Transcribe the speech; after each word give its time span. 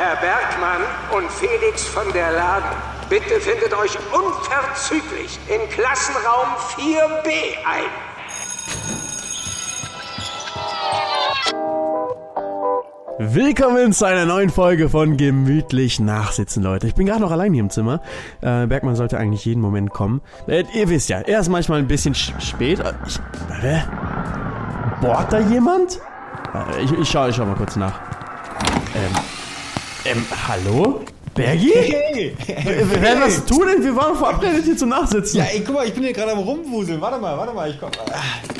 Herr 0.00 0.16
Bergmann 0.16 0.80
und 1.14 1.30
Felix 1.30 1.84
von 1.84 2.10
der 2.14 2.32
Laden, 2.32 2.70
bitte 3.10 3.38
findet 3.38 3.74
euch 3.74 3.98
unverzüglich 4.10 5.38
in 5.46 5.68
Klassenraum 5.68 6.48
4b 6.74 7.28
ein. 7.66 7.84
Willkommen 13.18 13.92
zu 13.92 14.06
einer 14.06 14.24
neuen 14.24 14.48
Folge 14.48 14.88
von 14.88 15.18
Gemütlich 15.18 16.00
Nachsitzen, 16.00 16.62
Leute. 16.62 16.86
Ich 16.86 16.94
bin 16.94 17.04
gerade 17.04 17.20
noch 17.20 17.30
allein 17.30 17.52
hier 17.52 17.62
im 17.62 17.68
Zimmer. 17.68 18.00
Äh, 18.40 18.68
Bergmann 18.68 18.94
sollte 18.94 19.18
eigentlich 19.18 19.44
jeden 19.44 19.60
Moment 19.60 19.90
kommen. 19.90 20.22
Äh, 20.46 20.64
ihr 20.72 20.88
wisst 20.88 21.10
ja, 21.10 21.18
er 21.18 21.40
ist 21.40 21.50
manchmal 21.50 21.78
ein 21.78 21.88
bisschen 21.88 22.14
spät. 22.14 22.78
Äh, 22.80 22.94
ich, 23.06 23.18
warte. 23.48 23.84
Bohrt 25.02 25.30
da 25.30 25.40
jemand? 25.40 26.00
Äh, 26.54 26.84
ich, 26.84 26.90
ich, 26.90 27.10
schau, 27.10 27.28
ich 27.28 27.36
schau 27.36 27.44
mal 27.44 27.54
kurz 27.56 27.76
nach. 27.76 28.09
Ähm, 30.10 30.28
hallo? 30.32 31.09
Bergi? 31.40 31.72
Hey! 31.74 32.36
Wir 32.46 33.00
werden 33.00 33.22
was 33.22 33.46
tun, 33.46 33.62
denn 33.66 33.82
wir 33.82 33.96
waren 33.96 34.14
verabredet 34.14 34.64
hier 34.64 34.76
zum 34.76 34.90
Nachsitzen. 34.90 35.38
Ja, 35.38 35.44
ey, 35.44 35.62
guck 35.64 35.74
mal, 35.74 35.86
ich 35.86 35.94
bin 35.94 36.02
hier 36.02 36.12
gerade 36.12 36.32
am 36.32 36.38
Rumwuseln. 36.38 37.00
Warte 37.00 37.18
mal, 37.18 37.36
warte 37.38 37.54
mal, 37.54 37.70
ich 37.70 37.80
komm. 37.80 37.90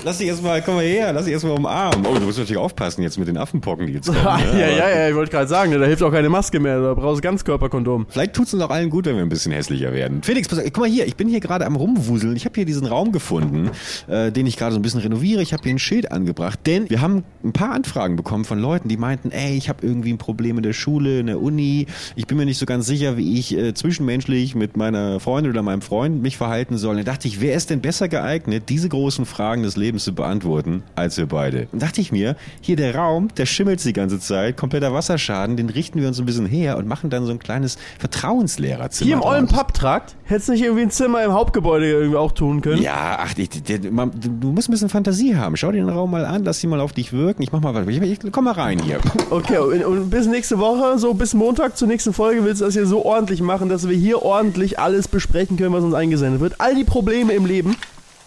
Lass 0.02 0.16
dich 0.16 0.28
erstmal, 0.28 0.62
komm 0.62 0.76
mal 0.76 0.84
her, 0.84 1.12
lass 1.12 1.24
dich 1.24 1.34
erstmal 1.34 1.58
umarmen. 1.58 2.06
Oh, 2.06 2.14
du 2.14 2.20
musst 2.20 2.38
natürlich 2.38 2.56
aufpassen 2.56 3.02
jetzt 3.02 3.18
mit 3.18 3.28
den 3.28 3.36
Affenpocken, 3.36 3.86
die 3.86 3.92
jetzt 3.94 4.06
kommen. 4.06 4.20
Ne? 4.50 4.60
ja, 4.60 4.68
ja, 4.68 4.88
ja, 4.88 5.08
ich 5.08 5.14
wollte 5.14 5.30
gerade 5.30 5.48
sagen, 5.48 5.72
da 5.72 5.84
hilft 5.84 6.02
auch 6.02 6.10
keine 6.10 6.28
Maske 6.30 6.60
mehr, 6.60 6.80
da 6.80 6.94
brauchst 6.94 7.18
du 7.18 7.22
Ganzkörperkondom. 7.22 8.06
Vielleicht 8.08 8.32
tut's 8.32 8.54
uns 8.54 8.62
auch 8.62 8.70
allen 8.70 8.88
gut, 8.88 9.04
wenn 9.04 9.16
wir 9.16 9.22
ein 9.22 9.28
bisschen 9.28 9.52
hässlicher 9.52 9.92
werden. 9.92 10.22
Felix, 10.22 10.48
pass, 10.48 10.60
guck 10.64 10.78
mal 10.78 10.88
hier, 10.88 11.06
ich 11.06 11.16
bin 11.16 11.28
hier 11.28 11.40
gerade 11.40 11.66
am 11.66 11.76
Rumwuseln. 11.76 12.34
Ich 12.36 12.46
habe 12.46 12.54
hier 12.54 12.64
diesen 12.64 12.86
Raum 12.86 13.12
gefunden, 13.12 13.70
äh, 14.08 14.32
den 14.32 14.46
ich 14.46 14.56
gerade 14.56 14.72
so 14.72 14.78
ein 14.78 14.82
bisschen 14.82 15.00
renoviere. 15.00 15.42
Ich 15.42 15.52
habe 15.52 15.62
hier 15.62 15.74
ein 15.74 15.78
Schild 15.78 16.10
angebracht, 16.10 16.60
denn 16.66 16.88
wir 16.88 17.02
haben 17.02 17.24
ein 17.44 17.52
paar 17.52 17.72
Anfragen 17.72 18.16
bekommen 18.16 18.44
von 18.44 18.58
Leuten, 18.58 18.88
die 18.88 18.96
meinten, 18.96 19.30
ey, 19.30 19.56
ich 19.56 19.68
habe 19.68 19.86
irgendwie 19.86 20.12
ein 20.12 20.18
Problem 20.18 20.56
in 20.56 20.62
der 20.62 20.72
Schule, 20.72 21.20
in 21.20 21.26
der 21.26 21.40
Uni. 21.40 21.86
Ich 22.16 22.26
bin 22.26 22.38
mir 22.38 22.46
nicht 22.46 22.58
so 22.58 22.66
ganz 22.70 22.86
sicher, 22.86 23.16
wie 23.16 23.36
ich 23.36 23.56
äh, 23.56 23.74
zwischenmenschlich 23.74 24.54
mit 24.54 24.76
meiner 24.76 25.18
Freundin 25.18 25.50
oder 25.50 25.62
meinem 25.62 25.82
Freund 25.82 26.22
mich 26.22 26.36
verhalten 26.36 26.78
soll. 26.78 26.98
Da 26.98 27.02
dachte 27.02 27.26
ich, 27.26 27.40
wer 27.40 27.54
ist 27.54 27.68
denn 27.68 27.80
besser 27.80 28.06
geeignet, 28.06 28.68
diese 28.68 28.88
großen 28.88 29.26
Fragen 29.26 29.64
des 29.64 29.76
Lebens 29.76 30.04
zu 30.04 30.14
beantworten, 30.14 30.84
als 30.94 31.18
wir 31.18 31.26
beide? 31.26 31.66
Und 31.72 31.82
dachte 31.82 32.00
ich 32.00 32.12
mir, 32.12 32.36
hier 32.60 32.76
der 32.76 32.94
Raum, 32.94 33.26
der 33.36 33.46
schimmelt 33.46 33.84
die 33.84 33.92
ganze 33.92 34.20
Zeit, 34.20 34.56
kompletter 34.56 34.94
Wasserschaden, 34.94 35.56
den 35.56 35.68
richten 35.68 36.00
wir 36.00 36.06
uns 36.06 36.20
ein 36.20 36.26
bisschen 36.26 36.46
her 36.46 36.76
und 36.76 36.86
machen 36.86 37.10
dann 37.10 37.26
so 37.26 37.32
ein 37.32 37.40
kleines 37.40 37.76
Vertrauenslehrerzimmer. 37.98 39.06
Hier 39.06 39.16
im 39.16 39.22
ollen 39.22 39.48
Papptrakt? 39.48 40.14
Hättest 40.22 40.46
du 40.46 40.52
nicht 40.52 40.62
irgendwie 40.62 40.82
ein 40.82 40.90
Zimmer 40.92 41.24
im 41.24 41.32
Hauptgebäude 41.32 41.90
irgendwie 41.90 42.16
auch 42.16 42.30
tun 42.30 42.60
können? 42.60 42.80
Ja, 42.80 43.18
ach, 43.20 43.34
ich, 43.36 43.48
der, 43.48 43.90
man, 43.90 44.12
du 44.14 44.52
musst 44.52 44.68
ein 44.68 44.72
bisschen 44.72 44.88
Fantasie 44.88 45.34
haben. 45.34 45.56
Schau 45.56 45.72
dir 45.72 45.78
den 45.78 45.88
Raum 45.88 46.12
mal 46.12 46.24
an, 46.24 46.44
lass 46.44 46.62
ihn 46.62 46.70
mal 46.70 46.78
auf 46.78 46.92
dich 46.92 47.12
wirken. 47.12 47.42
Ich 47.42 47.50
mach 47.50 47.60
mal 47.60 47.74
was. 47.74 47.84
Ich, 47.88 48.00
ich, 48.00 48.18
komm 48.30 48.44
mal 48.44 48.52
rein 48.52 48.78
hier. 48.78 49.00
Okay, 49.30 49.58
und, 49.58 49.84
und 49.84 50.10
bis 50.10 50.28
nächste 50.28 50.60
Woche, 50.60 50.98
so 51.00 51.14
bis 51.14 51.34
Montag 51.34 51.76
zur 51.76 51.88
nächsten 51.88 52.12
Folge 52.12 52.44
willst 52.50 52.62
das 52.62 52.74
hier 52.74 52.86
so 52.86 53.04
ordentlich 53.04 53.40
machen, 53.40 53.68
dass 53.68 53.88
wir 53.88 53.96
hier 53.96 54.22
ordentlich 54.22 54.78
alles 54.80 55.06
besprechen 55.06 55.56
können, 55.56 55.72
was 55.72 55.84
uns 55.84 55.94
eingesendet 55.94 56.40
wird. 56.40 56.54
All 56.58 56.74
die 56.74 56.82
Probleme 56.82 57.32
im 57.32 57.46
Leben. 57.46 57.76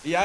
Ja, 0.05 0.21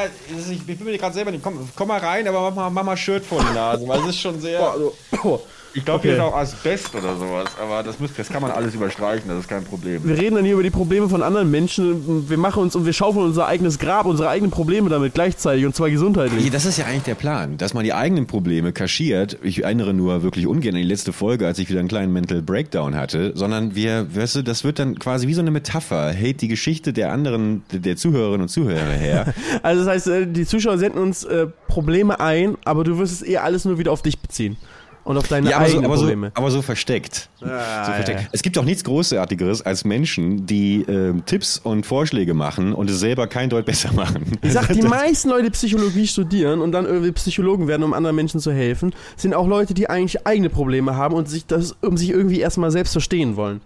ich 0.51 0.65
bin 0.65 0.85
mir 0.85 0.97
gerade 0.97 1.15
selber 1.15 1.33
nicht. 1.33 1.43
Komm, 1.43 1.69
komm 1.75 1.89
mal 1.89 1.99
rein, 1.99 2.27
aber 2.29 2.41
mach 2.43 2.55
mal, 2.55 2.71
mach 2.71 2.85
mal 2.85 2.97
Shirt 2.97 3.25
vor 3.25 3.41
die 3.41 3.55
Nase, 3.55 3.87
weil 3.89 4.01
es 4.01 4.09
ist 4.09 4.21
schon 4.21 4.41
sehr. 4.41 4.61
Boah, 4.61 4.73
also, 4.73 4.95
oh. 5.25 5.41
Ich 5.75 5.85
glaube, 5.85 5.99
okay. 5.99 6.09
hier 6.09 6.17
ist 6.17 6.23
auch 6.23 6.35
Asbest 6.35 6.95
oder 6.95 7.17
sowas, 7.17 7.51
aber 7.61 7.83
das, 7.83 8.01
muss, 8.01 8.11
das 8.17 8.29
kann 8.29 8.41
man 8.41 8.51
alles 8.51 8.75
überstreichen, 8.75 9.29
das 9.29 9.41
ist 9.41 9.49
kein 9.49 9.65
Problem. 9.65 10.03
Wir 10.05 10.17
reden 10.17 10.37
dann 10.37 10.45
hier 10.45 10.55
über 10.55 10.63
die 10.63 10.71
Probleme 10.71 11.09
von 11.09 11.23
anderen 11.23 11.51
Menschen. 11.51 12.29
Wir 12.29 12.39
machen 12.39 12.63
uns 12.63 12.75
und 12.75 12.87
wir 12.87 12.93
schaufeln 12.93 13.27
unser 13.27 13.47
eigenes 13.47 13.79
Grab, 13.79 14.07
unsere 14.07 14.29
eigenen 14.29 14.51
Probleme 14.51 14.89
damit 14.89 15.15
gleichzeitig 15.15 15.67
und 15.67 15.75
zwar 15.75 15.91
gesundheitlich. 15.91 16.51
Das 16.51 16.65
ist 16.65 16.79
ja 16.79 16.87
eigentlich 16.87 17.03
der 17.03 17.15
Plan, 17.15 17.59
dass 17.59 17.75
man 17.75 17.85
die 17.85 17.93
eigenen 17.93 18.27
Probleme 18.27 18.73
kaschiert. 18.73 19.39
Ich 19.43 19.65
erinnere 19.65 19.93
nur 19.93 20.23
wirklich 20.23 20.47
ungern 20.47 20.75
an 20.75 20.81
die 20.81 20.89
letzte 20.89 21.13
Folge, 21.13 21.47
als 21.47 21.59
ich 21.59 21.69
wieder 21.69 21.81
einen 21.81 21.89
kleinen 21.89 22.13
Mental 22.13 22.43
Breakdown 22.43 22.97
hatte, 22.97 23.33
sondern 23.35 23.75
wir, 23.75 24.15
weißt 24.15 24.37
du, 24.37 24.43
das 24.43 24.65
wird 24.65 24.79
dann 24.79 24.99
quasi 24.99 25.29
wie 25.29 25.35
so 25.35 25.41
eine 25.41 25.51
Metapher, 25.51 26.13
hält 26.13 26.41
die 26.41 26.49
Geschichte 26.49 26.93
der 26.93 27.13
anderen, 27.13 27.63
der 27.71 27.97
Zuhörerinnen 27.97 28.43
und 28.43 28.49
Zuhörer 28.49 28.93
her. 28.93 29.35
also 29.63 29.85
das 29.85 29.95
heißt, 29.95 30.07
äh, 30.09 30.27
die 30.27 30.47
Zuschauer 30.47 30.79
senden 30.79 31.01
uns 31.01 31.25
äh, 31.25 31.47
Probleme 31.67 32.21
ein, 32.21 32.57
aber 32.65 32.85
du 32.85 32.99
wirst 32.99 33.13
es 33.13 33.23
eher 33.23 33.45
alles 33.45 33.65
nur 33.65 33.79
wieder 33.79 33.93
auf 33.93 34.03
dich 34.03 34.19
beziehen 34.19 34.57
und 35.09 35.17
auf 35.17 35.27
deine 35.27 35.49
ja, 35.49 35.59
eigenen 35.59 35.85
so, 35.85 35.87
aber 35.87 35.95
Probleme. 35.97 36.27
So, 36.27 36.33
aber 36.35 36.51
so 36.51 36.61
versteckt. 36.61 37.31
Ah, 37.41 37.87
so 37.87 37.93
versteckt. 37.93 38.21
Ja. 38.21 38.29
Es 38.33 38.43
gibt 38.43 38.59
auch 38.59 38.65
nichts 38.65 38.85
Großartigeres 38.85 39.63
als 39.63 39.87
Menschen, 39.87 40.45
die 40.45 40.83
äh, 40.83 41.15
Tipps 41.25 41.59
und 41.59 41.87
Vorschläge 41.87 42.35
machen 42.35 42.75
und 42.75 42.91
es 42.91 43.01
selber 43.01 43.27
kein 43.27 43.49
Deut 43.49 43.65
besser 43.65 43.91
machen. 43.95 44.39
Ich 44.43 44.53
sag, 44.53 44.69
die 44.69 44.83
meisten 44.83 45.31
Leute, 45.31 45.45
die 45.45 45.51
Psychologie 45.51 46.07
studieren 46.07 46.61
und 46.61 46.73
dann 46.73 46.85
irgendwie 46.85 47.13
Psychologen 47.13 47.69
werden, 47.69 47.85
um 47.85 47.95
anderen 47.95 48.17
Menschen 48.17 48.39
zu 48.39 48.53
helfen, 48.53 48.95
sind 49.17 49.33
auch 49.33 49.49
Leute, 49.49 49.73
die 49.73 49.89
eigentlich 49.89 50.27
eigene 50.27 50.51
Probleme 50.51 50.95
haben 50.95 51.15
und 51.15 51.27
sich 51.27 51.47
das, 51.47 51.75
um 51.81 51.97
sich 51.97 52.11
irgendwie 52.11 52.41
erstmal 52.41 52.71
selbst 52.71 52.93
verstehen 52.93 53.37
wollen 53.37 53.63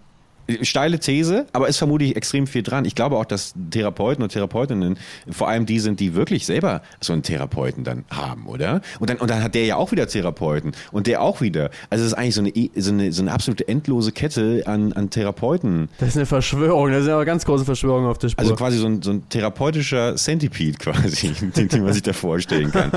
steile 0.61 0.99
These, 0.99 1.45
aber 1.53 1.67
ist 1.67 1.77
vermutlich 1.77 2.15
extrem 2.15 2.47
viel 2.47 2.63
dran. 2.63 2.85
Ich 2.85 2.95
glaube 2.95 3.17
auch, 3.17 3.25
dass 3.25 3.53
Therapeuten 3.71 4.23
und 4.23 4.29
Therapeutinnen 4.31 4.97
vor 5.29 5.47
allem 5.47 5.65
die 5.65 5.79
sind, 5.79 5.99
die 5.99 6.15
wirklich 6.15 6.45
selber 6.45 6.81
so 6.99 7.13
einen 7.13 7.23
Therapeuten 7.23 7.83
dann 7.83 8.03
haben, 8.09 8.47
oder? 8.47 8.81
Und 8.99 9.09
dann, 9.09 9.17
und 9.17 9.29
dann 9.29 9.41
hat 9.41 9.55
der 9.55 9.65
ja 9.65 9.77
auch 9.77 9.91
wieder 9.91 10.07
Therapeuten 10.07 10.73
und 10.91 11.07
der 11.07 11.21
auch 11.21 11.41
wieder. 11.41 11.69
Also 11.89 12.03
es 12.03 12.11
ist 12.11 12.17
eigentlich 12.17 12.35
so 12.35 12.41
eine, 12.41 12.51
so 12.75 12.91
eine, 12.91 13.11
so 13.13 13.21
eine 13.21 13.31
absolute 13.31 13.67
endlose 13.67 14.11
Kette 14.11 14.63
an, 14.65 14.91
an 14.93 15.09
Therapeuten. 15.09 15.89
Das 15.99 16.09
ist 16.09 16.17
eine 16.17 16.25
Verschwörung, 16.25 16.91
das 16.91 17.01
ist 17.01 17.07
ja 17.07 17.15
eine 17.15 17.25
ganz 17.25 17.45
große 17.45 17.63
Verschwörung 17.63 18.05
auf 18.05 18.17
der 18.17 18.29
Spur. 18.29 18.41
Also 18.41 18.55
quasi 18.55 18.77
so 18.77 18.87
ein, 18.87 19.01
so 19.01 19.11
ein 19.11 19.29
therapeutischer 19.29 20.15
Centipede 20.17 20.77
quasi, 20.77 21.31
den, 21.55 21.69
den 21.69 21.83
man 21.83 21.93
sich 21.93 22.03
da 22.03 22.11
vorstellen 22.11 22.71
kann. 22.71 22.91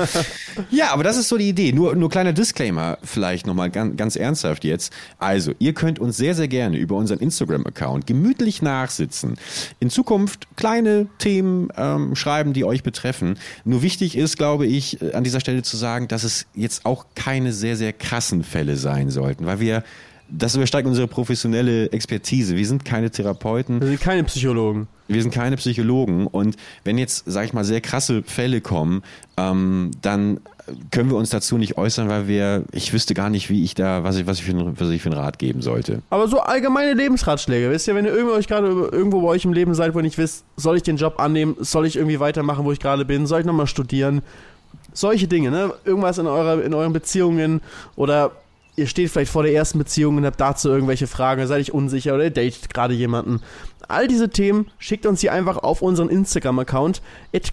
ja, 0.69 0.91
aber 0.91 1.03
das 1.03 1.17
ist 1.17 1.29
so 1.29 1.37
die 1.37 1.47
Idee. 1.47 1.71
Nur, 1.71 1.95
nur 1.95 2.09
kleiner 2.09 2.33
Disclaimer 2.33 2.97
vielleicht 3.03 3.47
nochmal 3.47 3.69
ganz, 3.69 3.95
ganz 3.95 4.15
ernsthaft 4.17 4.65
jetzt. 4.65 4.91
Also, 5.17 5.53
ihr 5.59 5.73
könnt 5.73 5.99
uns 5.99 6.17
sehr, 6.17 6.35
sehr 6.35 6.47
gerne 6.47 6.77
über 6.77 6.95
unseren 6.95 7.19
Instagram 7.19 7.36
Instagram-Account 7.37 8.07
gemütlich 8.07 8.61
nachsitzen. 8.61 9.35
In 9.79 9.89
Zukunft 9.89 10.47
kleine 10.55 11.07
Themen 11.19 11.69
ähm, 11.77 12.15
schreiben, 12.15 12.53
die 12.53 12.65
euch 12.65 12.83
betreffen. 12.83 13.37
Nur 13.63 13.81
wichtig 13.81 14.17
ist, 14.17 14.37
glaube 14.37 14.65
ich, 14.65 15.01
äh, 15.01 15.13
an 15.13 15.23
dieser 15.23 15.39
Stelle 15.39 15.61
zu 15.63 15.77
sagen, 15.77 16.07
dass 16.07 16.23
es 16.23 16.47
jetzt 16.55 16.85
auch 16.85 17.05
keine 17.15 17.53
sehr, 17.53 17.77
sehr 17.77 17.93
krassen 17.93 18.43
Fälle 18.43 18.75
sein 18.75 19.09
sollten, 19.09 19.45
weil 19.45 19.59
wir 19.59 19.83
das 20.29 20.55
übersteigt 20.55 20.85
unsere 20.85 21.07
professionelle 21.07 21.89
Expertise. 21.93 22.57
Wir 22.57 22.67
sind 22.67 22.83
keine 22.83 23.09
Therapeuten. 23.09 23.79
Wir 23.79 23.87
sind 23.87 24.01
keine 24.01 24.25
Psychologen. 24.25 24.89
Wir 25.07 25.21
sind 25.21 25.33
keine 25.33 25.55
Psychologen. 25.55 26.27
Und 26.27 26.57
wenn 26.83 26.97
jetzt, 26.97 27.23
sag 27.27 27.45
ich 27.45 27.53
mal, 27.53 27.63
sehr 27.63 27.79
krasse 27.79 28.23
Fälle 28.23 28.59
kommen, 28.59 29.03
ähm, 29.37 29.91
dann 30.01 30.41
können 30.91 31.09
wir 31.09 31.17
uns 31.17 31.29
dazu 31.29 31.57
nicht 31.57 31.77
äußern, 31.77 32.09
weil 32.09 32.27
wir, 32.27 32.63
ich 32.71 32.93
wüsste 32.93 33.13
gar 33.13 33.29
nicht, 33.29 33.49
wie 33.49 33.63
ich 33.63 33.75
da, 33.75 34.03
was 34.03 34.17
ich, 34.17 34.27
was 34.27 34.39
ich, 34.39 34.45
für, 34.45 34.51
ein, 34.51 34.79
was 34.79 34.89
ich 34.89 35.01
für 35.01 35.09
einen 35.09 35.19
Rat 35.19 35.39
geben 35.39 35.61
sollte. 35.61 36.01
Aber 36.09 36.27
so 36.27 36.39
allgemeine 36.39 36.93
Lebensratschläge, 36.93 37.71
wisst 37.71 37.87
ihr, 37.87 37.95
wenn 37.95 38.05
ihr 38.05 38.13
irgendwo, 38.13 38.33
euch 38.33 38.47
gerade 38.47 38.67
irgendwo 38.67 39.21
bei 39.21 39.27
euch 39.29 39.45
im 39.45 39.53
Leben 39.53 39.73
seid, 39.73 39.93
wo 39.93 39.99
ihr 39.99 40.03
nicht 40.03 40.17
wisst, 40.17 40.43
soll 40.55 40.77
ich 40.77 40.83
den 40.83 40.97
Job 40.97 41.19
annehmen, 41.19 41.55
soll 41.59 41.85
ich 41.85 41.95
irgendwie 41.95 42.19
weitermachen, 42.19 42.65
wo 42.65 42.71
ich 42.71 42.79
gerade 42.79 43.05
bin, 43.05 43.27
soll 43.27 43.41
ich 43.41 43.45
nochmal 43.45 43.67
studieren? 43.67 44.21
Solche 44.93 45.27
Dinge, 45.27 45.51
ne? 45.51 45.73
Irgendwas 45.85 46.17
in, 46.17 46.27
eurer, 46.27 46.63
in 46.63 46.73
euren 46.73 46.93
Beziehungen 46.93 47.61
oder 47.95 48.31
ihr 48.75 48.87
steht 48.87 49.09
vielleicht 49.09 49.31
vor 49.31 49.43
der 49.43 49.53
ersten 49.53 49.79
Beziehung 49.79 50.17
und 50.17 50.25
habt 50.25 50.39
dazu 50.39 50.69
irgendwelche 50.69 51.07
Fragen, 51.07 51.45
seid 51.47 51.67
ihr 51.67 51.73
unsicher 51.73 52.13
oder 52.13 52.25
ihr 52.25 52.31
datet 52.31 52.73
gerade 52.73 52.93
jemanden. 52.93 53.41
All 53.87 54.07
diese 54.07 54.29
Themen 54.29 54.67
schickt 54.77 55.05
uns 55.05 55.21
hier 55.21 55.33
einfach 55.33 55.57
auf 55.57 55.81
unseren 55.81 56.09
Instagram-Account 56.09 57.01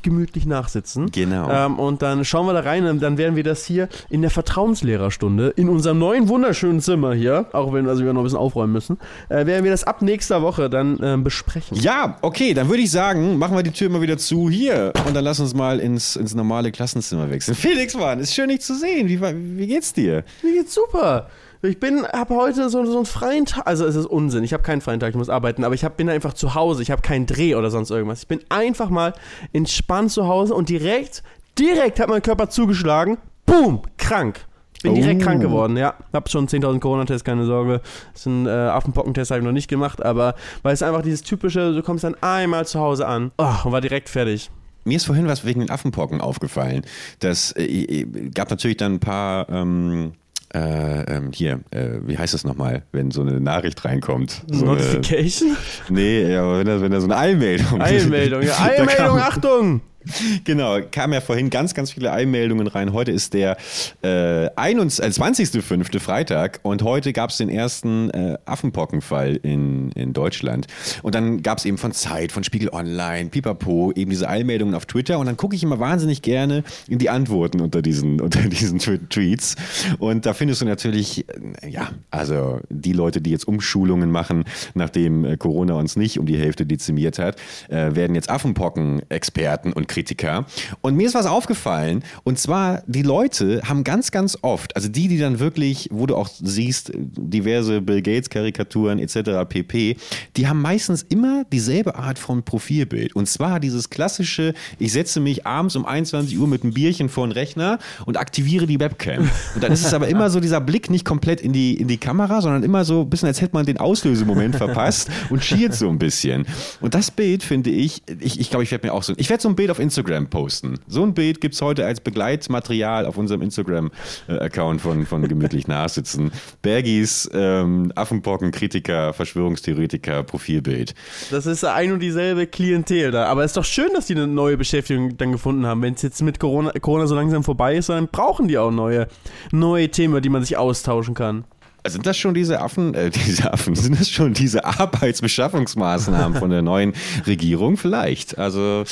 gemütlich 0.03 0.47
nachsitzen. 0.47 1.11
Genau. 1.11 1.50
Ähm, 1.50 1.78
und 1.78 2.03
dann 2.03 2.25
schauen 2.25 2.47
wir 2.47 2.53
da 2.53 2.61
rein 2.61 2.87
und 2.87 3.00
dann 3.00 3.19
werden 3.19 3.37
wir 3.37 3.43
das 3.43 3.65
hier 3.65 3.89
in 4.09 4.22
der 4.22 4.31
Vertrauenslehrerstunde 4.31 5.49
in 5.56 5.69
unserem 5.69 5.99
neuen 5.99 6.28
wunderschönen 6.28 6.81
Zimmer 6.81 7.15
hier, 7.15 7.47
auch 7.53 7.73
wenn 7.73 7.89
also 7.89 8.05
wir 8.05 8.12
noch 8.12 8.21
ein 8.21 8.25
bisschen 8.25 8.39
aufräumen 8.39 8.73
müssen, 8.73 8.99
äh, 9.28 9.47
werden 9.47 9.65
wir 9.65 9.71
das 9.71 9.84
ab 9.84 10.03
nächster 10.03 10.43
Woche 10.43 10.71
dann 10.71 10.99
äh, 11.00 11.17
besprechen. 11.17 11.77
Ja, 11.78 12.19
okay, 12.23 12.55
dann 12.55 12.69
würde 12.69 12.83
ich 12.83 12.91
sagen, 12.91 13.39
machen 13.39 13.56
wir 13.56 13.62
die 13.62 13.73
Tür 13.73 13.89
mal 13.89 14.00
wieder 14.00 14.19
zu 14.19 14.49
hier 14.49 14.93
und 15.06 15.15
dann 15.15 15.25
lass 15.25 15.41
uns 15.41 15.55
mal 15.55 15.81
ins, 15.81 16.17
ins 16.17 16.34
normale 16.34 16.71
Klassenzimmer 16.71 17.31
wechseln. 17.31 17.55
Felix, 17.55 17.94
Mann, 17.94 18.21
ist 18.21 18.34
schön, 18.34 18.49
dich 18.49 18.61
zu 18.61 18.75
sehen. 18.75 19.09
Wie, 19.09 19.21
wie 19.21 19.67
geht's 19.67 19.93
dir? 19.93 20.25
Mir 20.43 20.53
geht's 20.53 20.75
super. 20.75 21.28
Ich 21.69 21.81
bin, 21.81 22.07
habe 22.07 22.35
heute 22.35 22.69
so, 22.69 22.85
so 22.85 22.97
einen 22.97 23.07
freien 23.07 23.47
Tag. 23.47 23.67
Also 23.67 23.87
es 23.87 23.97
ist 23.97 24.06
Unsinn. 24.06 24.44
Ich 24.44 24.53
habe 24.53 24.62
keinen 24.62 24.83
freien 24.83 25.00
Tag, 25.00 25.11
ich 25.11 25.17
muss 25.17 25.31
arbeiten, 25.31 25.65
aber 25.65 25.75
ich 25.75 25.85
hab, 25.85 25.97
bin 25.97 26.11
einfach 26.11 26.35
zu 26.35 26.55
Hause. 26.55 26.83
Ich 26.83 26.91
habe 26.91 27.00
keinen 27.00 27.27
Dreh 27.27 27.55
oder 27.55 27.71
sonst 27.71 27.91
irgendwas. 27.91 28.23
Ich 28.23 28.29
bin 28.29 28.41
einfach 28.50 28.91
mal 28.91 29.15
entspannt 29.53 30.11
zu 30.11 30.27
Hause 30.27 30.55
und 30.55 30.69
direkt, 30.69 31.23
direkt 31.59 32.00
hat 32.00 32.09
mein 32.09 32.23
Körper 32.23 32.50
zugeschlagen. 32.50 33.17
Boom, 33.47 33.83
krank. 33.97 34.44
Bin 34.83 34.94
direkt 34.94 35.23
oh. 35.23 35.25
krank 35.25 35.41
geworden, 35.41 35.79
ja. 35.79 35.94
Hab 36.12 36.29
schon 36.29 36.47
10.000 36.47 36.79
Corona-Tests, 36.79 37.25
keine 37.25 37.47
Sorge. 37.47 37.81
Das 38.12 38.21
ist 38.21 38.27
ein 38.27 38.47
äh, 38.47 38.50
Affenpockentest, 38.50 39.31
habe 39.31 39.41
ich 39.41 39.47
noch 39.47 39.53
nicht 39.53 39.69
gemacht, 39.69 40.05
aber 40.05 40.35
weil 40.62 40.75
es 40.75 40.83
einfach 40.83 41.00
dieses 41.00 41.23
typische, 41.23 41.73
du 41.73 41.83
kommst 41.83 42.05
dann 42.05 42.17
einmal 42.21 42.67
zu 42.67 42.79
Hause 42.81 43.06
an 43.06 43.33
oh, 43.38 43.47
und 43.65 43.73
war 43.73 43.81
direkt 43.81 44.11
fertig. 44.11 44.50
Mir 44.85 44.97
ist 44.97 45.06
vorhin 45.06 45.27
was 45.27 45.47
wegen 45.47 45.61
den 45.61 45.71
Affenpocken 45.71 46.21
aufgefallen. 46.21 46.83
Das 47.21 47.53
äh, 47.53 47.65
äh 47.65 48.05
gab 48.35 48.50
natürlich 48.50 48.77
dann 48.77 48.94
ein 48.94 49.00
paar 49.00 49.49
ähm, 49.49 50.12
äh, 50.55 51.03
ähm, 51.17 51.31
hier, 51.33 51.61
äh, 51.71 51.99
wie 52.06 52.17
heißt 52.17 52.33
das 52.33 52.45
nochmal, 52.45 52.83
wenn 52.93 53.11
so 53.11 53.23
eine 53.23 53.41
Nachricht 53.41 53.85
reinkommt? 53.85 54.43
So 54.47 54.65
Notification? 54.65 55.56
Eine, 55.89 56.01
nee, 56.01 56.33
ja, 56.33 56.59
wenn 56.59 56.67
da, 56.67 56.81
wenn 56.81 56.93
da 56.93 57.01
so 57.01 57.06
eine 57.06 57.17
Eilmeldung 57.17 57.83
Eilmeldung, 57.83 58.43
ja. 58.43 58.56
Eilmeldung, 58.61 59.19
Achtung! 59.19 59.81
Genau, 60.45 60.79
kam 60.91 61.12
ja 61.12 61.21
vorhin 61.21 61.51
ganz, 61.51 61.75
ganz 61.75 61.93
viele 61.93 62.12
Einmeldungen 62.12 62.67
rein. 62.67 62.93
Heute 62.93 63.12
ist 63.12 63.35
der 63.35 63.56
äh, 64.03 64.49
21.05. 64.51 66.01
Freitag 66.01 66.61
und 66.62 66.83
heute 66.83 67.12
gab 67.12 67.31
es 67.31 67.39
den 67.39 67.49
ersten 67.49 68.11
äh, 68.11 68.37
Affenpockenfall 68.45 69.37
in, 69.37 69.91
in 69.93 70.12
Deutschland. 70.12 70.67
Und 71.03 71.15
dann 71.15 71.43
gab 71.43 71.59
es 71.59 71.65
eben 71.65 71.79
von 71.79 71.93
Zeit, 71.93 72.33
von 72.33 72.45
Spiegel 72.45 72.71
Online, 72.71 73.31
Pipapo, 73.31 73.93
eben 73.95 74.11
diese 74.11 74.29
Einmeldungen 74.29 74.75
auf 74.75 74.87
Twitter. 74.87 75.19
Und 75.19 75.27
dann 75.27 75.37
gucke 75.37 75.56
ich 75.56 75.62
immer 75.62 75.79
wahnsinnig 75.79 76.23
gerne 76.23 76.65
in 76.89 76.99
die 76.99 77.11
Antworten 77.11 77.61
unter 77.61 77.83
diesen, 77.83 78.21
unter 78.21 78.41
diesen 78.41 78.79
Tweets. 78.79 79.57
Und 79.99 80.27
da 80.27 80.35
findest 80.35 80.61
du 80.61 80.67
natürlich, 80.67 81.27
äh, 81.29 81.69
ja, 81.69 81.91
also 82.11 82.61
die 82.69 82.93
Leute, 82.93 83.21
die 83.21 83.31
jetzt 83.31 83.49
Umschulungen 83.49 84.11
machen, 84.11 84.45
nachdem 84.75 85.25
äh, 85.25 85.37
Corona 85.37 85.75
uns 85.75 85.97
nicht 85.97 86.19
um 86.19 86.27
die 86.27 86.39
Hälfte 86.39 86.67
dezimiert 86.67 87.19
hat, 87.19 87.37
äh, 87.69 87.95
werden 87.95 88.15
jetzt 88.15 88.31
Affenpocken-Experten 88.31 89.73
und 89.73 89.89
Kritiker. 89.94 90.44
Und 90.81 90.96
mir 90.96 91.06
ist 91.06 91.14
was 91.14 91.26
aufgefallen, 91.26 92.02
und 92.25 92.38
zwar, 92.38 92.82
die 92.87 93.02
Leute 93.02 93.62
haben 93.64 93.85
ganz, 93.85 94.11
ganz 94.11 94.37
oft, 94.43 94.75
also 94.75 94.88
die, 94.88 95.06
die 95.06 95.19
dann 95.19 95.38
wirklich, 95.38 95.88
wo 95.93 96.06
du 96.06 96.17
auch 96.17 96.29
siehst, 96.29 96.91
diverse 96.94 97.81
Bill 97.81 98.02
Gates-Karikaturen 98.02 98.99
etc. 98.99 99.49
pp., 99.49 99.96
die 100.37 100.49
haben 100.49 100.61
meistens 100.61 101.02
immer 101.02 101.44
dieselbe 101.44 101.94
Art 101.94 102.19
von 102.19 102.43
Profilbild. 102.43 103.14
Und 103.14 103.29
zwar 103.29 103.61
dieses 103.61 103.88
klassische, 103.88 104.55
ich 104.81 104.93
setze 104.93 105.20
mich 105.20 105.46
abends 105.46 105.76
um 105.76 105.87
21 105.87 106.37
Uhr 106.38 106.49
mit 106.49 106.64
einem 106.64 106.75
Bierchen 106.75 107.08
vor 107.08 107.26
den 107.26 107.32
Rechner 107.32 107.79
und 108.05 108.17
aktiviere 108.17 108.67
die 108.67 108.81
Webcam. 108.81 109.31
Und 109.55 109.62
dann 109.62 109.70
ist 109.70 109.85
es 109.85 109.94
aber 109.94 110.08
immer 110.08 110.29
so 110.29 110.40
dieser 110.40 110.61
Blick 110.61 110.90
nicht 110.90 111.05
komplett 111.05 111.40
in 111.40 111.52
die, 111.52 111.75
in 111.75 111.87
die 111.87 111.99
Kamera, 111.99 112.43
sondern 112.43 112.64
immer 112.64 112.85
so 112.85 113.02
ein 113.02 113.11
bisschen, 113.11 113.29
als 113.29 113.40
hätte 113.40 113.55
man 113.55 113.64
den 113.64 113.79
Auslösemoment 113.79 114.56
verpasst 114.56 115.08
und 115.31 115.44
schiert 115.44 115.75
so 115.75 115.88
ein 115.88 116.00
bisschen. 116.00 116.47
Und 116.81 116.94
das 116.94 117.12
Bild 117.12 117.44
finde 117.44 117.70
ich, 117.70 118.02
ich, 118.20 118.40
ich 118.40 118.50
glaube, 118.50 118.64
ich 118.64 118.73
werde 118.73 118.88
mir 118.88 118.93
auch 118.93 119.05
so, 119.05 119.14
ich 119.17 119.31
werde 119.31 119.43
so 119.43 119.49
ein 119.49 119.55
Bild 119.55 119.70
auf 119.70 119.79
Instagram 119.85 120.29
posten. 120.29 120.79
So 120.89 121.03
ein 121.03 121.15
Bild 121.15 121.41
gibt 121.41 121.55
es 121.55 121.63
heute 121.63 121.87
als 121.87 122.01
Begleitmaterial 122.01 123.07
auf 123.07 123.17
unserem 123.17 123.43
Instagram-Account 123.43 124.81
von, 124.81 125.07
von 125.07 125.29
Gemütlich 125.29 125.69
Nachsitzen. 125.69 126.33
Bergis, 126.63 127.31
ähm, 127.33 127.93
Affenpocken, 127.95 128.51
Kritiker, 128.51 129.13
Verschwörungstheoretiker, 129.13 130.23
Profilbild. 130.23 130.95
Das 131.31 131.47
ist 131.47 131.65
ein 131.65 131.93
und 131.93 132.01
dieselbe 132.01 132.47
Klientel 132.47 133.11
da. 133.11 133.27
Aber 133.27 133.45
es 133.45 133.51
ist 133.51 133.57
doch 133.57 133.65
schön, 133.65 133.93
dass 133.95 134.07
die 134.07 134.15
eine 134.15 134.27
neue 134.27 134.57
Beschäftigung 134.57 135.17
dann 135.17 135.33
gefunden 135.33 135.67
haben. 135.67 135.83
Wenn 135.83 135.95
es 135.95 136.03
jetzt 136.03 136.23
mit 136.23 136.41
Corona, 136.41 136.73
Corona 136.81 137.07
so 137.07 137.15
langsam 137.15 137.45
vorbei 137.45 137.77
ist, 137.77 137.91
dann 137.91 138.09
brauchen 138.09 138.49
die 138.49 138.59
auch 138.59 138.71
neue, 138.71 139.07
neue 139.53 139.89
Themen, 139.91 140.21
die 140.23 140.31
man 140.31 140.43
sich 140.43 140.57
austauschen 140.57 141.15
kann. 141.15 141.45
Sind 141.87 142.07
das 142.07 142.17
schon 142.17 142.33
diese 142.33 142.63
Affen, 142.63 142.95
äh, 142.95 143.11
diese 143.27 143.53
Affen, 143.53 143.75
sind 143.75 144.01
das 144.01 144.09
schon 144.09 144.33
diese 144.33 144.65
Arbeitsbeschaffungsmaßnahmen 144.65 146.39
von 146.39 146.51
der 146.51 146.63
neuen 146.63 146.95
Regierung? 147.27 147.77
Vielleicht. 147.77 148.39
Also, 148.39 148.85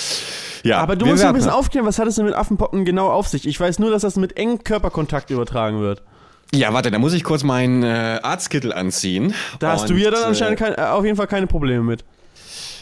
ja. 0.63 0.79
Aber 0.79 0.97
du 0.97 1.07
musst 1.07 1.25
ein 1.25 1.35
bisschen 1.35 1.51
aufklären, 1.51 1.87
was 1.87 1.99
hat 1.99 2.07
es 2.07 2.17
denn 2.17 2.27
mit 2.27 2.35
Affenpocken 2.35 2.85
genau 2.85 3.11
auf 3.11 3.29
sich? 3.29 3.47
Ich 3.47 3.59
weiß 3.59 3.79
nur, 3.79 3.91
dass 3.91 4.03
das 4.03 4.17
mit 4.17 4.37
engem 4.37 4.63
Körperkontakt 4.63 5.31
übertragen 5.31 5.81
wird. 5.81 6.03
Ja, 6.55 6.75
warte, 6.75 6.91
da 6.91 6.99
muss 6.99 7.15
ich 7.15 7.25
kurz 7.25 7.45
meinen 7.45 7.83
äh, 7.83 8.21
Arztkittel 8.23 8.75
anziehen. 8.75 9.33
Da 9.59 9.73
hast 9.73 9.89
du 9.89 9.95
ja 9.95 10.11
dann 10.11 10.25
anscheinend 10.25 10.59
kein, 10.59 10.75
äh, 10.75 10.83
auf 10.83 11.05
jeden 11.05 11.17
Fall 11.17 11.27
keine 11.27 11.47
Probleme 11.47 11.83
mit. 11.83 12.05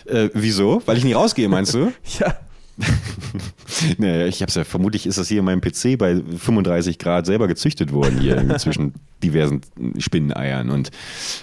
Äh, 0.06 0.30
wieso? 0.34 0.82
Weil 0.86 0.96
ich 0.96 1.04
nie 1.04 1.12
rausgehe, 1.12 1.48
meinst 1.48 1.74
du? 1.74 1.92
ja. 2.18 2.34
naja, 3.98 4.26
ich 4.26 4.42
hab's 4.42 4.54
ja, 4.54 4.64
vermutlich 4.64 5.06
ist 5.06 5.18
das 5.18 5.28
hier 5.28 5.40
in 5.40 5.44
meinem 5.44 5.60
PC 5.60 5.98
bei 5.98 6.16
35 6.16 6.98
Grad 6.98 7.26
selber 7.26 7.48
gezüchtet 7.48 7.92
worden, 7.92 8.18
hier 8.20 8.48
zwischen 8.58 8.94
diversen 9.22 9.60
Spinneneiern 9.98 10.70
und 10.70 10.90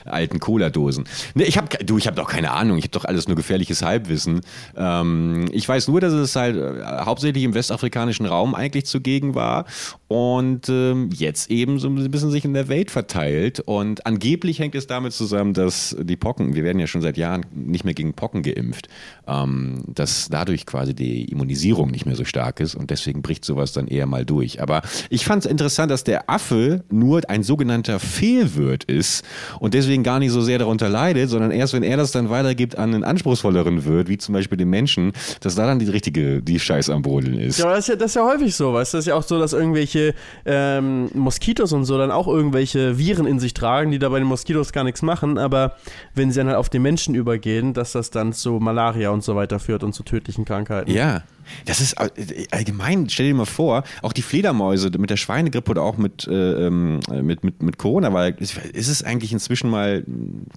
alten 0.06 0.40
Cola-Dosen. 0.40 1.06
Nee, 1.36 1.44
ich 1.44 1.58
hab, 1.58 1.70
du, 1.86 1.98
ich 1.98 2.08
habe 2.08 2.16
doch 2.16 2.30
keine 2.30 2.52
Ahnung, 2.52 2.78
ich 2.78 2.86
habe 2.86 2.92
doch 2.92 3.06
alles 3.06 3.28
nur 3.28 3.36
gefährliches 3.36 3.82
Halbwissen. 3.82 4.42
Ähm, 4.76 5.46
ich 5.52 5.68
weiß 5.68 5.88
nur, 5.88 6.02
dass 6.02 6.14
es 6.14 6.36
halt 6.36 6.58
äh, 6.58 6.84
hauptsächlich 7.06 7.44
im 7.44 7.54
westafrikanischen 7.54 8.26
Raum 8.26 8.56
eigentlich 8.56 8.86
zugegen 8.86 9.36
war 9.36 9.66
und 10.08 10.70
ähm, 10.70 11.10
jetzt 11.14 11.52
eben 11.52 11.80
so 11.80 11.90
ein 11.90 12.12
bisschen 12.12 12.32
sich 12.32 12.46
in 12.46 12.54
der 12.54 12.70
Welt 12.70 12.92
verteilt. 12.92 13.60
Und 13.60 14.06
angeblich 14.06 14.60
hängt 14.60 14.76
es 14.76 14.88
damit 14.88 15.12
zusammen, 15.12 15.54
dass 15.54 15.98
die 16.00 16.16
Pocken, 16.16 16.56
wir 16.56 16.64
werden 16.64 16.80
ja 16.80 16.88
schon 16.88 17.02
seit 17.02 17.18
Jahren 17.18 17.46
nicht 17.54 17.84
mehr 17.84 17.94
gegen 17.94 18.14
Pocken 18.14 18.42
geimpft, 18.42 18.88
ähm, 19.28 19.84
dass 19.88 20.30
dadurch 20.30 20.66
quasi 20.66 20.94
die 20.94 21.26
Immunisierung 21.26 21.92
nicht 21.92 22.06
mehr 22.06 22.16
so 22.16 22.24
stark 22.24 22.62
ist 22.62 22.76
und 22.76 22.90
deswegen 22.90 23.22
bricht 23.22 23.44
sowas 23.44 23.74
dann 23.74 23.88
eher 23.88 24.06
mal 24.06 24.26
durch. 24.26 24.62
Aber 24.62 24.82
ich 25.10 25.26
fand 25.26 25.46
es 25.46 25.52
interessant, 25.52 25.92
dass 25.92 26.06
der 26.06 26.30
Affe 26.30 26.86
nur 26.90 27.30
ein 27.30 27.44
sogenannter 27.44 28.00
Fehlwirt 28.00 28.86
ist 28.86 29.26
und 29.60 29.74
deswegen 29.74 30.04
gar 30.04 30.20
nicht 30.20 30.32
so 30.32 30.40
sehr 30.40 30.60
darunter 30.60 30.88
leidet, 30.88 31.30
sondern 31.30 31.52
erst 31.52 31.74
wenn 31.74 31.84
er 31.84 31.98
das 31.98 32.12
dann 32.12 32.30
weitergibt 32.30 32.78
an 32.78 32.94
einen 32.94 33.04
anspruchsvolleren 33.04 33.84
Wirt, 33.84 34.08
wie 34.08 34.18
zum 34.18 34.34
Beispiel 34.34 34.58
den 34.58 34.70
Menschen, 34.70 35.12
dass 35.42 35.56
da 35.56 35.66
dann 35.66 35.80
die 35.80 35.90
richtige, 35.90 36.42
die 36.42 36.60
Scheiß 36.60 36.90
am 36.90 37.02
Brodeln 37.02 37.40
ist. 37.40 37.60
Ja, 37.60 37.72
das 37.72 37.80
ist 37.80 37.88
ja, 37.90 37.96
das 37.98 38.12
ist 38.12 38.16
ja 38.16 38.26
häufig 38.26 38.56
so, 38.56 38.74
weißt 38.74 38.94
du? 38.94 38.98
Das 38.98 39.04
ist 39.06 39.10
ja 39.10 39.16
auch 39.16 39.24
so, 39.24 39.38
dass 39.38 39.52
irgendwelche 39.52 39.97
ähm, 40.46 41.10
Moskitos 41.14 41.74
und 41.74 41.86
so 41.86 41.98
dann 41.98 42.12
auch 42.12 42.28
irgendwelche 42.28 42.98
Viren 42.98 43.26
in 43.26 43.40
sich 43.40 43.54
tragen, 43.54 43.92
die 43.92 44.00
da 44.00 44.10
bei 44.10 44.20
den 44.20 44.28
Moskitos 44.28 44.72
gar 44.72 44.84
nichts 44.84 45.02
machen, 45.02 45.38
aber 45.38 45.76
wenn 46.14 46.32
sie 46.32 46.40
dann 46.40 46.48
halt 46.48 46.58
auf 46.58 46.70
den 46.70 46.82
Menschen 46.82 47.16
übergehen, 47.16 47.74
dass 47.74 47.92
das 47.92 48.10
dann 48.10 48.34
zu 48.34 48.54
Malaria 48.54 49.10
und 49.10 49.24
so 49.24 49.36
weiter 49.36 49.60
führt 49.60 49.84
und 49.84 49.94
zu 49.94 50.04
tödlichen 50.04 50.46
Krankheiten. 50.46 50.92
Ja. 50.92 51.24
Das 51.66 51.82
ist 51.82 51.94
äh, 51.94 52.48
allgemein, 52.52 53.10
stell 53.10 53.28
dir 53.28 53.34
mal 53.34 53.46
vor, 53.46 53.84
auch 54.02 54.14
die 54.14 54.22
Fledermäuse 54.22 54.92
mit 54.98 55.10
der 55.10 55.18
Schweinegrippe 55.18 55.72
oder 55.72 55.84
auch 55.84 55.98
mit, 55.98 56.28
äh, 56.28 56.68
ähm, 56.68 57.00
mit, 57.22 57.44
mit, 57.44 57.62
mit 57.62 57.78
Corona, 57.78 58.14
weil 58.14 58.36
ist 58.40 58.58
es 58.74 59.04
eigentlich 59.04 59.32
inzwischen 59.34 59.70
mal 59.70 60.04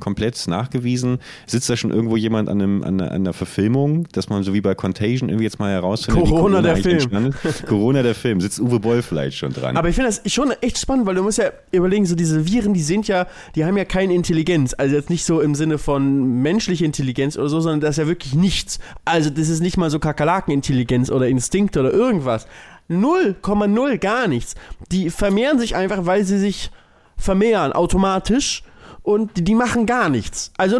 komplett 0.00 0.46
nachgewiesen? 0.48 1.18
Sitzt 1.46 1.68
da 1.70 1.76
schon 1.76 1.90
irgendwo 1.90 2.16
jemand 2.16 2.48
an, 2.48 2.60
einem, 2.60 2.82
an, 2.82 3.00
einer, 3.00 3.10
an 3.10 3.22
einer 3.22 3.32
Verfilmung, 3.32 4.06
dass 4.12 4.28
man 4.28 4.42
so 4.42 4.54
wie 4.54 4.60
bei 4.60 4.74
Contagion 4.74 5.28
irgendwie 5.28 5.44
jetzt 5.44 5.58
mal 5.58 5.70
herausfindet, 5.70 6.24
Corona, 6.24 6.60
Corona 6.60 6.62
der 6.62 6.76
Film. 6.76 7.34
Corona 7.66 8.02
der 8.02 8.14
Film, 8.14 8.40
sitzt 8.40 8.60
Uwe 8.60 8.80
Boll 8.80 9.02
vielleicht 9.02 9.38
schon 9.38 9.52
dran. 9.52 9.76
Aber 9.76 9.88
ich 9.88 9.94
finde 9.94 10.10
das 10.10 10.32
schon 10.32 10.52
echt 10.60 10.78
spannend, 10.78 11.06
weil 11.06 11.14
du 11.14 11.22
musst 11.22 11.38
ja 11.38 11.50
überlegen, 11.72 12.06
so 12.06 12.14
diese 12.14 12.46
Viren, 12.46 12.74
die 12.74 12.82
sind 12.82 13.08
ja, 13.08 13.26
die 13.54 13.64
haben 13.64 13.76
ja 13.76 13.84
keine 13.84 14.14
Intelligenz. 14.14 14.74
Also 14.76 14.94
jetzt 14.94 15.10
nicht 15.10 15.24
so 15.24 15.40
im 15.40 15.54
Sinne 15.54 15.78
von 15.78 16.42
menschlicher 16.42 16.84
Intelligenz 16.84 17.36
oder 17.36 17.48
so, 17.48 17.60
sondern 17.60 17.80
das 17.80 17.90
ist 17.90 17.98
ja 17.98 18.06
wirklich 18.06 18.34
nichts. 18.34 18.78
Also 19.04 19.30
das 19.30 19.48
ist 19.48 19.60
nicht 19.60 19.76
mal 19.76 19.90
so 19.90 19.98
Kakerlakenintelligenz 19.98 20.79
Intelligenz 20.80 21.10
oder 21.10 21.28
Instinkt 21.28 21.76
oder 21.76 21.92
irgendwas. 21.92 22.46
0,0 22.88 23.98
gar 23.98 24.26
nichts. 24.26 24.54
Die 24.90 25.10
vermehren 25.10 25.58
sich 25.58 25.76
einfach, 25.76 26.06
weil 26.06 26.24
sie 26.24 26.38
sich 26.38 26.70
vermehren 27.16 27.72
automatisch 27.72 28.64
und 29.02 29.36
die, 29.36 29.44
die 29.44 29.54
machen 29.54 29.86
gar 29.86 30.08
nichts. 30.08 30.52
Also 30.56 30.78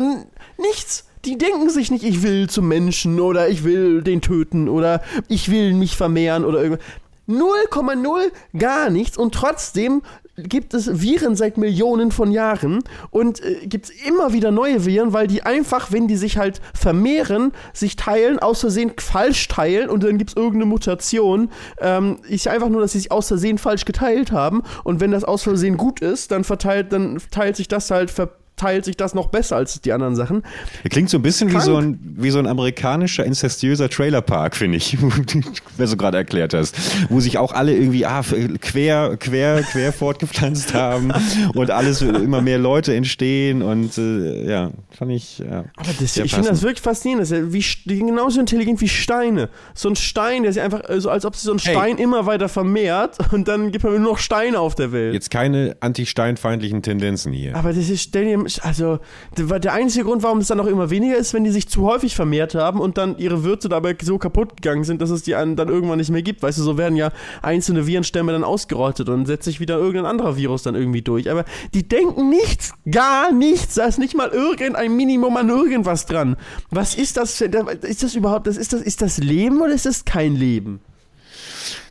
nichts. 0.59 1.07
Die 1.27 1.37
denken 1.37 1.69
sich 1.69 1.91
nicht, 1.91 2.03
ich 2.03 2.23
will 2.23 2.49
zum 2.49 2.67
Menschen 2.67 3.21
oder 3.21 3.51
ich 3.51 3.63
will 3.63 4.03
den 4.03 4.23
töten 4.23 4.71
oder 4.71 5.03
ich 5.29 5.51
will 5.51 5.75
mich 5.75 5.95
vermehren 5.95 6.47
oder 6.47 6.63
irgendwas. 6.63 6.85
0,0 7.29 8.59
gar 8.59 8.89
nichts 8.91 9.19
und 9.19 9.35
trotzdem 9.35 10.03
gibt 10.43 10.75
es 10.75 11.01
Viren 11.01 11.37
seit 11.37 11.57
Millionen 11.57 12.11
von 12.11 12.31
Jahren 12.31 12.81
und 13.11 13.43
äh, 13.43 13.67
gibt 13.67 13.87
es 13.87 13.91
immer 14.07 14.33
wieder 14.33 14.51
neue 14.51 14.85
Viren, 14.85 15.13
weil 15.13 15.27
die 15.27 15.43
einfach, 15.43 15.93
wenn 15.93 16.09
die 16.09 16.17
sich 16.17 16.39
halt 16.39 16.61
vermehren, 16.75 17.53
sich 17.73 17.97
teilen, 17.97 18.39
aus 18.39 18.61
Versehen 18.61 18.93
falsch 18.99 19.49
teilen 19.49 19.89
und 19.89 20.03
dann 20.05 20.19
gibt 20.19 20.31
es 20.31 20.37
irgendeine 20.37 20.67
Mutation. 20.67 21.51
Ähm, 21.81 22.19
ist 22.29 22.49
einfach 22.49 22.69
nur, 22.69 22.81
dass 22.81 22.93
sie 22.93 22.99
sich 22.99 23.13
aus 23.13 23.29
Versehen 23.29 23.59
falsch 23.59 23.85
geteilt 23.85 24.33
haben 24.33 24.63
und 24.85 25.01
wenn 25.01 25.11
das 25.11 25.25
aus 25.25 25.43
Versehen 25.43 25.77
gut 25.77 26.01
ist, 26.01 26.31
dann 26.31 26.45
verteilt, 26.45 26.93
dann 26.93 27.19
teilt 27.31 27.57
sich 27.57 27.69
das 27.69 27.91
halt 27.91 28.11
ver 28.11 28.40
teilt 28.61 28.85
sich 28.85 28.97
das 28.97 29.15
noch 29.15 29.29
besser 29.29 29.57
als 29.57 29.81
die 29.81 29.93
anderen 29.93 30.15
Sachen. 30.15 30.43
Klingt 30.91 31.09
so 31.09 31.17
ein 31.17 31.23
bisschen 31.23 31.51
wie 31.51 31.61
so 31.61 31.77
ein, 31.77 31.99
wie 32.19 32.31
so 32.31 32.39
ein 32.39 32.47
amerikanischer 32.47 33.25
inzestiöser 33.25 33.89
Trailerpark, 33.89 34.55
finde 34.55 34.77
ich, 34.77 34.99
wer 35.79 35.87
so 35.87 35.97
gerade 35.97 36.19
erklärt 36.19 36.53
hast, 36.53 36.77
wo 37.09 37.21
sich 37.21 37.39
auch 37.39 37.53
alle 37.53 37.75
irgendwie 37.75 38.05
ah, 38.05 38.23
quer, 38.61 39.17
quer, 39.17 39.63
quer 39.63 39.93
fortgepflanzt 39.95 40.75
haben 40.75 41.11
und 41.55 41.71
alles 41.71 42.03
immer 42.03 42.43
mehr 42.43 42.59
Leute 42.59 42.95
entstehen 42.95 43.63
und 43.63 43.97
äh, 43.97 44.51
ja, 44.51 44.71
fand 44.91 45.13
ich. 45.13 45.39
Ja, 45.39 45.65
Aber 45.77 45.91
das, 45.99 46.17
ich 46.19 46.35
finde 46.35 46.51
das 46.51 46.61
wirklich 46.61 46.83
faszinierend. 46.83 47.23
Das 47.23 47.31
ist 47.31 47.87
wie, 47.87 47.99
genauso 47.99 48.41
intelligent 48.41 48.81
wie 48.83 48.89
Steine. 48.89 49.49
So 49.75 49.89
ein 49.89 49.97
Stein, 49.97 50.43
der 50.43 50.53
sich 50.53 50.63
einfach 50.63 50.83
so, 50.99 51.09
als 51.09 51.25
ob 51.25 51.35
sich 51.35 51.45
so 51.45 51.53
ein 51.53 51.59
Stein 51.59 51.97
hey. 51.97 52.05
immer 52.05 52.27
weiter 52.27 52.51
vermehrt 52.51 53.17
und 53.33 53.49
dann 53.49 53.73
gibt 53.73 53.85
man 53.85 53.95
nur 53.95 54.13
noch 54.13 54.19
Steine 54.19 54.61
auf 54.61 54.75
der 54.75 54.93
Welt. 54.93 55.15
Jetzt 55.15 55.31
keine 55.31 55.77
anti-steinfeindlichen 55.81 56.83
Tendenzen 56.83 57.33
hier. 57.33 57.57
Aber 57.57 57.73
das 57.73 57.89
ist, 57.89 58.03
stell 58.03 58.27
dir 58.27 58.50
also 58.59 58.99
der 59.37 59.73
einzige 59.73 60.05
Grund, 60.05 60.23
warum 60.23 60.39
es 60.39 60.49
dann 60.49 60.59
noch 60.59 60.67
immer 60.67 60.91
weniger 60.91 61.17
ist, 61.17 61.33
wenn 61.35 61.45
die 61.45 61.51
sich 61.51 61.69
zu 61.69 61.83
häufig 61.83 62.15
vermehrt 62.17 62.55
haben 62.55 62.81
und 62.81 62.99
dann 62.99 63.17
ihre 63.19 63.45
Würze 63.45 63.69
dabei 63.69 63.97
so 64.03 64.19
kaputt 64.19 64.57
gegangen 64.57 64.85
sind, 64.85 65.01
dass 65.01 65.11
es 65.11 65.23
die 65.23 65.33
dann 65.33 65.57
irgendwann 65.57 65.99
nicht 65.99 66.11
mehr 66.11 66.23
gibt. 66.23 66.43
Weißt 66.43 66.59
du, 66.59 66.63
so 66.63 66.77
werden 66.79 66.97
ja 66.97 67.13
einzelne 67.43 67.87
Virenstämme 67.87 68.33
dann 68.33 68.45
ausgerottet 68.45 69.09
und 69.09 69.27
setzt 69.27 69.45
sich 69.45 69.61
wieder 69.61 69.77
irgendein 69.79 70.07
anderer 70.07 70.37
Virus 70.37 70.63
dann 70.63 70.75
irgendwie 70.75 71.03
durch. 71.03 71.31
Aber 71.31 71.45
die 71.75 71.87
denken 71.87 72.29
nichts, 72.29 72.73
gar 72.91 73.33
nichts. 73.33 73.75
Da 73.75 73.87
ist 73.87 73.99
nicht 73.99 74.17
mal 74.17 74.29
irgendein 74.29 74.97
Minimum 74.97 75.37
an 75.37 75.49
irgendwas 75.49 76.07
dran. 76.07 76.37
Was 76.71 76.95
ist 76.95 77.17
das? 77.17 77.41
Ist 77.41 78.03
das 78.03 78.15
überhaupt, 78.15 78.47
ist 78.47 78.73
das, 78.73 78.81
ist 78.81 79.03
das 79.03 79.19
Leben 79.19 79.61
oder 79.61 79.73
ist 79.73 79.87
das 79.87 80.05
kein 80.05 80.35
Leben? 80.35 80.81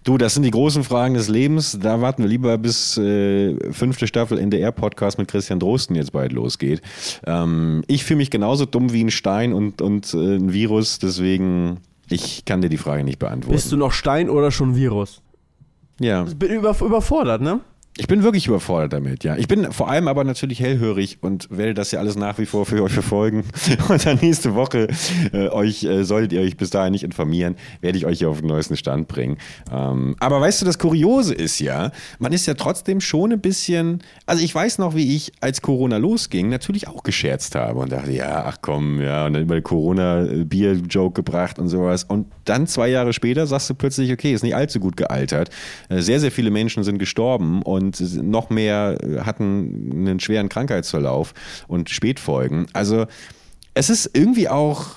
Du, 0.03 0.18
das 0.18 0.34
sind 0.34 0.44
die 0.44 0.51
großen 0.51 0.84
Fragen 0.84 1.13
des 1.13 1.27
Lebens. 1.27 1.77
Da 1.82 2.01
warten 2.01 2.24
wir 2.24 2.29
lieber 2.29 2.58
bis 2.58 2.98
äh, 2.98 3.56
fünfte 3.72 4.08
Staffel 4.08 4.38
NDR-Podcast 4.39 5.18
mit 5.18 5.27
Christian 5.27 5.60
Drosten 5.60 5.96
jetzt 5.96 6.13
bald 6.13 6.32
losgeht. 6.32 6.82
Ähm, 7.25 7.84
ich 7.88 8.03
fühle 8.06 8.18
mich 8.18 8.32
genauso 8.32 8.65
dumm 8.65 8.94
wie 8.94 9.03
ein 9.03 9.12
Stein 9.12 9.53
und, 9.53 9.82
und 9.82 10.13
äh, 10.13 10.36
ein 10.38 10.53
Virus, 10.53 11.00
deswegen 11.00 11.77
Ich 12.10 12.46
kann 12.46 12.62
dir 12.62 12.70
die 12.70 12.77
Frage 12.77 13.03
nicht 13.03 13.20
beantworten. 13.20 13.56
Bist 13.56 13.72
du 13.72 13.77
noch 13.77 13.91
Stein 13.91 14.29
oder 14.29 14.51
schon 14.51 14.75
Virus? 14.75 15.22
ja. 16.00 16.24
Bin 16.24 16.50
über, 16.51 16.75
überfordert, 16.82 17.41
ne? 17.41 17.60
Ich 17.98 18.08
bin 18.08 18.24
wirklich 18.24 18.48
überfordert 18.48 18.93
damit, 18.93 19.25
ja. 19.25 19.36
Ich 19.36 19.50
bin 19.50 19.74
vor 19.74 19.89
allem 19.89 20.08
aber 20.08 20.24
natürlich 20.24 20.62
hellhörig 20.62 21.17
und 21.19 21.50
werde 21.50 21.74
das 21.74 21.91
ja 21.91 22.00
alles 22.00 22.15
nach 22.15 22.38
wie 22.38 22.46
vor 22.46 22.65
für 22.65 22.81
euch 22.81 22.93
verfolgen. 22.93 23.43
Und 23.89 24.05
dann 24.05 24.19
nächste 24.22 24.55
Woche 24.55 24.88
äh, 25.34 25.50
euch, 25.50 25.84
äh, 25.84 26.05
solltet 26.05 26.31
ihr 26.31 26.39
euch 26.39 26.55
bis 26.55 26.69
dahin 26.69 26.93
nicht 26.93 27.03
informieren, 27.03 27.58
werde 27.81 27.98
ich 27.98 28.05
euch 28.05 28.19
hier 28.19 28.29
auf 28.29 28.39
den 28.39 28.48
neuesten 28.48 28.77
Stand 28.77 29.10
bringen. 29.10 29.38
Ähm, 29.69 30.15
aber 30.19 30.39
weißt 30.39 30.62
du, 30.62 30.65
das 30.65 30.79
Kuriose 30.79 31.34
ist 31.34 31.60
ja, 31.60 31.91
man 32.19 32.31
ist 32.31 32.46
ja 32.46 32.53
trotzdem 32.53 33.01
schon 33.01 33.34
ein 33.34 33.41
bisschen, 33.41 34.01
also 34.25 34.43
ich 34.43 34.55
weiß 34.55 34.77
noch, 34.77 34.96
wie 34.96 35.15
ich, 35.17 35.34
als 35.41 35.62
Corona 35.62 35.98
losging, 35.98 36.48
natürlich 36.48 36.88
auch 36.88 37.03
gescherzt 37.03 37.55
habe 37.55 37.79
und 37.79 37.91
dachte, 37.91 38.12
ja, 38.12 38.46
ach 38.46 38.60
komm, 38.62 39.01
ja, 39.01 39.25
und 39.25 39.34
dann 39.34 39.43
über 39.43 39.60
Corona-Bier-Joke 39.60 41.22
gebracht 41.22 41.60
und 41.60 41.67
sowas. 41.67 42.05
Und 42.05 42.27
dann 42.46 42.65
zwei 42.65 42.88
Jahre 42.88 43.12
später 43.12 43.46
sagst 43.46 43.69
du 43.69 43.74
plötzlich, 43.74 44.12
okay, 44.13 44.34
ist 44.34 44.43
nicht 44.43 44.55
allzu 44.55 44.79
gut 44.79 44.96
gealtert. 44.96 45.50
Äh, 45.89 46.01
Sehr, 46.01 46.22
sehr 46.22 46.31
viele 46.31 46.50
Menschen 46.50 46.84
sind 46.84 46.98
gestorben 46.98 47.62
und 47.62 47.78
noch 47.79 48.50
mehr 48.50 48.98
äh, 49.03 49.21
hatten 49.21 49.91
einen 50.07 50.19
schweren 50.19 50.50
Krankheitsverlauf 50.50 51.33
und 51.67 51.89
Spätfolgen. 51.89 52.67
Also 52.74 53.05
es 53.74 53.89
ist 53.89 54.09
irgendwie 54.13 54.50
auch 54.50 54.88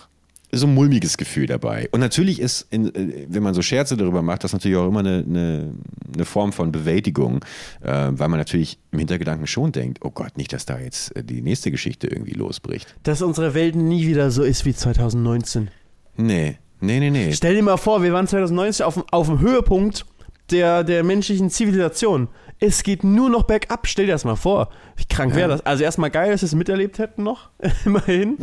so 0.54 0.66
ein 0.66 0.74
mulmiges 0.74 1.16
Gefühl 1.16 1.46
dabei. 1.46 1.88
Und 1.92 2.00
natürlich 2.00 2.38
ist, 2.38 2.66
in, 2.70 2.94
äh, 2.94 3.26
wenn 3.28 3.42
man 3.42 3.54
so 3.54 3.62
Scherze 3.62 3.96
darüber 3.96 4.20
macht, 4.20 4.44
das 4.44 4.52
natürlich 4.52 4.76
auch 4.76 4.86
immer 4.86 5.00
eine, 5.00 5.24
eine, 5.26 5.72
eine 6.14 6.24
Form 6.26 6.52
von 6.52 6.72
Bewältigung, 6.72 7.42
äh, 7.80 7.90
weil 8.10 8.28
man 8.28 8.38
natürlich 8.38 8.78
im 8.90 8.98
Hintergedanken 8.98 9.46
schon 9.46 9.72
denkt, 9.72 10.00
oh 10.02 10.10
Gott, 10.10 10.36
nicht, 10.36 10.52
dass 10.52 10.66
da 10.66 10.78
jetzt 10.78 11.16
äh, 11.16 11.24
die 11.24 11.40
nächste 11.40 11.70
Geschichte 11.70 12.06
irgendwie 12.06 12.32
losbricht. 12.34 12.94
Dass 13.02 13.22
unsere 13.22 13.54
Welt 13.54 13.76
nie 13.76 14.06
wieder 14.06 14.30
so 14.30 14.42
ist 14.42 14.66
wie 14.66 14.74
2019. 14.74 15.70
Nee, 16.18 16.58
nee, 16.80 17.00
nee, 17.00 17.08
nee. 17.10 17.32
Stell 17.32 17.54
dir 17.54 17.62
mal 17.62 17.78
vor, 17.78 18.02
wir 18.02 18.12
waren 18.12 18.26
2019 18.28 18.84
auf, 18.84 18.94
dem- 18.94 19.04
auf 19.10 19.28
dem 19.28 19.40
Höhepunkt 19.40 20.04
der, 20.50 20.84
der 20.84 21.04
menschlichen 21.04 21.50
Zivilisation. 21.50 22.28
Es 22.58 22.84
geht 22.84 23.02
nur 23.02 23.28
noch 23.28 23.42
bergab. 23.42 23.88
Stell 23.88 24.06
dir 24.06 24.12
das 24.12 24.24
mal 24.24 24.36
vor. 24.36 24.68
Wie 24.96 25.04
krank 25.04 25.34
wäre 25.34 25.48
das? 25.48 25.66
Also 25.66 25.82
erstmal 25.82 26.10
geil, 26.10 26.30
dass 26.30 26.42
wir 26.42 26.46
es 26.46 26.54
miterlebt 26.54 26.98
hätten 26.98 27.24
noch, 27.24 27.50
immerhin. 27.84 28.38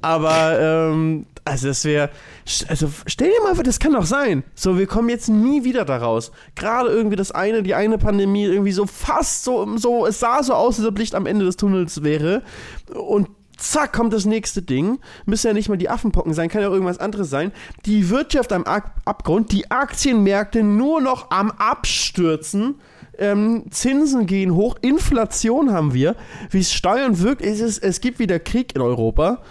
Aber 0.00 0.58
ähm, 0.58 1.26
also 1.44 1.68
das 1.68 1.84
wäre, 1.84 2.10
also 2.68 2.90
stell 3.06 3.28
dir 3.28 3.42
mal 3.42 3.54
vor, 3.54 3.64
das 3.64 3.78
kann 3.78 3.92
doch 3.92 4.06
sein. 4.06 4.44
So, 4.54 4.78
wir 4.78 4.86
kommen 4.86 5.08
jetzt 5.08 5.28
nie 5.28 5.64
wieder 5.64 5.84
da 5.84 5.98
raus. 5.98 6.32
Gerade 6.54 6.90
irgendwie 6.90 7.16
das 7.16 7.32
eine, 7.32 7.62
die 7.62 7.74
eine 7.74 7.98
Pandemie 7.98 8.44
irgendwie 8.44 8.72
so 8.72 8.86
fast 8.86 9.44
so, 9.44 9.76
so, 9.76 10.06
es 10.06 10.20
sah 10.20 10.42
so 10.42 10.54
aus, 10.54 10.78
als 10.78 10.86
ob 10.86 10.98
Licht 10.98 11.14
am 11.14 11.26
Ende 11.26 11.44
des 11.44 11.56
Tunnels 11.56 12.02
wäre. 12.02 12.42
Und 12.94 13.28
zack, 13.60 13.92
kommt 13.92 14.12
das 14.12 14.24
nächste 14.24 14.62
Ding. 14.62 14.98
Müssen 15.26 15.48
ja 15.48 15.52
nicht 15.52 15.68
mal 15.68 15.76
die 15.76 15.88
Affenpocken 15.88 16.34
sein, 16.34 16.48
kann 16.48 16.62
ja 16.62 16.68
auch 16.68 16.72
irgendwas 16.72 16.98
anderes 16.98 17.30
sein. 17.30 17.52
Die 17.86 18.10
Wirtschaft 18.10 18.52
am 18.52 18.64
Ab 18.64 19.00
Abgrund, 19.04 19.52
die 19.52 19.70
Aktienmärkte 19.70 20.62
nur 20.62 21.00
noch 21.00 21.30
am 21.30 21.50
Abstürzen. 21.52 22.76
Ähm, 23.18 23.64
Zinsen 23.70 24.26
gehen 24.26 24.54
hoch, 24.54 24.76
Inflation 24.80 25.72
haben 25.72 25.92
wir. 25.94 26.16
Wie 26.50 26.60
es 26.60 26.72
Steuern 26.72 27.20
wirkt, 27.20 27.42
ist 27.42 27.60
es, 27.60 27.78
es 27.78 28.00
gibt 28.00 28.18
wieder 28.18 28.38
Krieg 28.38 28.74
in 28.74 28.80
Europa. 28.80 29.42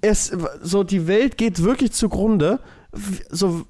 Es, 0.00 0.36
so, 0.60 0.84
die 0.84 1.06
Welt 1.06 1.38
geht 1.38 1.62
wirklich 1.62 1.92
zugrunde. 1.92 2.60
So, 3.30 3.64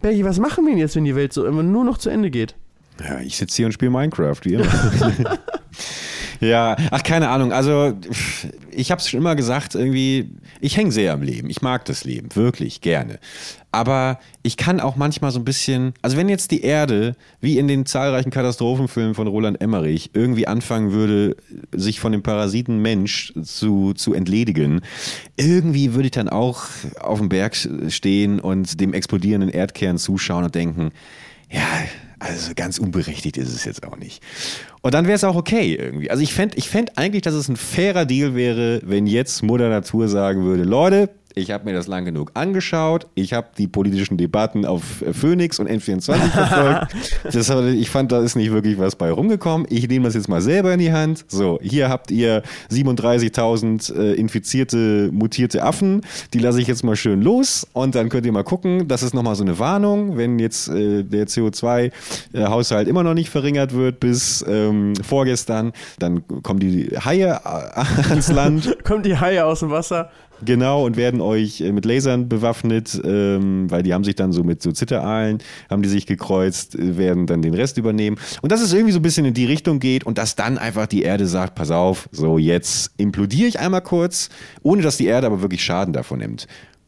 Bergi, 0.00 0.24
was 0.24 0.38
machen 0.38 0.64
wir 0.64 0.72
denn 0.72 0.78
jetzt, 0.78 0.96
wenn 0.96 1.04
die 1.04 1.14
Welt 1.16 1.32
so 1.32 1.46
immer 1.46 1.62
nur 1.62 1.84
noch 1.84 1.98
zu 1.98 2.10
Ende 2.10 2.30
geht? 2.30 2.54
Ja, 3.02 3.20
ich 3.20 3.36
sitze 3.36 3.56
hier 3.56 3.66
und 3.66 3.72
spiele 3.72 3.90
Minecraft, 3.90 4.40
wie 4.42 4.54
immer. 4.54 4.66
ja, 6.40 6.76
ach, 6.90 7.02
keine 7.02 7.28
Ahnung. 7.28 7.52
Also, 7.52 7.92
ich 8.70 8.90
habe 8.90 9.00
es 9.00 9.08
schon 9.08 9.20
immer 9.20 9.36
gesagt, 9.36 9.74
irgendwie, 9.74 10.30
ich 10.60 10.76
hänge 10.76 10.90
sehr 10.90 11.12
am 11.12 11.22
Leben. 11.22 11.50
Ich 11.50 11.62
mag 11.62 11.84
das 11.84 12.04
Leben, 12.04 12.34
wirklich, 12.34 12.80
gerne. 12.80 13.18
Aber 13.72 14.18
ich 14.42 14.56
kann 14.56 14.80
auch 14.80 14.96
manchmal 14.96 15.30
so 15.30 15.38
ein 15.38 15.44
bisschen, 15.44 15.92
also 16.02 16.16
wenn 16.16 16.28
jetzt 16.28 16.50
die 16.50 16.62
Erde, 16.62 17.14
wie 17.40 17.58
in 17.58 17.68
den 17.68 17.86
zahlreichen 17.86 18.30
Katastrophenfilmen 18.30 19.14
von 19.14 19.28
Roland 19.28 19.60
Emmerich, 19.60 20.10
irgendwie 20.12 20.48
anfangen 20.48 20.90
würde, 20.90 21.36
sich 21.72 22.00
von 22.00 22.10
dem 22.10 22.22
Parasiten 22.22 22.78
Mensch 22.82 23.32
zu, 23.42 23.92
zu 23.92 24.12
entledigen, 24.12 24.80
irgendwie 25.36 25.94
würde 25.94 26.06
ich 26.06 26.12
dann 26.12 26.28
auch 26.28 26.64
auf 27.00 27.20
dem 27.20 27.28
Berg 27.28 27.56
stehen 27.88 28.40
und 28.40 28.80
dem 28.80 28.92
explodierenden 28.92 29.50
Erdkern 29.50 29.98
zuschauen 29.98 30.44
und 30.44 30.54
denken, 30.54 30.90
ja, 31.48 31.66
also 32.20 32.52
ganz 32.54 32.78
unberechtigt 32.78 33.36
ist 33.38 33.52
es 33.52 33.64
jetzt 33.64 33.84
auch 33.84 33.96
nicht. 33.96 34.22
Und 34.82 34.94
dann 34.94 35.06
wäre 35.06 35.16
es 35.16 35.24
auch 35.24 35.36
okay 35.36 35.74
irgendwie. 35.74 36.10
Also 36.10 36.22
ich 36.22 36.34
fände 36.34 36.56
ich 36.58 36.68
fänd 36.68 36.96
eigentlich, 36.96 37.22
dass 37.22 37.34
es 37.34 37.48
ein 37.48 37.56
fairer 37.56 38.04
Deal 38.04 38.34
wäre, 38.34 38.80
wenn 38.84 39.06
jetzt 39.06 39.42
Mutter 39.42 39.70
Natur 39.70 40.06
sagen 40.06 40.44
würde, 40.44 40.62
Leute, 40.64 41.08
ich 41.34 41.50
habe 41.50 41.64
mir 41.64 41.72
das 41.72 41.86
lang 41.86 42.04
genug 42.04 42.32
angeschaut, 42.34 43.06
ich 43.14 43.32
habe 43.32 43.48
die 43.56 43.68
politischen 43.68 44.16
Debatten 44.16 44.64
auf 44.64 45.02
äh, 45.02 45.12
Phoenix 45.12 45.58
und 45.58 45.68
N24 45.68 46.14
verfolgt. 46.16 46.96
Das, 47.40 47.48
ich 47.48 47.90
fand, 47.90 48.12
da 48.12 48.20
ist 48.20 48.34
nicht 48.34 48.50
wirklich 48.50 48.78
was 48.78 48.96
bei 48.96 49.10
rumgekommen. 49.10 49.66
Ich 49.70 49.88
nehme 49.88 50.04
das 50.04 50.14
jetzt 50.14 50.28
mal 50.28 50.40
selber 50.40 50.72
in 50.72 50.78
die 50.78 50.92
Hand. 50.92 51.24
So, 51.28 51.58
hier 51.62 51.88
habt 51.88 52.10
ihr 52.10 52.42
37.000 52.70 53.94
äh, 53.94 54.12
infizierte, 54.14 55.10
mutierte 55.12 55.62
Affen. 55.62 56.02
Die 56.32 56.38
lasse 56.38 56.60
ich 56.60 56.66
jetzt 56.66 56.82
mal 56.82 56.96
schön 56.96 57.22
los 57.22 57.66
und 57.72 57.94
dann 57.94 58.08
könnt 58.08 58.26
ihr 58.26 58.32
mal 58.32 58.44
gucken. 58.44 58.88
Das 58.88 59.02
ist 59.02 59.14
nochmal 59.14 59.36
so 59.36 59.44
eine 59.44 59.58
Warnung, 59.58 60.16
wenn 60.16 60.38
jetzt 60.38 60.68
äh, 60.68 61.02
der 61.02 61.26
CO2-Haushalt 61.26 62.88
immer 62.88 63.02
noch 63.02 63.14
nicht 63.14 63.30
verringert 63.30 63.74
wird 63.74 64.00
bis 64.00 64.44
ähm, 64.48 64.94
vorgestern, 64.96 65.72
dann 65.98 66.24
kommen 66.42 66.60
die 66.60 66.88
Haie 67.04 67.40
äh, 67.44 68.10
ans 68.10 68.30
Land. 68.30 68.78
Kommt 68.84 69.06
die 69.06 69.18
Haie 69.18 69.44
aus 69.44 69.60
dem 69.60 69.70
Wasser? 69.70 70.10
Genau, 70.44 70.84
und 70.86 70.96
werden 70.96 71.20
euch 71.20 71.60
äh, 71.60 71.72
mit 71.72 71.84
Lasern 71.84 72.28
bewaffnet, 72.28 73.00
ähm, 73.04 73.70
weil 73.70 73.82
die 73.82 73.92
haben 73.94 74.04
sich 74.04 74.14
dann 74.14 74.32
so 74.32 74.42
mit 74.42 74.62
so 74.62 74.72
Zitteraalen, 74.72 75.38
haben 75.68 75.82
die 75.82 75.88
sich 75.88 76.06
gekreuzt, 76.06 76.74
äh, 76.76 76.96
werden 76.96 77.26
dann 77.26 77.42
den 77.42 77.54
Rest 77.54 77.78
übernehmen. 77.78 78.16
Und 78.42 78.52
dass 78.52 78.60
es 78.60 78.72
irgendwie 78.72 78.92
so 78.92 78.98
ein 78.98 79.02
bisschen 79.02 79.26
in 79.26 79.34
die 79.34 79.46
Richtung 79.46 79.80
geht 79.80 80.04
und 80.04 80.18
dass 80.18 80.36
dann 80.36 80.58
einfach 80.58 80.86
die 80.86 81.02
Erde 81.02 81.26
sagt, 81.26 81.54
pass 81.54 81.70
auf, 81.70 82.08
so 82.12 82.38
jetzt 82.38 82.92
implodiere 82.96 83.48
ich 83.48 83.58
einmal 83.58 83.82
kurz, 83.82 84.28
ohne 84.62 84.82
dass 84.82 84.96
die 84.96 85.06
Erde 85.06 85.26
aber 85.26 85.42
wirklich 85.42 85.62
Schaden 85.64 85.92
davon 85.92 86.18
nimmt. 86.20 86.46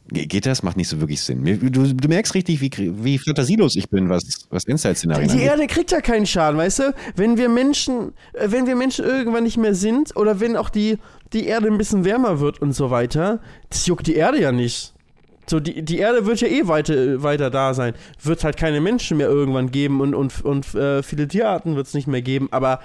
Ge- 0.09 0.25
Geht 0.25 0.45
das? 0.45 0.63
Macht 0.63 0.75
nicht 0.75 0.89
so 0.89 0.99
wirklich 0.99 1.21
Sinn. 1.21 1.45
Du, 1.71 1.93
du 1.93 2.07
merkst 2.09 2.35
richtig, 2.35 2.59
wie, 2.59 2.69
wie 3.03 3.17
fantasielos 3.17 3.75
ich 3.77 3.89
bin, 3.89 4.09
was, 4.09 4.23
was 4.49 4.65
Endzeit-Szenarien 4.65 5.29
Die. 5.29 5.41
Erde 5.41 5.65
kriegt 5.65 5.91
ja 5.91 6.01
keinen 6.01 6.25
Schaden, 6.25 6.57
weißt 6.57 6.79
du? 6.79 6.93
Wenn 7.15 7.37
wir 7.37 7.47
Menschen, 7.47 8.11
äh, 8.33 8.47
wenn 8.49 8.67
wir 8.67 8.75
Menschen 8.75 9.05
irgendwann 9.05 9.43
nicht 9.43 9.57
mehr 9.57 9.73
sind 9.75 10.15
oder 10.17 10.41
wenn 10.41 10.57
auch 10.57 10.69
die, 10.69 10.97
die 11.33 11.45
Erde 11.47 11.67
ein 11.67 11.77
bisschen 11.77 12.05
wärmer 12.05 12.39
wird 12.39 12.61
und 12.61 12.73
so 12.73 12.91
weiter, 12.91 13.39
das 13.69 13.85
juckt 13.85 14.07
die 14.07 14.15
Erde 14.15 14.39
ja 14.39 14.51
nicht. 14.51 14.93
So, 15.45 15.59
die, 15.59 15.83
die 15.83 15.97
Erde 15.97 16.25
wird 16.25 16.39
ja 16.41 16.47
eh 16.47 16.67
weiter, 16.67 17.21
weiter 17.21 17.49
da 17.49 17.73
sein. 17.73 17.93
Wird 18.21 18.43
halt 18.43 18.55
keine 18.55 18.79
Menschen 18.79 19.17
mehr 19.17 19.27
irgendwann 19.27 19.71
geben 19.71 19.99
und, 19.99 20.15
und, 20.15 20.43
und 20.45 20.73
äh, 20.73 21.03
viele 21.03 21.27
Tierarten 21.27 21.75
wird 21.75 21.87
es 21.87 21.93
nicht 21.93 22.07
mehr 22.07 22.21
geben, 22.21 22.47
aber 22.51 22.79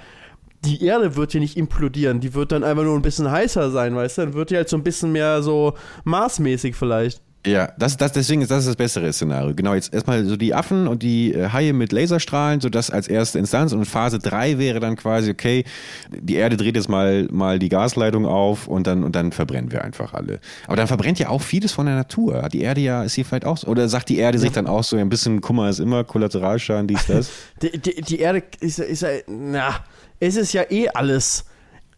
die 0.65 0.83
Erde 0.83 1.15
wird 1.15 1.33
ja 1.33 1.39
nicht 1.39 1.55
implodieren, 1.55 2.19
die 2.19 2.33
wird 2.33 2.51
dann 2.51 2.65
einfach 2.65 2.83
nur 2.83 2.95
ein 2.95 3.01
bisschen 3.01 3.31
heißer 3.31 3.71
sein, 3.71 3.95
weißt 3.95 4.17
du? 4.17 4.21
Dann 4.23 4.33
wird 4.33 4.49
die 4.49 4.57
halt 4.57 4.67
so 4.67 4.75
ein 4.75 4.83
bisschen 4.83 5.13
mehr 5.13 5.41
so 5.41 5.75
maßmäßig 6.03 6.75
vielleicht. 6.75 7.21
Ja, 7.47 7.71
das, 7.77 7.95
das, 7.95 8.11
deswegen 8.11 8.41
ist 8.41 8.51
das 8.51 8.65
das 8.65 8.75
bessere 8.75 9.13
Szenario. 9.13 9.55
Genau, 9.55 9.73
jetzt 9.73 9.93
erstmal 9.93 10.25
so 10.25 10.35
die 10.35 10.53
Affen 10.53 10.87
und 10.87 11.03
die 11.03 11.33
äh, 11.33 11.49
Haie 11.49 11.71
mit 11.71 11.93
Laserstrahlen, 11.93 12.59
so 12.59 12.67
das 12.67 12.89
als 12.89 13.07
erste 13.07 13.39
Instanz. 13.39 13.71
Und 13.71 13.85
Phase 13.85 14.19
3 14.19 14.57
wäre 14.57 14.81
dann 14.81 14.97
quasi, 14.97 15.31
okay, 15.31 15.63
die 16.11 16.35
Erde 16.35 16.57
dreht 16.57 16.75
jetzt 16.75 16.89
mal, 16.89 17.29
mal 17.31 17.57
die 17.57 17.69
Gasleitung 17.69 18.25
auf 18.25 18.67
und 18.67 18.87
dann, 18.87 19.05
und 19.05 19.15
dann 19.15 19.31
verbrennen 19.31 19.71
wir 19.71 19.85
einfach 19.85 20.13
alle. 20.13 20.41
Aber 20.67 20.75
dann 20.75 20.87
verbrennt 20.87 21.17
ja 21.17 21.29
auch 21.29 21.41
vieles 21.41 21.71
von 21.71 21.85
der 21.85 21.95
Natur. 21.95 22.41
Hat 22.41 22.51
die 22.51 22.61
Erde 22.61 22.81
ja, 22.81 23.03
ist 23.03 23.13
hier 23.13 23.23
vielleicht 23.23 23.45
auch 23.45 23.57
so, 23.57 23.67
oder 23.67 23.87
sagt 23.87 24.09
die 24.09 24.17
Erde 24.17 24.37
sich 24.37 24.51
dann 24.51 24.67
auch 24.67 24.83
so, 24.83 24.97
ein 24.97 25.07
bisschen 25.07 25.39
Kummer 25.39 25.69
ist 25.69 25.79
immer, 25.79 26.03
Kollateralschaden, 26.03 26.87
dies, 26.87 27.05
das? 27.07 27.29
Die, 27.61 27.77
die, 27.77 28.01
die 28.01 28.19
Erde 28.19 28.43
ist, 28.61 28.79
ist 28.79 29.01
ja, 29.01 29.09
na, 29.27 29.75
es 30.19 30.35
ist 30.37 30.53
ja 30.53 30.63
eh 30.69 30.89
alles. 30.89 31.45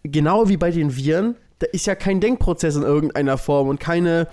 Genau 0.03 0.49
wie 0.49 0.57
bei 0.57 0.71
den 0.71 0.95
Viren, 0.95 1.35
da 1.59 1.67
ist 1.71 1.85
ja 1.85 1.93
kein 1.93 2.19
Denkprozess 2.19 2.75
in 2.75 2.81
irgendeiner 2.81 3.37
Form 3.37 3.67
und 3.67 3.79
keine, 3.79 4.27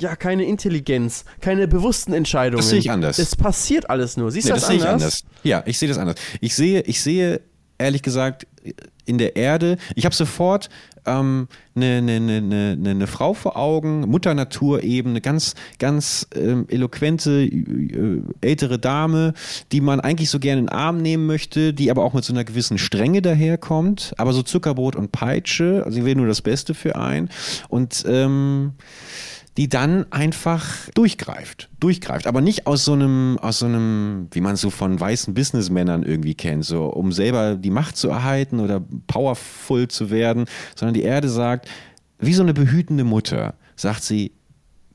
ja, 0.00 0.16
keine 0.16 0.44
Intelligenz, 0.44 1.24
keine 1.40 1.68
bewussten 1.68 2.12
Entscheidungen. 2.12 2.60
Das 2.60 2.70
sehe 2.70 2.78
ich 2.78 2.90
anders. 2.90 3.18
Es 3.18 3.36
passiert 3.36 3.90
alles 3.90 4.16
nur. 4.16 4.30
Siehst 4.30 4.46
Nee, 4.46 4.50
du 4.50 4.54
das 4.54 4.62
das, 4.62 4.68
sehe 4.68 4.76
ich 4.78 4.82
anders? 4.84 5.02
anders. 5.02 5.24
Ja, 5.42 5.62
ich 5.66 5.78
sehe 5.78 5.88
das 5.88 5.98
anders. 5.98 6.16
Ich 6.40 6.54
sehe, 6.54 6.80
ich 6.82 7.00
sehe 7.00 7.40
ehrlich 7.78 8.02
gesagt 8.02 8.46
in 9.06 9.18
der 9.18 9.36
Erde, 9.36 9.76
ich 9.94 10.04
habe 10.04 10.14
sofort 10.14 10.68
ähm, 11.06 11.48
eine, 11.74 12.02
ne, 12.02 12.20
ne, 12.20 12.40
ne, 12.40 12.76
ne, 12.76 12.94
ne 12.94 13.06
Frau 13.06 13.34
vor 13.34 13.56
Augen, 13.56 14.02
Mutter 14.02 14.34
Natur 14.34 14.82
eben, 14.82 15.10
eine 15.10 15.20
ganz, 15.20 15.54
ganz 15.78 16.26
ähm, 16.34 16.66
eloquente 16.68 17.42
äh, 17.42 18.22
ältere 18.40 18.78
Dame, 18.78 19.32
die 19.72 19.80
man 19.80 20.00
eigentlich 20.00 20.30
so 20.30 20.38
gerne 20.38 20.60
in 20.60 20.66
den 20.66 20.72
Arm 20.74 20.98
nehmen 20.98 21.26
möchte, 21.26 21.72
die 21.72 21.90
aber 21.90 22.04
auch 22.04 22.12
mit 22.12 22.24
so 22.24 22.32
einer 22.32 22.44
gewissen 22.44 22.78
Strenge 22.78 23.22
daherkommt, 23.22 24.12
aber 24.18 24.32
so 24.32 24.42
Zuckerbrot 24.42 24.94
und 24.94 25.10
Peitsche, 25.10 25.82
also 25.84 25.96
sie 25.96 26.04
will 26.04 26.14
nur 26.14 26.26
das 26.26 26.42
Beste 26.42 26.74
für 26.74 26.96
einen 26.96 27.30
und 27.68 28.04
ähm, 28.06 28.72
die 29.56 29.68
dann 29.68 30.10
einfach 30.12 30.88
durchgreift. 30.94 31.68
Durchgreift. 31.80 32.26
Aber 32.26 32.40
nicht 32.40 32.66
aus 32.66 32.84
so 32.84 32.92
einem, 32.92 33.38
aus 33.40 33.58
so 33.58 33.66
einem, 33.66 34.28
wie 34.32 34.40
man 34.40 34.54
es 34.54 34.60
so 34.60 34.70
von 34.70 34.98
weißen 34.98 35.34
Businessmännern 35.34 36.02
irgendwie 36.02 36.34
kennt, 36.34 36.64
so 36.64 36.86
um 36.86 37.12
selber 37.12 37.56
die 37.56 37.70
Macht 37.70 37.96
zu 37.96 38.08
erhalten 38.08 38.60
oder 38.60 38.82
powerful 39.06 39.88
zu 39.88 40.10
werden, 40.10 40.46
sondern 40.76 40.94
die 40.94 41.02
Erde 41.02 41.28
sagt, 41.28 41.68
wie 42.18 42.34
so 42.34 42.42
eine 42.42 42.54
behütende 42.54 43.04
Mutter, 43.04 43.54
sagt 43.76 44.02
sie, 44.02 44.32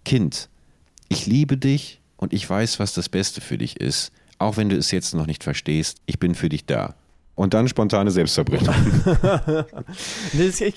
Kind, 0.05 0.49
ich 1.09 1.25
liebe 1.25 1.57
dich 1.57 1.99
und 2.17 2.33
ich 2.33 2.49
weiß, 2.49 2.79
was 2.79 2.93
das 2.93 3.09
Beste 3.09 3.41
für 3.41 3.57
dich 3.57 3.79
ist. 3.81 4.11
Auch 4.37 4.57
wenn 4.57 4.69
du 4.69 4.77
es 4.77 4.91
jetzt 4.91 5.13
noch 5.15 5.27
nicht 5.27 5.43
verstehst, 5.43 5.99
ich 6.05 6.19
bin 6.19 6.35
für 6.35 6.49
dich 6.49 6.65
da. 6.65 6.95
Und 7.35 7.53
dann 7.53 7.67
spontane 7.67 8.11
Selbstverbrennung. 8.11 8.73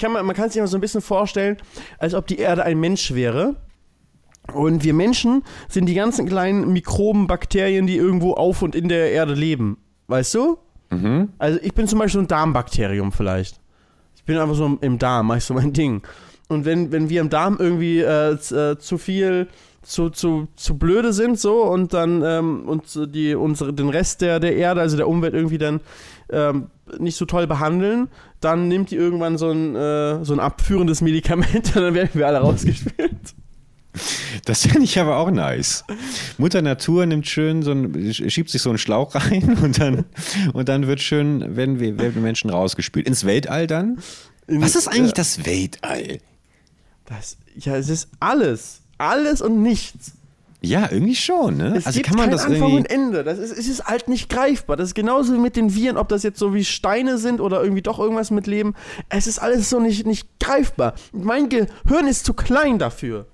Kann, 0.00 0.12
man 0.12 0.34
kann 0.34 0.50
sich 0.50 0.58
immer 0.58 0.66
so 0.66 0.76
ein 0.76 0.80
bisschen 0.80 1.00
vorstellen, 1.00 1.56
als 1.98 2.14
ob 2.14 2.26
die 2.26 2.38
Erde 2.38 2.64
ein 2.64 2.80
Mensch 2.80 3.14
wäre. 3.14 3.54
Und 4.52 4.82
wir 4.84 4.94
Menschen 4.94 5.42
sind 5.68 5.86
die 5.86 5.94
ganzen 5.94 6.26
kleinen 6.26 6.72
Mikroben, 6.72 7.26
Bakterien, 7.26 7.86
die 7.86 7.96
irgendwo 7.96 8.32
auf 8.34 8.62
und 8.62 8.74
in 8.74 8.88
der 8.88 9.12
Erde 9.12 9.34
leben. 9.34 9.78
Weißt 10.06 10.34
du? 10.34 10.58
Also 11.38 11.58
ich 11.62 11.74
bin 11.74 11.86
zum 11.86 11.98
Beispiel 11.98 12.22
ein 12.22 12.28
Darmbakterium 12.28 13.12
vielleicht. 13.12 13.60
Ich 14.16 14.24
bin 14.24 14.38
einfach 14.38 14.54
so 14.54 14.78
im 14.80 14.98
Darm, 14.98 15.26
mach 15.26 15.36
ich 15.36 15.44
so 15.44 15.54
mein 15.54 15.72
Ding. 15.72 16.02
Und 16.48 16.64
wenn, 16.64 16.92
wenn 16.92 17.10
wir 17.10 17.20
im 17.20 17.28
Darm 17.28 17.56
irgendwie 17.58 18.00
äh, 18.00 18.32
äh, 18.32 18.78
zu 18.78 18.96
viel, 18.96 19.48
zu, 19.82 20.10
zu, 20.10 20.48
zu 20.56 20.78
blöde 20.78 21.12
sind, 21.12 21.38
so, 21.38 21.62
und 21.62 21.92
dann 21.92 22.22
ähm, 22.24 22.68
uns 22.68 22.98
die, 23.12 23.34
unsere, 23.34 23.72
den 23.74 23.90
Rest 23.90 24.22
der, 24.22 24.40
der 24.40 24.56
Erde, 24.56 24.80
also 24.80 24.96
der 24.96 25.08
Umwelt 25.08 25.34
irgendwie 25.34 25.58
dann 25.58 25.80
ähm, 26.30 26.68
nicht 26.98 27.16
so 27.16 27.26
toll 27.26 27.46
behandeln, 27.46 28.08
dann 28.40 28.68
nimmt 28.68 28.90
die 28.90 28.96
irgendwann 28.96 29.36
so 29.36 29.50
ein, 29.50 29.76
äh, 29.76 30.24
so 30.24 30.32
ein 30.32 30.40
abführendes 30.40 31.02
Medikament 31.02 31.54
und 31.76 31.82
dann 31.82 31.94
werden 31.94 32.10
wir 32.14 32.26
alle 32.26 32.38
rausgespielt. 32.38 33.34
Das 34.44 34.62
finde 34.62 34.84
ich 34.84 34.98
aber 34.98 35.16
auch 35.16 35.30
nice. 35.30 35.84
Mutter 36.36 36.62
Natur 36.62 37.06
nimmt 37.06 37.26
schön 37.26 37.62
so 37.62 37.72
ein, 37.72 38.12
schiebt 38.12 38.50
sich 38.50 38.62
so 38.62 38.68
einen 38.68 38.78
Schlauch 38.78 39.14
rein 39.14 39.58
und 39.62 39.80
dann, 39.80 40.04
und 40.52 40.68
dann 40.68 40.86
wird 40.86 41.00
schön, 41.00 41.56
werden 41.56 41.80
wir, 41.80 41.98
werden 41.98 42.22
Menschen 42.22 42.50
rausgespült. 42.50 43.06
Ins 43.06 43.24
Weltall 43.24 43.66
dann? 43.66 43.98
Was 44.46 44.76
ist 44.76 44.88
eigentlich 44.88 45.12
das 45.12 45.44
Weltall? 45.44 46.20
Das, 47.06 47.36
ja, 47.56 47.76
es 47.76 47.88
ist 47.88 48.08
alles. 48.20 48.80
Alles 48.98 49.40
und 49.40 49.62
nichts. 49.62 50.12
Ja, 50.60 50.88
irgendwie 50.90 51.14
schon, 51.14 51.56
ne? 51.56 51.76
Es 51.76 51.86
also 51.86 51.98
gibt 51.98 52.08
kann 52.08 52.16
man 52.16 52.24
kein 52.26 52.32
das 52.32 52.44
Anfang 52.44 52.62
irgendwie. 52.62 52.76
und 52.78 52.90
Ende. 52.90 53.22
Das 53.22 53.38
ist, 53.38 53.56
es 53.56 53.68
ist 53.68 53.84
halt 53.84 54.08
nicht 54.08 54.28
greifbar. 54.28 54.76
Das 54.76 54.88
ist 54.88 54.94
genauso 54.94 55.32
wie 55.32 55.38
mit 55.38 55.54
den 55.54 55.74
Viren, 55.74 55.96
ob 55.96 56.08
das 56.08 56.24
jetzt 56.24 56.38
so 56.38 56.52
wie 56.52 56.64
Steine 56.64 57.18
sind 57.18 57.40
oder 57.40 57.62
irgendwie 57.62 57.82
doch 57.82 58.00
irgendwas 58.00 58.32
mit 58.32 58.48
Leben. 58.48 58.74
Es 59.08 59.28
ist 59.28 59.38
alles 59.38 59.70
so 59.70 59.78
nicht, 59.78 60.04
nicht 60.04 60.28
greifbar. 60.40 60.94
Mein 61.12 61.48
Gehirn 61.48 62.08
ist 62.08 62.24
zu 62.24 62.34
klein 62.34 62.78
dafür. 62.80 63.26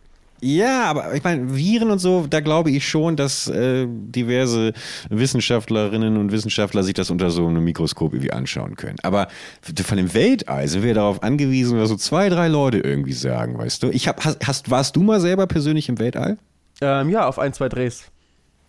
Ja, 0.44 0.84
aber 0.84 1.14
ich 1.14 1.24
meine, 1.24 1.56
Viren 1.56 1.90
und 1.90 2.00
so, 2.00 2.26
da 2.28 2.40
glaube 2.40 2.70
ich 2.70 2.86
schon, 2.86 3.16
dass 3.16 3.48
äh, 3.48 3.86
diverse 3.88 4.74
Wissenschaftlerinnen 5.08 6.18
und 6.18 6.32
Wissenschaftler 6.32 6.82
sich 6.82 6.92
das 6.92 7.08
unter 7.08 7.30
so 7.30 7.46
einem 7.46 7.64
Mikroskop 7.64 8.12
irgendwie 8.12 8.30
anschauen 8.30 8.76
können. 8.76 8.98
Aber 9.02 9.28
von 9.62 9.96
dem 9.96 10.12
Weltall 10.12 10.68
sind 10.68 10.82
wir 10.82 10.92
darauf 10.92 11.22
angewiesen, 11.22 11.80
was 11.80 11.88
so 11.88 11.96
zwei, 11.96 12.28
drei 12.28 12.48
Leute 12.48 12.76
irgendwie 12.76 13.14
sagen, 13.14 13.56
weißt 13.56 13.84
du? 13.84 13.88
Ich 13.88 14.06
hab, 14.06 14.22
hast, 14.22 14.46
hast, 14.46 14.70
warst 14.70 14.96
du 14.96 15.02
mal 15.02 15.18
selber 15.18 15.46
persönlich 15.46 15.88
im 15.88 15.98
Weltall? 15.98 16.36
Ähm, 16.82 17.08
ja, 17.08 17.26
auf 17.26 17.38
ein, 17.38 17.54
zwei 17.54 17.70
Drehs. 17.70 18.10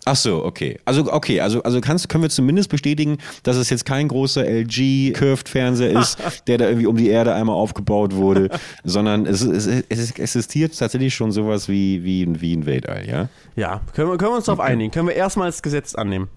Ach 0.08 0.16
so, 0.16 0.46
okay. 0.46 0.80
Also 0.86 1.12
okay, 1.12 1.42
also 1.42 1.64
also 1.64 1.82
kannst 1.82 2.08
können 2.10 2.22
wir 2.24 2.30
zumindest 2.30 2.70
bestätigen, 2.70 3.18
dass 3.42 3.58
es 3.58 3.72
jetzt 3.72 3.86
kein 3.86 4.08
großer 4.08 4.46
LG 4.48 5.14
Curved 5.14 5.50
Fernseher 5.50 6.00
ist, 6.00 6.18
der 6.48 6.60
da 6.60 6.68
irgendwie 6.68 6.86
um 6.86 6.96
die 6.96 7.10
Erde 7.10 7.34
einmal 7.34 7.56
aufgebaut 7.56 8.16
wurde, 8.16 8.50
sondern 8.84 9.26
es, 9.26 9.42
es, 9.42 9.66
es 9.90 10.12
existiert 10.12 10.78
tatsächlich 10.78 11.16
schon 11.16 11.32
sowas 11.32 11.68
wie 11.68 12.04
wie 12.04 12.24
ein, 12.24 12.40
wie 12.40 12.56
ein 12.56 12.66
Weltall, 12.68 13.08
ja? 13.08 13.30
Ja, 13.56 13.82
können 13.94 14.12
wir, 14.12 14.18
können 14.18 14.32
wir 14.32 14.38
uns 14.38 14.46
darauf 14.46 14.60
einigen. 14.60 14.92
Können 14.92 15.08
wir 15.08 15.16
erstmal 15.16 15.48
als 15.48 15.64
Gesetz 15.64 15.96
annehmen. 15.96 16.30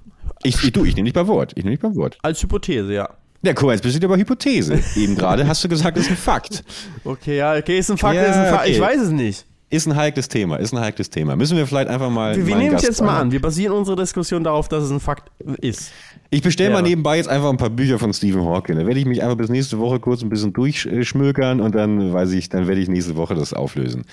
Ich, 0.42 0.62
ich 0.64 0.72
du, 0.72 0.84
ich 0.84 0.94
nehme 0.94 1.04
nicht 1.04 1.14
bei 1.14 1.26
Wort. 1.26 1.52
Ich 1.56 1.64
nehme 1.64 1.72
nicht 1.72 1.82
bei 1.82 1.94
Wort. 1.94 2.18
Als 2.22 2.42
Hypothese, 2.42 2.92
ja. 2.94 3.10
Ja, 3.42 3.52
guck 3.52 3.66
mal, 3.66 3.72
jetzt 3.72 3.82
bist 3.82 3.94
du 3.94 3.98
wieder 4.00 4.08
bei 4.08 4.16
Hypothese. 4.18 4.80
Eben 4.96 5.14
gerade 5.14 5.46
hast 5.46 5.62
du 5.62 5.68
gesagt, 5.68 5.96
das 5.96 6.04
ist 6.04 6.10
ein 6.10 6.16
Fakt. 6.16 6.64
Okay, 7.04 7.36
ja, 7.38 7.54
okay, 7.54 7.78
ist 7.78 7.90
ein 7.90 7.98
Fakt, 7.98 8.16
Ja, 8.16 8.22
ist 8.24 8.36
ein 8.36 8.50
Fakt. 8.50 8.62
okay. 8.62 8.72
Ich 8.72 8.80
weiß 8.80 9.00
es 9.00 9.10
nicht. 9.10 9.44
Ist 9.70 9.86
ein 9.86 9.96
heikles 9.96 10.28
Thema, 10.28 10.56
ist 10.56 10.72
ein 10.72 10.80
heikles 10.80 11.10
Thema. 11.10 11.36
Müssen 11.36 11.56
wir 11.58 11.66
vielleicht 11.66 11.88
einfach 11.88 12.08
mal. 12.08 12.34
Wir, 12.36 12.46
wir 12.46 12.56
nehmen 12.56 12.76
es 12.76 12.82
jetzt 12.82 13.02
mal 13.02 13.20
an. 13.20 13.32
Wir 13.32 13.40
basieren 13.40 13.76
unsere 13.76 13.98
Diskussion 13.98 14.42
darauf, 14.42 14.68
dass 14.68 14.84
es 14.84 14.90
ein 14.90 15.00
Fakt 15.00 15.30
ist. 15.60 15.92
Ich 16.30 16.42
bestelle 16.42 16.70
mal 16.70 16.80
Ja. 16.82 16.88
nebenbei 16.88 17.16
jetzt 17.16 17.28
einfach 17.28 17.48
ein 17.48 17.56
paar 17.56 17.70
Bücher 17.70 17.98
von 17.98 18.12
Stephen 18.12 18.42
Hawking. 18.44 18.76
Da 18.76 18.86
werde 18.86 19.00
ich 19.00 19.06
mich 19.06 19.22
einfach 19.22 19.36
bis 19.38 19.48
nächste 19.48 19.78
Woche 19.78 19.98
kurz 19.98 20.22
ein 20.22 20.28
bisschen 20.28 20.52
durchschmökern 20.52 21.60
und 21.60 21.74
dann 21.74 22.12
weiß 22.12 22.32
ich, 22.32 22.50
dann 22.50 22.66
werde 22.68 22.82
ich 22.82 22.88
nächste 22.88 23.16
Woche 23.16 23.34
das 23.34 23.54
auflösen. 23.54 24.04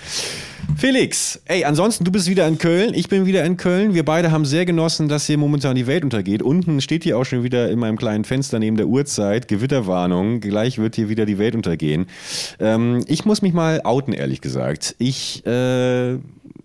Felix, 0.77 1.41
ey, 1.45 1.65
ansonsten, 1.65 2.05
du 2.05 2.11
bist 2.11 2.29
wieder 2.29 2.47
in 2.47 2.57
Köln, 2.57 2.93
ich 2.93 3.09
bin 3.09 3.25
wieder 3.25 3.43
in 3.43 3.57
Köln. 3.57 3.93
Wir 3.93 4.05
beide 4.05 4.31
haben 4.31 4.45
sehr 4.45 4.65
genossen, 4.65 5.09
dass 5.09 5.27
hier 5.27 5.37
momentan 5.37 5.75
die 5.75 5.87
Welt 5.87 6.05
untergeht. 6.05 6.41
Unten 6.41 6.79
steht 6.79 7.03
hier 7.03 7.17
auch 7.17 7.25
schon 7.25 7.43
wieder 7.43 7.69
in 7.69 7.79
meinem 7.79 7.97
kleinen 7.97 8.23
Fenster 8.23 8.59
neben 8.59 8.77
der 8.77 8.87
Uhrzeit 8.87 9.49
Gewitterwarnung. 9.49 10.39
Gleich 10.39 10.77
wird 10.77 10.95
hier 10.95 11.09
wieder 11.09 11.25
die 11.25 11.37
Welt 11.37 11.53
untergehen. 11.53 12.05
Ähm, 12.59 13.03
ich 13.07 13.25
muss 13.25 13.41
mich 13.41 13.51
mal 13.51 13.81
outen, 13.83 14.13
ehrlich 14.13 14.39
gesagt. 14.39 14.95
Ich 14.99 15.45
äh, 15.45 16.15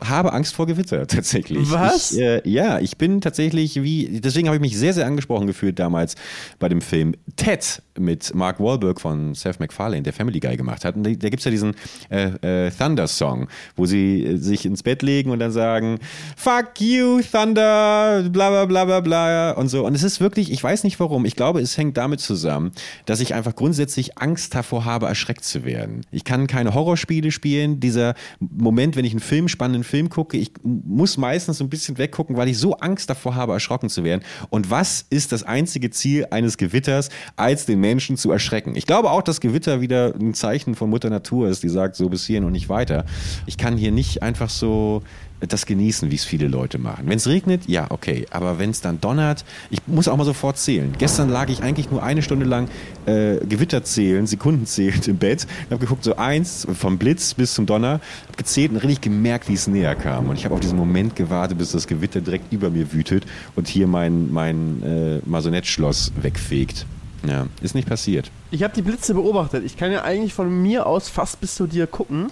habe 0.01 0.33
Angst 0.33 0.55
vor 0.55 0.67
Gewitter 0.67 1.07
tatsächlich. 1.07 1.71
Was? 1.71 2.13
Ich, 2.13 2.21
äh, 2.21 2.49
ja, 2.49 2.79
ich 2.79 2.97
bin 2.97 3.21
tatsächlich 3.21 3.83
wie, 3.83 4.21
deswegen 4.21 4.49
habe 4.49 4.57
ich 4.57 4.61
mich 4.61 4.79
sehr, 4.79 4.95
sehr 4.95 5.07
angesprochen 5.07 5.47
gefühlt 5.47 5.79
damals 5.79 6.15
bei 6.59 6.69
dem 6.69 6.81
Film 6.81 7.15
Ted 7.37 7.83
mit 8.01 8.35
Mark 8.35 8.61
Wahlberg 8.61 9.01
von 9.01 9.35
Seth 9.35 9.61
MacFarlane, 9.61 10.03
der 10.03 10.13
Family 10.13 10.41
Guy 10.41 10.57
gemacht 10.57 10.85
hat. 10.85 10.97
Und 10.97 11.05
da, 11.05 11.11
gibt 11.11 11.39
es 11.39 11.45
ja 11.45 11.51
diesen 11.51 11.75
äh, 12.09 12.67
äh, 12.67 12.71
Thunder-Song, 12.71 13.49
wo 13.77 13.87
sie 13.87 14.25
äh, 14.25 14.37
sich 14.37 14.67
ins 14.67 14.83
Bett 14.83 15.03
legen 15.03 15.31
und 15.31 15.39
dann 15.39 15.53
sagen, 15.53 15.99
Fuck 16.37 16.81
you, 16.81 17.21
Thunder, 17.21 18.25
bla 18.31 18.51
bla 18.51 18.65
bla 18.65 18.85
bla 18.85 19.01
bla 19.01 19.51
und 19.53 19.69
so. 19.69 19.87
Und 19.87 19.95
es 19.95 20.03
ist 20.03 20.21
wirklich, 20.21 20.51
ich 20.51 20.63
weiß 20.63 20.85
nicht 20.85 20.99
warum, 21.01 21.25
ich 21.25 21.37
glaube, 21.37 21.61
es 21.61 21.77
hängt 21.77 21.97
damit 21.97 22.21
zusammen, 22.21 22.73
dass 23.07 23.21
ich 23.21 23.35
einfach 23.35 23.55
grundsätzlich 23.55 24.19
Angst 24.19 24.55
davor 24.55 24.85
habe, 24.85 25.07
erschreckt 25.07 25.45
zu 25.45 25.65
werden. 25.65 26.03
Ich 26.11 26.25
kann 26.25 26.47
keine 26.47 26.75
Horrorspiele 26.75 27.31
spielen. 27.31 27.81
Dieser 27.81 28.15
Moment, 28.41 28.97
wenn 28.97 29.05
ich 29.05 29.13
einen 29.13 29.21
Film, 29.21 29.49
spannenden 29.49 29.85
Film 29.85 30.09
gucke, 30.09 30.37
ich 30.37 30.53
muss 30.63 31.17
meistens 31.17 31.59
so 31.59 31.65
ein 31.65 31.71
bisschen 31.71 31.99
weggucken, 31.99 32.37
weil 32.37 32.49
ich 32.49 32.59
so 32.59 32.75
Angst 32.75 33.11
davor 33.11 33.35
habe, 33.35 33.53
erschrocken 33.53 33.89
zu 33.89 34.05
werden. 34.05 34.23
Und 34.49 34.71
was 34.71 35.05
ist 35.11 35.33
das 35.33 35.43
einzige 35.43 35.91
Ziel 35.91 36.27
eines 36.31 36.57
Gewitters, 36.57 37.11
als 37.37 37.67
den 37.67 37.81
Menschen 37.81 37.90
zu 37.99 38.31
erschrecken? 38.31 38.77
Ich 38.77 38.87
glaube 38.87 39.11
auch, 39.11 39.23
dass 39.23 39.41
Gewitter 39.41 39.81
wieder 39.81 40.15
ein 40.15 40.35
Zeichen 40.35 40.75
von 40.75 40.91
Mutter 40.91 41.11
Natur 41.11 41.49
ist, 41.49 41.63
die 41.63 41.69
sagt, 41.69 41.97
so 41.97 42.09
bis 42.09 42.27
hierhin 42.27 42.45
und 42.45 42.53
nicht 42.53 42.69
weiter. 42.69 43.05
Ich 43.47 43.57
kann 43.57 43.77
hier 43.77 43.91
nicht 43.91 44.23
einfach 44.23 44.51
so 44.51 45.03
das 45.49 45.67
genießen, 45.67 46.11
wie 46.11 46.17
es 46.17 46.25
viele 46.25 46.49
Leute 46.49 46.79
machen. 46.79 47.05
Wenn 47.07 47.17
es 47.17 47.27
regnet, 47.27 47.67
ja, 47.67 47.87
okay. 47.91 48.27
Aber 48.31 48.59
wenn 48.59 48.71
es 48.71 48.81
dann 48.81 49.01
donnert, 49.01 49.45
ich 49.71 49.81
muss 49.87 50.09
auch 50.09 50.17
mal 50.17 50.25
sofort 50.25 50.59
zählen. 50.59 50.93
Gestern 50.99 51.31
lag 51.31 51.49
ich 51.49 51.63
eigentlich 51.63 51.91
nur 51.91 52.03
eine 52.03 52.23
Stunde 52.23 52.45
lang 52.45 52.69
äh, 53.07 53.37
Gewitter 53.47 53.83
zählen, 53.83 54.27
Sekunden 54.27 54.67
zählt 54.67 55.09
im 55.09 55.17
Bett. 55.17 55.47
Ich 55.65 55.71
habe 55.71 55.79
geguckt, 55.79 56.05
so 56.05 56.17
eins, 56.17 56.67
vom 56.75 56.99
Blitz 56.99 57.35
bis 57.35 57.55
zum 57.55 57.67
Donner, 57.67 58.01
habe 58.27 58.37
gezählt 58.37 58.71
und 58.71 58.77
richtig 58.79 59.01
gemerkt, 59.01 59.49
wie 59.49 59.55
es 59.55 59.67
näher 59.67 59.95
kam. 59.95 60.29
Und 60.29 60.37
ich 60.37 60.45
habe 60.45 60.55
auf 60.55 60.61
diesen 60.61 60.77
Moment 60.77 61.17
gewartet, 61.17 61.59
bis 61.59 61.73
das 61.73 61.87
Gewitter 61.87 62.21
direkt 62.21 62.53
über 62.53 62.71
mir 62.71 62.93
wütet 62.93 63.25
und 63.57 63.69
hier 63.69 63.87
mein, 63.87 64.31
mein 64.31 64.83
äh, 64.83 65.21
Masonettschloss 65.25 66.13
wegfegt. 66.21 66.87
Ja, 67.27 67.47
ist 67.61 67.75
nicht 67.75 67.89
passiert. 67.89 68.31
Ich 68.51 68.63
habe 68.63 68.73
die 68.75 68.83
Blitze 68.83 69.15
beobachtet. 69.15 69.65
Ich 69.65 69.77
kann 69.77 69.93
ja 69.93 70.03
eigentlich 70.03 70.33
von 70.35 70.49
mir 70.63 70.87
aus 70.87 71.09
fast 71.09 71.41
bis 71.41 71.55
zu 71.55 71.67
dir 71.67 71.87
gucken. 71.87 72.31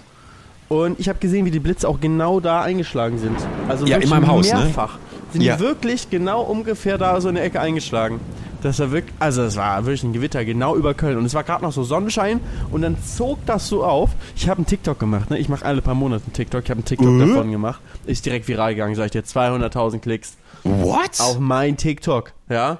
Und 0.67 0.99
ich 0.99 1.09
habe 1.09 1.17
gesehen, 1.19 1.45
wie 1.45 1.51
die 1.51 1.59
Blitze 1.59 1.87
auch 1.89 1.99
genau 1.99 2.39
da 2.39 2.61
eingeschlagen 2.61 3.17
sind. 3.17 3.37
Also 3.67 3.85
Ja, 3.87 3.97
in 3.97 4.09
meinem 4.09 4.27
Haus, 4.27 4.51
ne? 4.51 4.59
mehrfach. 4.59 4.97
Sind 5.31 5.41
Ja. 5.41 5.55
die 5.55 5.61
wirklich 5.63 6.09
genau 6.09 6.41
ungefähr 6.41 6.97
da 6.97 7.19
so 7.21 7.29
in 7.29 7.35
der 7.35 7.43
Ecke 7.43 7.59
eingeschlagen. 7.59 8.19
Das 8.61 8.77
war 8.79 8.91
wirklich, 8.91 9.13
also 9.19 9.43
es 9.43 9.55
war 9.55 9.85
wirklich 9.85 10.03
ein 10.03 10.11
Gewitter 10.13 10.43
genau 10.43 10.75
über 10.75 10.93
Köln. 10.93 11.17
Und 11.17 11.25
es 11.25 11.33
war 11.33 11.43
gerade 11.43 11.63
noch 11.63 11.71
so 11.71 11.83
Sonnenschein 11.83 12.39
und 12.71 12.81
dann 12.81 12.97
zog 13.03 13.43
das 13.45 13.67
so 13.67 13.83
auf. 13.85 14.09
Ich 14.35 14.49
habe 14.49 14.57
einen 14.57 14.65
TikTok 14.65 14.99
gemacht, 14.99 15.29
ne? 15.29 15.37
Ich 15.39 15.49
mache 15.49 15.63
alle 15.65 15.81
paar 15.81 15.95
Monate 15.95 16.25
einen 16.25 16.33
TikTok. 16.33 16.63
Ich 16.65 16.69
habe 16.69 16.79
einen 16.79 16.85
TikTok 16.85 17.07
Äh? 17.21 17.27
davon 17.27 17.51
gemacht. 17.51 17.79
Ist 18.05 18.25
direkt 18.25 18.47
viral 18.47 18.73
gegangen, 18.75 18.95
sag 18.95 19.05
ich 19.05 19.11
dir. 19.11 19.23
200.000 19.23 19.99
Klicks 19.99 20.35
What? 20.63 21.19
auf 21.19 21.39
mein 21.39 21.77
TikTok, 21.77 22.33
ja? 22.49 22.79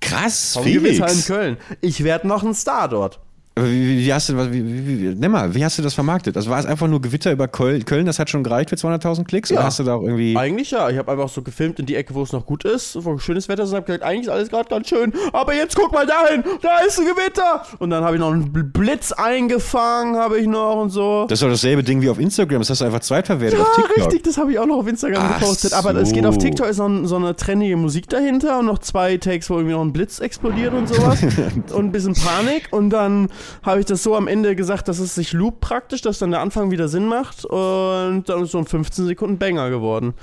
Krass, 0.00 0.54
Vom 0.54 0.64
Gewitter 0.64 1.04
in 1.04 1.08
Felix. 1.08 1.26
Köln. 1.26 1.56
Ich 1.80 2.04
werde 2.04 2.28
noch 2.28 2.42
ein 2.42 2.54
Star 2.54 2.88
dort. 2.88 3.20
Wie, 3.64 3.98
wie, 4.04 4.12
hast 4.12 4.28
du 4.28 4.36
was, 4.36 4.50
wie, 4.52 4.62
wie, 4.64 5.14
nimm 5.14 5.30
mal, 5.32 5.54
wie 5.54 5.64
hast 5.64 5.78
du 5.78 5.82
das 5.82 5.94
vermarktet? 5.94 6.36
Also 6.36 6.50
war 6.50 6.58
es 6.58 6.66
einfach 6.66 6.86
nur 6.88 7.00
Gewitter 7.00 7.32
über 7.32 7.48
Köln, 7.48 7.84
Köln 7.84 8.06
das 8.06 8.18
hat 8.18 8.30
schon 8.30 8.42
gereicht 8.44 8.70
für 8.70 8.76
200.000 8.76 9.24
Klicks? 9.24 9.50
Oder 9.50 9.60
Ja. 9.60 9.66
hast 9.66 9.78
du 9.78 9.84
da 9.84 9.94
auch 9.94 10.02
irgendwie... 10.02 10.36
Eigentlich 10.36 10.70
ja. 10.70 10.88
Ich 10.90 10.98
habe 10.98 11.10
einfach 11.12 11.28
so 11.28 11.42
gefilmt 11.42 11.78
in 11.80 11.86
die 11.86 11.94
Ecke, 11.96 12.14
wo 12.14 12.22
es 12.22 12.32
noch 12.32 12.44
gut 12.46 12.64
ist, 12.64 12.96
wo 13.04 13.18
schönes 13.18 13.48
Wetter 13.48 13.64
ist. 13.64 13.70
und 13.70 13.76
hab 13.76 13.86
gesagt, 13.86 14.02
eigentlich 14.04 14.26
ist 14.26 14.28
alles 14.32 14.48
gerade 14.50 14.68
ganz 14.68 14.88
schön. 14.88 15.12
Aber 15.32 15.54
jetzt 15.54 15.76
guck 15.76 15.92
mal 15.92 16.06
dahin, 16.06 16.42
da 16.62 16.78
ist 16.86 16.98
ein 16.98 17.06
Gewitter. 17.06 17.62
Und 17.78 17.90
dann 17.90 18.04
habe 18.04 18.16
ich 18.16 18.20
noch 18.20 18.32
einen 18.32 18.52
Bl- 18.52 18.62
Blitz 18.72 19.12
eingefangen, 19.12 20.16
habe 20.16 20.38
ich 20.38 20.46
noch 20.46 20.80
und 20.82 20.90
so. 20.90 21.26
Das 21.28 21.38
ist 21.38 21.42
doch 21.42 21.48
dasselbe 21.50 21.82
Ding 21.82 22.00
wie 22.02 22.08
auf 22.10 22.18
Instagram, 22.18 22.60
das 22.60 22.70
hast 22.70 22.80
du 22.80 22.84
einfach 22.84 23.00
zweitverwertet 23.00 23.58
auf 23.60 23.66
ja, 23.76 23.82
TikTok. 23.82 23.96
richtig, 24.06 24.22
das 24.24 24.36
habe 24.38 24.52
ich 24.52 24.58
auch 24.58 24.66
noch 24.66 24.76
auf 24.76 24.86
Instagram 24.88 25.22
Ach 25.24 25.38
gepostet. 25.40 25.72
Aber 25.72 25.94
es 25.94 26.08
so. 26.10 26.14
geht 26.14 26.26
auf 26.26 26.38
TikTok, 26.38 26.66
ist 26.68 26.78
noch 26.78 27.04
so 27.04 27.16
eine 27.16 27.34
trennige 27.36 27.76
Musik 27.76 28.08
dahinter 28.08 28.58
und 28.58 28.66
noch 28.66 28.78
zwei 28.78 29.16
Takes, 29.16 29.48
wo 29.50 29.54
irgendwie 29.56 29.74
noch 29.74 29.82
ein 29.82 29.92
Blitz 29.92 30.18
explodiert 30.20 30.72
und 30.74 30.88
sowas. 30.88 31.22
und 31.72 31.86
ein 31.86 31.92
bisschen 31.92 32.14
Panik. 32.14 32.68
Und 32.70 32.90
dann 32.90 33.28
habe 33.62 33.80
ich 33.80 33.86
das 33.86 34.02
so 34.02 34.14
am 34.14 34.28
Ende 34.28 34.56
gesagt, 34.56 34.88
dass 34.88 34.98
es 34.98 35.14
sich 35.14 35.32
loop 35.32 35.60
praktisch, 35.60 36.02
dass 36.02 36.18
dann 36.18 36.30
der 36.30 36.40
Anfang 36.40 36.70
wieder 36.70 36.88
Sinn 36.88 37.06
macht. 37.06 37.44
Und 37.44 38.24
dann 38.28 38.42
ist 38.42 38.52
so 38.52 38.58
ein 38.58 38.66
15 38.66 39.06
Sekunden 39.06 39.38
Banger 39.38 39.70
geworden. 39.70 40.14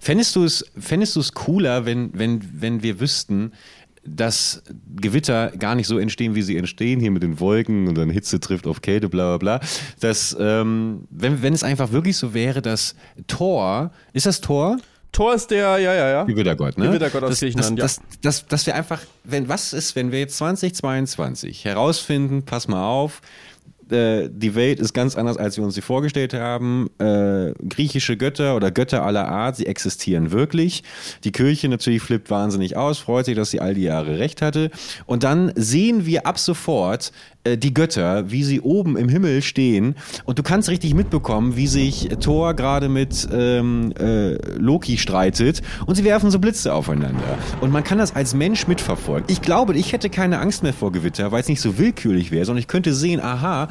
Fändest 0.00 0.36
du 0.36 0.44
es, 0.44 0.64
fändest 0.78 1.16
du 1.16 1.20
es 1.20 1.32
cooler, 1.32 1.86
wenn, 1.86 2.10
wenn, 2.14 2.40
wenn 2.60 2.82
wir 2.82 3.00
wüssten, 3.00 3.52
dass 4.08 4.62
Gewitter 4.94 5.50
gar 5.58 5.74
nicht 5.74 5.86
so 5.86 5.98
entstehen, 5.98 6.34
wie 6.34 6.42
sie 6.42 6.56
entstehen, 6.56 7.00
hier 7.00 7.10
mit 7.10 7.22
den 7.22 7.40
Wolken 7.40 7.88
und 7.88 7.96
dann 7.96 8.10
Hitze 8.10 8.40
trifft 8.40 8.66
auf 8.66 8.82
Kälte, 8.82 9.08
bla 9.08 9.36
bla 9.36 9.58
bla. 9.58 9.68
Dass, 10.00 10.36
ähm, 10.38 11.06
wenn, 11.10 11.42
wenn 11.42 11.52
es 11.52 11.64
einfach 11.64 11.92
wirklich 11.92 12.16
so 12.16 12.34
wäre, 12.34 12.62
dass 12.62 12.94
Thor, 13.26 13.90
ist 14.12 14.26
das 14.26 14.40
Thor? 14.40 14.78
Thor 15.16 15.32
ist 15.32 15.50
der, 15.50 15.78
ja, 15.78 15.94
ja, 15.94 16.10
ja. 16.10 16.24
Gewittergott, 16.24 16.76
ne? 16.76 16.88
Gewittergott 16.88 17.22
aus 17.22 17.30
das, 17.30 17.40
Griechenland, 17.40 17.78
das, 17.78 17.96
das, 17.96 18.10
das, 18.20 18.46
dass 18.48 18.66
wir 18.66 18.74
einfach, 18.74 19.00
wenn, 19.24 19.48
was 19.48 19.72
ist, 19.72 19.96
wenn 19.96 20.12
wir 20.12 20.18
jetzt 20.18 20.36
2022 20.36 21.64
herausfinden, 21.64 22.42
pass 22.42 22.68
mal 22.68 22.86
auf, 22.86 23.22
äh, 23.90 24.28
die 24.30 24.54
Welt 24.54 24.78
ist 24.78 24.92
ganz 24.92 25.16
anders, 25.16 25.38
als 25.38 25.56
wir 25.56 25.64
uns 25.64 25.74
sie 25.74 25.80
vorgestellt 25.80 26.34
haben. 26.34 26.90
Äh, 26.98 27.52
griechische 27.66 28.18
Götter 28.18 28.56
oder 28.56 28.70
Götter 28.70 29.04
aller 29.04 29.26
Art, 29.26 29.56
sie 29.56 29.66
existieren 29.66 30.32
wirklich. 30.32 30.82
Die 31.24 31.32
Kirche 31.32 31.70
natürlich 31.70 32.02
flippt 32.02 32.28
wahnsinnig 32.28 32.76
aus, 32.76 32.98
freut 32.98 33.24
sich, 33.24 33.36
dass 33.36 33.50
sie 33.50 33.60
all 33.60 33.72
die 33.72 33.84
Jahre 33.84 34.18
recht 34.18 34.42
hatte. 34.42 34.70
Und 35.06 35.22
dann 35.22 35.50
sehen 35.54 36.04
wir 36.04 36.26
ab 36.26 36.38
sofort 36.38 37.12
äh, 37.46 37.58
die 37.58 37.72
Götter, 37.72 38.30
wie 38.30 38.44
sie 38.44 38.60
oben 38.60 38.96
im 38.96 39.08
Himmel 39.08 39.42
stehen. 39.42 39.94
Und 40.24 40.38
du 40.38 40.42
kannst 40.42 40.68
richtig 40.68 40.94
mitbekommen, 40.94 41.56
wie 41.56 41.66
sich 41.66 42.08
Thor 42.20 42.54
gerade 42.54 42.88
mit 42.88 43.28
ähm, 43.32 43.92
äh, 43.98 44.34
Loki 44.58 44.98
streitet. 44.98 45.62
Und 45.86 45.94
sie 45.94 46.04
werfen 46.04 46.30
so 46.30 46.38
Blitze 46.38 46.74
aufeinander. 46.74 47.38
Und 47.60 47.72
man 47.72 47.84
kann 47.84 47.98
das 47.98 48.14
als 48.14 48.34
Mensch 48.34 48.66
mitverfolgen. 48.66 49.26
Ich 49.28 49.42
glaube, 49.42 49.74
ich 49.74 49.92
hätte 49.92 50.10
keine 50.10 50.40
Angst 50.40 50.62
mehr 50.62 50.72
vor 50.72 50.92
Gewitter, 50.92 51.32
weil 51.32 51.40
es 51.40 51.48
nicht 51.48 51.60
so 51.60 51.78
willkürlich 51.78 52.30
wäre, 52.30 52.44
sondern 52.44 52.60
ich 52.60 52.68
könnte 52.68 52.94
sehen, 52.94 53.20
aha, 53.20 53.68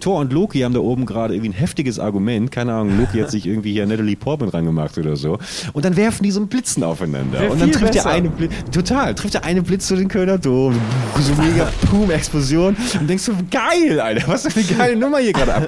Thor 0.00 0.20
und 0.20 0.32
Loki 0.32 0.60
haben 0.60 0.74
da 0.74 0.80
oben 0.80 1.06
gerade 1.06 1.34
irgendwie 1.34 1.50
ein 1.50 1.58
heftiges 1.58 1.98
Argument. 1.98 2.50
Keine 2.50 2.74
Ahnung, 2.74 2.98
Loki 2.98 3.18
hat 3.18 3.30
sich 3.30 3.46
irgendwie 3.46 3.72
hier 3.72 3.86
Natalie 3.86 4.16
Portman 4.16 4.50
rangemacht 4.50 4.98
oder 4.98 5.16
so. 5.16 5.38
Und 5.72 5.84
dann 5.84 5.96
werfen 5.96 6.22
die 6.22 6.30
so 6.30 6.46
Blitzen 6.46 6.82
aufeinander. 6.82 7.40
Wär 7.40 7.50
und 7.50 7.60
dann 7.60 7.72
trifft 7.72 7.94
der 7.94 8.02
besser. 8.02 8.10
eine 8.10 8.28
Blitz, 8.28 8.52
total, 8.70 9.14
trifft 9.14 9.34
der 9.34 9.44
eine 9.44 9.62
Blitz 9.62 9.86
zu 9.86 9.96
den 9.96 10.08
Kölner 10.08 10.38
Dom. 10.38 10.74
So 11.18 11.34
mega 11.42 11.70
Boom-Explosion. 11.90 12.76
Und 13.00 13.10
denkst 13.16 13.26
du, 13.26 13.32
geil, 13.50 14.00
Alter, 14.00 14.28
was 14.28 14.42
für 14.46 14.58
eine 14.58 14.68
geile 14.78 14.96
Nummer 15.00 15.18
hier 15.18 15.32
gerade 15.32 15.54
ab. 15.54 15.66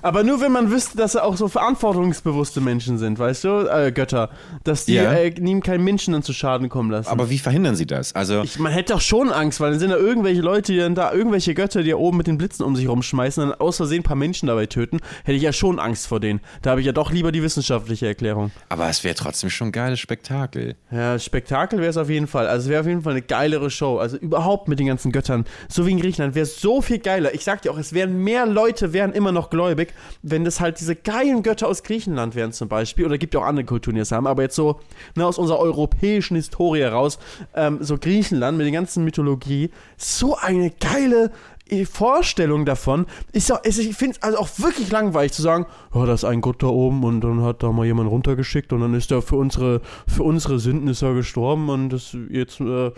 Aber 0.00 0.22
nur 0.22 0.40
wenn 0.40 0.52
man 0.52 0.70
wüsste, 0.70 0.96
dass 0.96 1.16
auch 1.16 1.36
so 1.36 1.48
verantwortungsbewusste 1.48 2.60
Menschen 2.60 2.98
sind, 2.98 3.18
weißt 3.18 3.42
du, 3.42 3.48
äh, 3.68 3.90
Götter. 3.90 4.30
Dass 4.62 4.84
die 4.84 4.94
Ja. 4.94 5.12
äh, 5.12 5.30
nie 5.40 5.58
keinen 5.60 5.82
Menschen 5.82 6.12
dann 6.12 6.22
zu 6.22 6.32
Schaden 6.32 6.68
kommen 6.68 6.90
lassen. 6.92 7.08
Aber 7.08 7.30
wie 7.30 7.38
verhindern 7.38 7.74
sie 7.74 7.84
das? 7.86 8.14
Also, 8.14 8.42
ich, 8.42 8.60
man 8.60 8.70
hätte 8.72 8.92
doch 8.92 9.00
schon 9.00 9.32
Angst, 9.32 9.60
weil 9.60 9.70
dann 9.72 9.80
sind 9.80 9.90
da 9.90 9.96
irgendwelche 9.96 10.40
Leute, 10.40 10.70
die 10.72 10.78
dann 10.78 10.94
da, 10.94 11.12
irgendwelche 11.12 11.52
Götter, 11.52 11.82
die 11.82 11.90
da 11.90 11.96
oben 11.96 12.16
mit 12.16 12.28
den 12.28 12.38
Blitzen 12.38 12.64
um 12.64 12.76
sich 12.76 12.88
rumschmeißen 12.88 13.42
und 13.42 13.50
dann 13.50 13.60
aus 13.60 13.78
Versehen 13.78 14.00
ein 14.00 14.02
paar 14.04 14.14
Menschen 14.16 14.46
dabei 14.46 14.66
töten, 14.66 15.00
hätte 15.24 15.36
ich 15.36 15.42
ja 15.42 15.52
schon 15.52 15.80
Angst 15.80 16.06
vor 16.06 16.20
denen. 16.20 16.40
Da 16.62 16.70
habe 16.70 16.80
ich 16.80 16.86
ja 16.86 16.92
doch 16.92 17.10
lieber 17.10 17.32
die 17.32 17.42
wissenschaftliche 17.42 18.06
Erklärung. 18.06 18.52
aber 18.68 18.88
es 18.88 19.02
wäre 19.02 19.16
trotzdem 19.16 19.50
schon 19.50 19.68
ein 19.68 19.72
geiles 19.72 19.98
Spektakel. 19.98 20.76
Ja, 20.92 21.18
Spektakel 21.18 21.80
wäre 21.80 21.90
es 21.90 21.96
auf 21.96 22.08
jeden 22.08 22.28
Fall. 22.28 22.46
Also 22.46 22.66
es 22.66 22.70
wäre 22.70 22.82
auf 22.82 22.86
jeden 22.86 23.02
Fall 23.02 23.14
eine 23.14 23.22
geilere 23.22 23.68
Show. 23.70 23.98
Also 23.98 24.16
überhaupt 24.16 24.68
mit 24.68 24.78
den 24.78 24.86
ganzen 24.86 25.10
Göttern. 25.10 25.44
So 25.68 25.86
wie 25.86 25.90
in 25.90 26.00
Griechenland 26.00 26.36
wäre 26.36 26.44
es 26.44 26.60
so 26.60 26.80
viel 26.88 26.98
geiler. 26.98 27.34
Ich 27.34 27.44
sag 27.44 27.62
dir 27.62 27.70
auch, 27.70 27.78
es 27.78 27.92
wären 27.92 28.24
mehr 28.24 28.46
Leute, 28.46 28.92
wären 28.92 29.12
immer 29.12 29.30
noch 29.30 29.50
gläubig, 29.50 29.94
wenn 30.22 30.44
das 30.44 30.58
halt 30.58 30.80
diese 30.80 30.96
geilen 30.96 31.42
Götter 31.42 31.68
aus 31.68 31.82
Griechenland 31.82 32.34
wären 32.34 32.52
zum 32.52 32.68
Beispiel. 32.68 33.04
Oder 33.04 33.18
gibt 33.18 33.34
ja 33.34 33.40
auch 33.40 33.44
andere 33.44 33.66
Kulturen, 33.66 33.94
die 33.94 34.00
das 34.00 34.10
haben. 34.10 34.26
Aber 34.26 34.42
jetzt 34.42 34.56
so 34.56 34.80
ne, 35.14 35.26
aus 35.26 35.38
unserer 35.38 35.60
europäischen 35.60 36.34
Historie 36.34 36.80
heraus, 36.80 37.18
ähm, 37.54 37.78
so 37.80 37.98
Griechenland 37.98 38.56
mit 38.56 38.64
der 38.64 38.72
ganzen 38.72 39.04
Mythologie, 39.04 39.70
so 39.96 40.36
eine 40.36 40.70
geile 40.70 41.30
äh, 41.68 41.84
Vorstellung 41.84 42.64
davon 42.64 43.06
ist 43.32 43.50
ja, 43.50 43.60
ich 43.62 43.94
finde 43.94 44.16
es 44.16 44.22
also 44.22 44.38
auch 44.38 44.48
wirklich 44.58 44.90
langweilig 44.90 45.32
zu 45.32 45.42
sagen, 45.42 45.66
ja, 45.94 46.06
da 46.06 46.14
ist 46.14 46.24
ein 46.24 46.40
Gott 46.40 46.62
da 46.62 46.68
oben 46.68 47.04
und 47.04 47.20
dann 47.20 47.42
hat 47.42 47.62
da 47.62 47.70
mal 47.70 47.84
jemand 47.84 48.10
runtergeschickt 48.10 48.72
und 48.72 48.80
dann 48.80 48.94
ist 48.94 49.10
er 49.10 49.20
für 49.20 49.36
unsere, 49.36 49.82
für 50.06 50.22
unsere 50.22 50.58
Sünden 50.58 50.88
ist 50.88 51.02
er 51.02 51.12
gestorben 51.12 51.68
und 51.68 51.90
das 51.90 52.16
jetzt, 52.30 52.60
äh, 52.60 52.90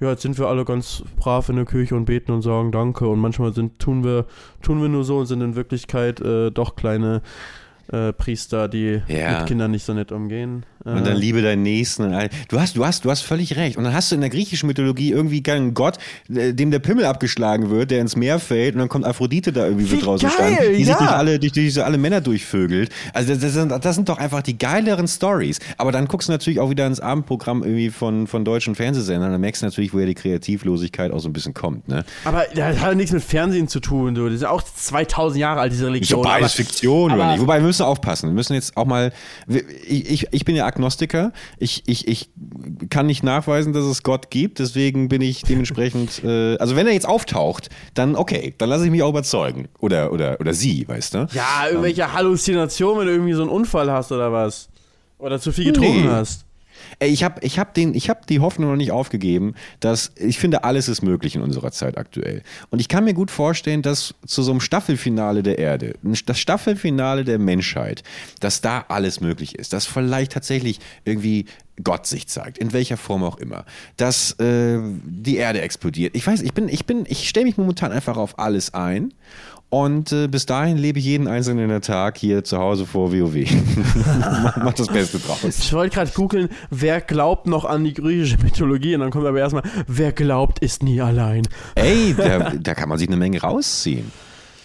ja, 0.00 0.10
jetzt 0.10 0.22
sind 0.22 0.38
wir 0.38 0.46
alle 0.48 0.64
ganz 0.64 1.02
brav 1.16 1.48
in 1.48 1.56
der 1.56 1.64
Kirche 1.64 1.94
und 1.96 2.04
beten 2.04 2.32
und 2.32 2.42
sagen 2.42 2.72
Danke 2.72 3.08
und 3.08 3.18
manchmal 3.18 3.52
sind, 3.52 3.78
tun 3.78 4.04
wir, 4.04 4.26
tun 4.62 4.80
wir 4.80 4.88
nur 4.88 5.04
so 5.04 5.18
und 5.18 5.26
sind 5.26 5.40
in 5.40 5.56
Wirklichkeit 5.56 6.20
äh, 6.20 6.50
doch 6.50 6.76
kleine 6.76 7.22
äh, 7.90 8.12
Priester, 8.12 8.68
die 8.68 9.02
Ja. 9.08 9.38
mit 9.40 9.46
Kindern 9.48 9.70
nicht 9.70 9.84
so 9.84 9.94
nett 9.94 10.12
umgehen. 10.12 10.64
Und 10.96 11.06
dann 11.06 11.16
liebe 11.16 11.42
deinen 11.42 11.62
Nächsten. 11.62 12.10
Du 12.48 12.60
hast, 12.60 12.76
du 12.76 12.84
hast, 12.84 13.04
du 13.04 13.10
hast 13.10 13.22
völlig 13.22 13.56
recht. 13.56 13.76
Und 13.76 13.84
dann 13.84 13.94
hast 13.94 14.10
du 14.10 14.14
in 14.14 14.20
der 14.20 14.30
griechischen 14.30 14.66
Mythologie 14.66 15.10
irgendwie 15.10 15.42
keinen 15.42 15.74
Gott, 15.74 15.98
äh, 16.34 16.52
dem 16.52 16.70
der 16.70 16.78
Pimmel 16.78 17.04
abgeschlagen 17.04 17.70
wird, 17.70 17.90
der 17.90 18.00
ins 18.00 18.16
Meer 18.16 18.38
fällt 18.38 18.74
und 18.74 18.80
dann 18.80 18.88
kommt 18.88 19.04
Aphrodite 19.04 19.52
da 19.52 19.66
irgendwie 19.66 19.90
Wie 19.90 19.96
mit 19.96 20.04
draußen 20.04 20.28
geil, 20.28 20.54
stand, 20.54 20.70
die 20.70 20.84
sich 20.84 20.88
ja. 20.88 20.98
durch 20.98 21.10
alle, 21.10 21.38
durch, 21.38 21.52
durch 21.52 21.74
so 21.74 21.82
alle 21.82 21.98
Männer 21.98 22.20
durchvögelt. 22.20 22.90
Also 23.12 23.32
das, 23.32 23.40
das, 23.40 23.52
sind, 23.52 23.70
das 23.84 23.94
sind 23.94 24.08
doch 24.08 24.18
einfach 24.18 24.42
die 24.42 24.58
geileren 24.58 25.08
Stories. 25.08 25.58
Aber 25.76 25.92
dann 25.92 26.06
guckst 26.06 26.28
du 26.28 26.32
natürlich 26.32 26.60
auch 26.60 26.70
wieder 26.70 26.86
ins 26.86 27.00
Abendprogramm 27.00 27.62
irgendwie 27.62 27.90
von, 27.90 28.26
von 28.26 28.44
deutschen 28.44 28.74
Fernsehsendern. 28.74 29.32
Dann 29.32 29.40
merkst 29.40 29.62
du 29.62 29.66
natürlich, 29.66 29.92
woher 29.94 30.06
die 30.06 30.14
Kreativlosigkeit 30.14 31.12
auch 31.12 31.20
so 31.20 31.28
ein 31.28 31.32
bisschen 31.32 31.54
kommt. 31.54 31.88
Ne? 31.88 32.04
aber 32.24 32.44
das 32.54 32.78
hat 32.80 32.88
ja 32.90 32.94
nichts 32.94 33.12
mit 33.12 33.22
Fernsehen 33.22 33.68
zu 33.68 33.80
tun, 33.80 34.14
du. 34.14 34.26
Das 34.26 34.34
ist 34.34 34.44
auch 34.44 34.62
2000 34.62 35.40
Jahre 35.40 35.60
alt, 35.60 35.72
diese 35.72 35.86
Religion. 35.86 36.22
doch 36.22 36.28
beides 36.28 36.52
aber- 36.54 36.64
Fiktion, 36.64 37.12
oder 37.12 37.22
aber- 37.22 37.32
nicht? 37.32 37.40
Wobei, 37.40 37.58
wir 37.58 37.66
müssen 37.66 37.82
aufpassen. 37.82 38.28
Wir 38.30 38.34
müssen 38.34 38.54
jetzt 38.54 38.76
auch 38.76 38.86
mal. 38.86 39.12
Ich, 39.86 40.10
ich, 40.10 40.26
ich 40.30 40.44
bin 40.44 40.56
ja 40.56 40.66
Agnostiker. 40.78 41.32
Ich, 41.58 41.82
ich, 41.86 42.06
ich 42.06 42.30
kann 42.88 43.06
nicht 43.06 43.22
nachweisen, 43.24 43.72
dass 43.72 43.84
es 43.84 44.02
Gott 44.02 44.30
gibt. 44.30 44.60
Deswegen 44.60 45.08
bin 45.08 45.20
ich 45.22 45.42
dementsprechend. 45.42 46.22
Äh, 46.28 46.56
also, 46.58 46.74
wenn 46.76 46.86
er 46.86 46.92
jetzt 46.92 47.08
auftaucht, 47.08 47.70
dann 47.94 48.14
okay. 48.16 48.54
Dann 48.58 48.68
lasse 48.68 48.84
ich 48.84 48.90
mich 48.90 49.02
auch 49.02 49.10
überzeugen. 49.10 49.68
Oder, 49.78 50.12
oder, 50.12 50.38
oder 50.40 50.52
sie, 50.52 50.86
weißt 50.86 51.14
du? 51.14 51.26
Ja, 51.32 51.66
irgendwelche 51.68 52.12
Halluzinationen, 52.12 53.00
wenn 53.00 53.06
du 53.06 53.12
irgendwie 53.12 53.32
so 53.34 53.42
einen 53.42 53.50
Unfall 53.50 53.90
hast 53.90 54.12
oder 54.12 54.32
was. 54.32 54.68
Oder 55.18 55.40
zu 55.40 55.52
viel 55.52 55.66
getrunken 55.72 56.02
Nee. 56.02 56.08
hast. 56.08 56.44
Ey, 57.00 57.10
ich 57.10 57.22
habe 57.22 57.40
ich 57.44 57.58
hab 57.58 57.74
den, 57.74 57.94
ich 57.94 58.10
hab 58.10 58.26
die 58.26 58.40
Hoffnung 58.40 58.70
noch 58.70 58.76
nicht 58.76 58.90
aufgegeben, 58.90 59.54
dass 59.78 60.10
ich 60.16 60.38
finde, 60.38 60.64
alles 60.64 60.88
ist 60.88 61.02
möglich 61.02 61.36
in 61.36 61.42
unserer 61.42 61.70
Zeit 61.70 61.96
aktuell. 61.96 62.42
Und 62.70 62.80
ich 62.80 62.88
kann 62.88 63.04
mir 63.04 63.14
gut 63.14 63.30
vorstellen, 63.30 63.82
dass 63.82 64.14
zu 64.26 64.42
so 64.42 64.50
einem 64.50 64.60
Staffelfinale 64.60 65.44
der 65.44 65.58
Erde, 65.58 65.94
das 66.02 66.38
Staffelfinale 66.38 67.24
der 67.24 67.38
Menschheit, 67.38 68.02
dass 68.40 68.60
da 68.60 68.84
alles 68.88 69.20
möglich 69.20 69.54
ist. 69.54 69.72
Dass 69.72 69.86
vielleicht 69.86 70.32
tatsächlich 70.32 70.80
irgendwie 71.04 71.46
Gott 71.82 72.06
sich 72.06 72.28
zeigt, 72.28 72.58
in 72.58 72.72
welcher 72.72 72.96
Form 72.96 73.22
auch 73.24 73.38
immer. 73.38 73.64
Dass 73.96 74.32
äh, 74.40 74.78
die 75.04 75.36
Erde 75.36 75.60
explodiert. 75.60 76.14
Ich 76.14 76.26
weiß, 76.26 76.42
ich 76.42 76.54
bin, 76.54 76.68
ich 76.68 76.86
bin, 76.86 77.04
ich 77.08 77.28
stelle 77.28 77.46
mich 77.46 77.56
momentan 77.56 77.92
einfach 77.92 78.16
auf 78.16 78.38
alles 78.38 78.74
ein. 78.74 79.14
Und 79.70 80.12
äh, 80.12 80.28
bis 80.28 80.46
dahin 80.46 80.78
lebe 80.78 80.98
ich 80.98 81.04
jeden 81.04 81.28
einzelnen 81.28 81.82
Tag 81.82 82.16
hier 82.16 82.42
zu 82.42 82.56
Hause 82.58 82.86
vor 82.86 83.12
WoW. 83.12 83.34
mach, 84.56 84.72
das 84.72 84.88
Beste 84.88 85.18
draus. 85.18 85.44
Ich 85.44 85.72
wollte 85.74 85.96
gerade 85.96 86.10
googeln, 86.12 86.48
wer 86.70 87.02
glaubt 87.02 87.46
noch 87.46 87.66
an 87.66 87.84
die 87.84 87.92
griechische 87.92 88.38
Mythologie? 88.38 88.94
Und 88.94 89.02
dann 89.02 89.10
kommt 89.10 89.26
aber 89.26 89.38
erstmal, 89.38 89.64
wer 89.86 90.12
glaubt, 90.12 90.60
ist 90.60 90.82
nie 90.82 91.02
allein. 91.02 91.46
Ey, 91.74 92.14
da, 92.16 92.50
da 92.58 92.74
kann 92.74 92.88
man 92.88 92.96
sich 92.96 93.08
eine 93.08 93.18
Menge 93.18 93.42
rausziehen. 93.42 94.10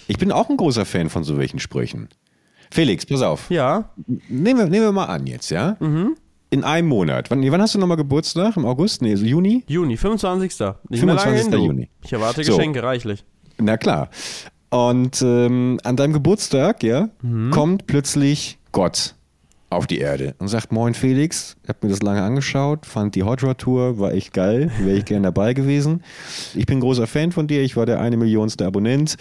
Ich 0.07 0.17
bin 0.17 0.31
auch 0.31 0.49
ein 0.49 0.55
großer 0.55 0.85
Fan 0.85 1.09
von 1.09 1.25
so 1.25 1.37
welchen 1.37 1.59
Sprüchen. 1.59 2.07
Felix, 2.71 3.05
pass 3.05 3.21
auf. 3.21 3.49
Ja, 3.49 3.89
Nehmen 4.07 4.59
wir, 4.59 4.65
nehmen 4.65 4.85
wir 4.85 4.91
mal 4.91 5.05
an 5.05 5.27
jetzt, 5.27 5.51
ja? 5.51 5.75
In 6.53 6.63
einem 6.63 6.87
Monat. 6.87 7.31
Wann, 7.31 7.41
wann 7.51 7.61
hast 7.61 7.73
du 7.73 7.79
nochmal 7.79 7.97
Geburtstag? 7.97 8.57
Im 8.57 8.65
August? 8.67 9.01
Nee, 9.01 9.15
so 9.15 9.25
Juni? 9.25 9.63
Juni, 9.67 9.97
25. 9.97 10.51
Nicht 10.89 11.03
mehr 11.03 11.15
lange 11.15 11.31
25. 11.37 11.51
hin. 11.51 11.63
Juni. 11.65 11.89
Ich 12.03 12.13
erwarte 12.13 12.43
So. 12.43 12.55
Geschenke 12.55 12.83
reichlich. 12.83 13.25
Na 13.57 13.75
klar. 13.77 14.09
Und 14.69 15.19
ähm, 15.23 15.79
an 15.83 15.95
deinem 15.95 16.13
Geburtstag, 16.13 16.83
ja, 16.83 17.09
Mhm. 17.23 17.49
kommt 17.49 17.87
plötzlich 17.87 18.59
Gott 18.71 19.15
auf 19.71 19.87
die 19.87 19.97
Erde 19.97 20.35
und 20.37 20.47
sagt, 20.49 20.71
moin 20.71 20.93
Felix, 20.93 21.55
ich 21.63 21.69
habe 21.69 21.79
mir 21.81 21.89
das 21.89 22.03
lange 22.03 22.21
angeschaut, 22.21 22.85
fand 22.85 23.15
die 23.15 23.23
Hot 23.23 23.41
Rod 23.43 23.57
Tour, 23.57 23.97
war 23.97 24.13
echt 24.13 24.31
geil, 24.31 24.71
wäre 24.79 24.97
ich 24.99 25.05
gern 25.05 25.23
dabei 25.23 25.55
gewesen. 25.55 26.03
Ich 26.53 26.67
bin 26.67 26.79
großer 26.79 27.07
Fan 27.07 27.31
von 27.31 27.47
dir, 27.47 27.63
ich 27.63 27.75
war 27.75 27.87
der 27.87 27.99
eine 27.99 28.15
Millionste 28.15 28.67
Abonnent. 28.67 29.15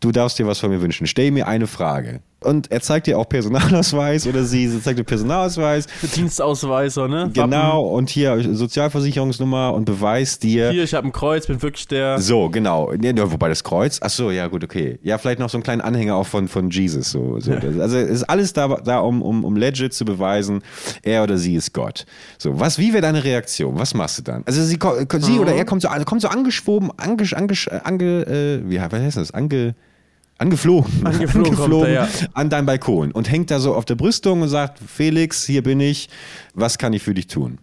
Du 0.00 0.12
darfst 0.12 0.38
dir 0.38 0.46
was 0.46 0.58
von 0.58 0.68
mir 0.68 0.82
wünschen. 0.82 1.06
Stell 1.06 1.30
mir 1.30 1.48
eine 1.48 1.66
Frage. 1.66 2.20
Und 2.44 2.70
er 2.70 2.80
zeigt 2.80 3.06
dir 3.06 3.18
auch 3.18 3.28
Personalausweis 3.28 4.26
oder 4.26 4.44
sie, 4.44 4.68
sie 4.68 4.80
zeigt 4.82 4.98
dir 4.98 5.04
Personalausweis. 5.04 5.86
Dienstausweis, 6.14 6.94
so, 6.94 7.06
ne? 7.06 7.30
Genau, 7.32 7.82
und 7.82 8.10
hier 8.10 8.54
Sozialversicherungsnummer 8.54 9.72
und 9.74 9.84
beweist 9.84 10.42
dir. 10.42 10.64
Wappen. 10.66 10.74
Hier, 10.74 10.84
ich 10.84 10.94
habe 10.94 11.06
ein 11.08 11.12
Kreuz, 11.12 11.46
bin 11.46 11.60
wirklich 11.62 11.88
der. 11.88 12.18
So, 12.20 12.48
genau. 12.50 12.92
Nee, 12.96 13.12
wobei 13.16 13.48
das 13.48 13.64
Kreuz, 13.64 13.98
ach 14.02 14.10
so, 14.10 14.30
ja, 14.30 14.46
gut, 14.48 14.64
okay. 14.64 14.98
Ja, 15.02 15.18
vielleicht 15.18 15.38
noch 15.38 15.48
so 15.50 15.56
einen 15.56 15.62
kleinen 15.64 15.80
Anhänger 15.80 16.16
auch 16.16 16.26
von, 16.26 16.48
von 16.48 16.70
Jesus. 16.70 17.10
So, 17.10 17.40
so. 17.40 17.54
Das- 17.54 17.78
Also 17.78 17.96
es 17.98 18.10
ist 18.10 18.24
alles 18.24 18.52
da, 18.52 18.68
da 18.84 18.98
um, 19.00 19.22
um, 19.22 19.44
um 19.44 19.56
legit 19.56 19.94
zu 19.94 20.04
beweisen, 20.04 20.62
er 21.02 21.22
oder 21.22 21.38
sie 21.38 21.54
ist 21.54 21.72
Gott. 21.72 22.06
So, 22.38 22.58
was, 22.60 22.78
wie 22.78 22.92
wäre 22.92 23.02
deine 23.02 23.24
Reaktion? 23.24 23.78
Was 23.78 23.94
machst 23.94 24.18
du 24.18 24.22
dann? 24.22 24.42
Also 24.46 24.62
sie, 24.62 24.78
sie 25.20 25.38
oder 25.38 25.54
er 25.54 25.64
kommt 25.64 25.82
so, 25.82 25.88
also 25.88 26.04
kommt 26.04 26.20
so 26.22 26.28
angeschwoben, 26.28 26.90
ange, 26.96 27.24
ange, 27.34 27.54
ange 27.84 28.04
äh, 28.26 28.70
wie 28.70 28.80
heißt 28.80 29.16
das? 29.16 29.32
Ange, 29.32 29.74
angeflogen, 30.38 31.06
Angeflogen 31.06 31.56
kommt 31.56 31.86
er, 31.86 31.92
ja. 31.92 32.08
an 32.32 32.50
deinem 32.50 32.66
Balkon 32.66 33.12
und 33.12 33.30
hängt 33.30 33.50
da 33.50 33.60
so 33.60 33.74
auf 33.74 33.84
der 33.84 33.94
Brüstung 33.94 34.42
und 34.42 34.48
sagt, 34.48 34.78
Felix, 34.78 35.44
hier 35.44 35.62
bin 35.62 35.80
ich, 35.80 36.08
was 36.54 36.78
kann 36.78 36.92
ich 36.92 37.02
für 37.02 37.14
dich 37.14 37.26
tun? 37.26 37.58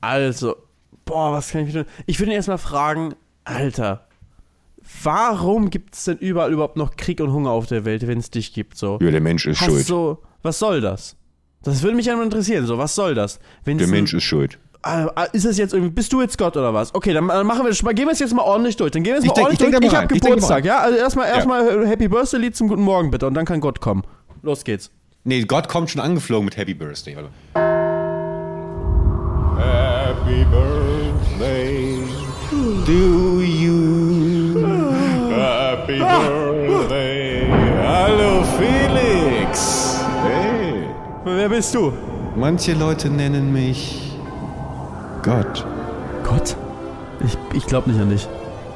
Also, 0.00 0.56
boah, 1.04 1.32
was 1.32 1.50
kann 1.50 1.66
ich 1.66 1.72
tun? 1.72 1.84
Ich 2.06 2.18
würde 2.20 2.32
ihn 2.32 2.36
erstmal 2.36 2.58
fragen, 2.58 3.14
Alter, 3.44 4.06
warum 5.02 5.70
gibt 5.70 5.94
es 5.94 6.04
denn 6.04 6.18
überall 6.18 6.52
überhaupt 6.52 6.76
noch 6.76 6.96
Krieg 6.96 7.20
und 7.20 7.32
Hunger 7.32 7.50
auf 7.50 7.66
der 7.66 7.84
Welt, 7.84 8.06
wenn 8.06 8.18
es 8.18 8.30
dich 8.30 8.52
gibt? 8.52 8.76
So? 8.76 8.98
Ja, 9.00 9.10
der 9.10 9.20
Mensch 9.20 9.46
ist 9.46 9.60
Hast 9.60 9.68
schuld. 9.68 9.86
so, 9.86 10.22
was 10.42 10.58
soll 10.58 10.80
das? 10.80 11.16
Das 11.62 11.82
würde 11.82 11.96
mich 11.96 12.08
einmal 12.08 12.24
interessieren, 12.24 12.66
so, 12.66 12.78
was 12.78 12.94
soll 12.94 13.14
das? 13.14 13.40
Wenn's 13.64 13.80
Der 13.80 13.88
Mensch 13.88 14.14
ist 14.14 14.22
schuld. 14.22 14.58
Äh, 14.86 15.26
ist 15.32 15.44
es 15.44 15.58
jetzt 15.58 15.72
irgendwie, 15.74 15.90
bist 15.92 16.12
du 16.12 16.20
jetzt 16.20 16.38
Gott 16.38 16.56
oder 16.56 16.72
was? 16.74 16.94
Okay, 16.94 17.12
dann, 17.12 17.28
dann 17.28 17.46
machen 17.46 17.64
wir 17.64 17.70
das, 17.70 17.82
mal- 17.82 17.94
gehen 17.94 18.06
wir 18.06 18.12
es 18.12 18.18
jetzt 18.20 18.34
mal 18.34 18.42
ordentlich 18.42 18.76
durch. 18.76 18.90
Dann 18.92 19.02
gehen 19.02 19.14
wir 19.14 19.18
es 19.18 19.24
Ich 19.24 19.28
mal 19.30 19.34
denk- 19.34 19.46
ordentlich 19.48 19.66
ich 19.68 19.72
denk 19.72 19.80
durch. 19.80 19.80
da 19.82 19.86
Ich 19.86 19.92
mal 19.92 20.02
habe. 20.04 20.14
Ich 20.14 20.20
denk 20.20 20.34
Geburtstag, 20.34 20.64
mal 20.64 20.68
ja? 20.68 20.78
Also 20.78 20.96
erstmal 20.98 21.28
erstmal 21.28 21.86
Happy 21.88 22.08
Birthday 22.08 22.40
Lied 22.40 22.56
zum 22.56 22.68
guten 22.68 22.82
Morgen 22.82 23.10
bitte 23.10 23.26
und 23.26 23.34
dann 23.34 23.44
kann 23.44 23.60
Gott 23.60 23.80
kommen. 23.80 24.04
Los 24.42 24.64
geht's. 24.64 24.90
Nee, 25.24 25.42
Gott 25.42 25.68
kommt 25.68 25.90
schon 25.90 26.00
angeflogen 26.00 26.44
mit 26.44 26.56
Happy 26.56 26.74
Birthday. 26.74 27.16
Warte. 27.16 27.30
Happy 29.58 30.44
Birthday 30.44 31.98
to 32.84 33.40
you. 33.42 34.54
Happy 35.30 35.98
Birthday. 35.98 37.48
Hallo 37.84 38.42
Felix. 38.58 40.00
Hey. 40.22 40.84
Wer 41.24 41.48
bist 41.48 41.74
du? 41.74 41.92
Manche 42.36 42.74
Leute 42.74 43.08
nennen 43.08 43.52
mich 43.52 44.05
Gott. 45.26 45.66
Gott? 46.22 46.56
Ich, 47.24 47.36
ich 47.52 47.66
glaube 47.66 47.90
nicht 47.90 48.00
an 48.00 48.10
dich. 48.10 48.28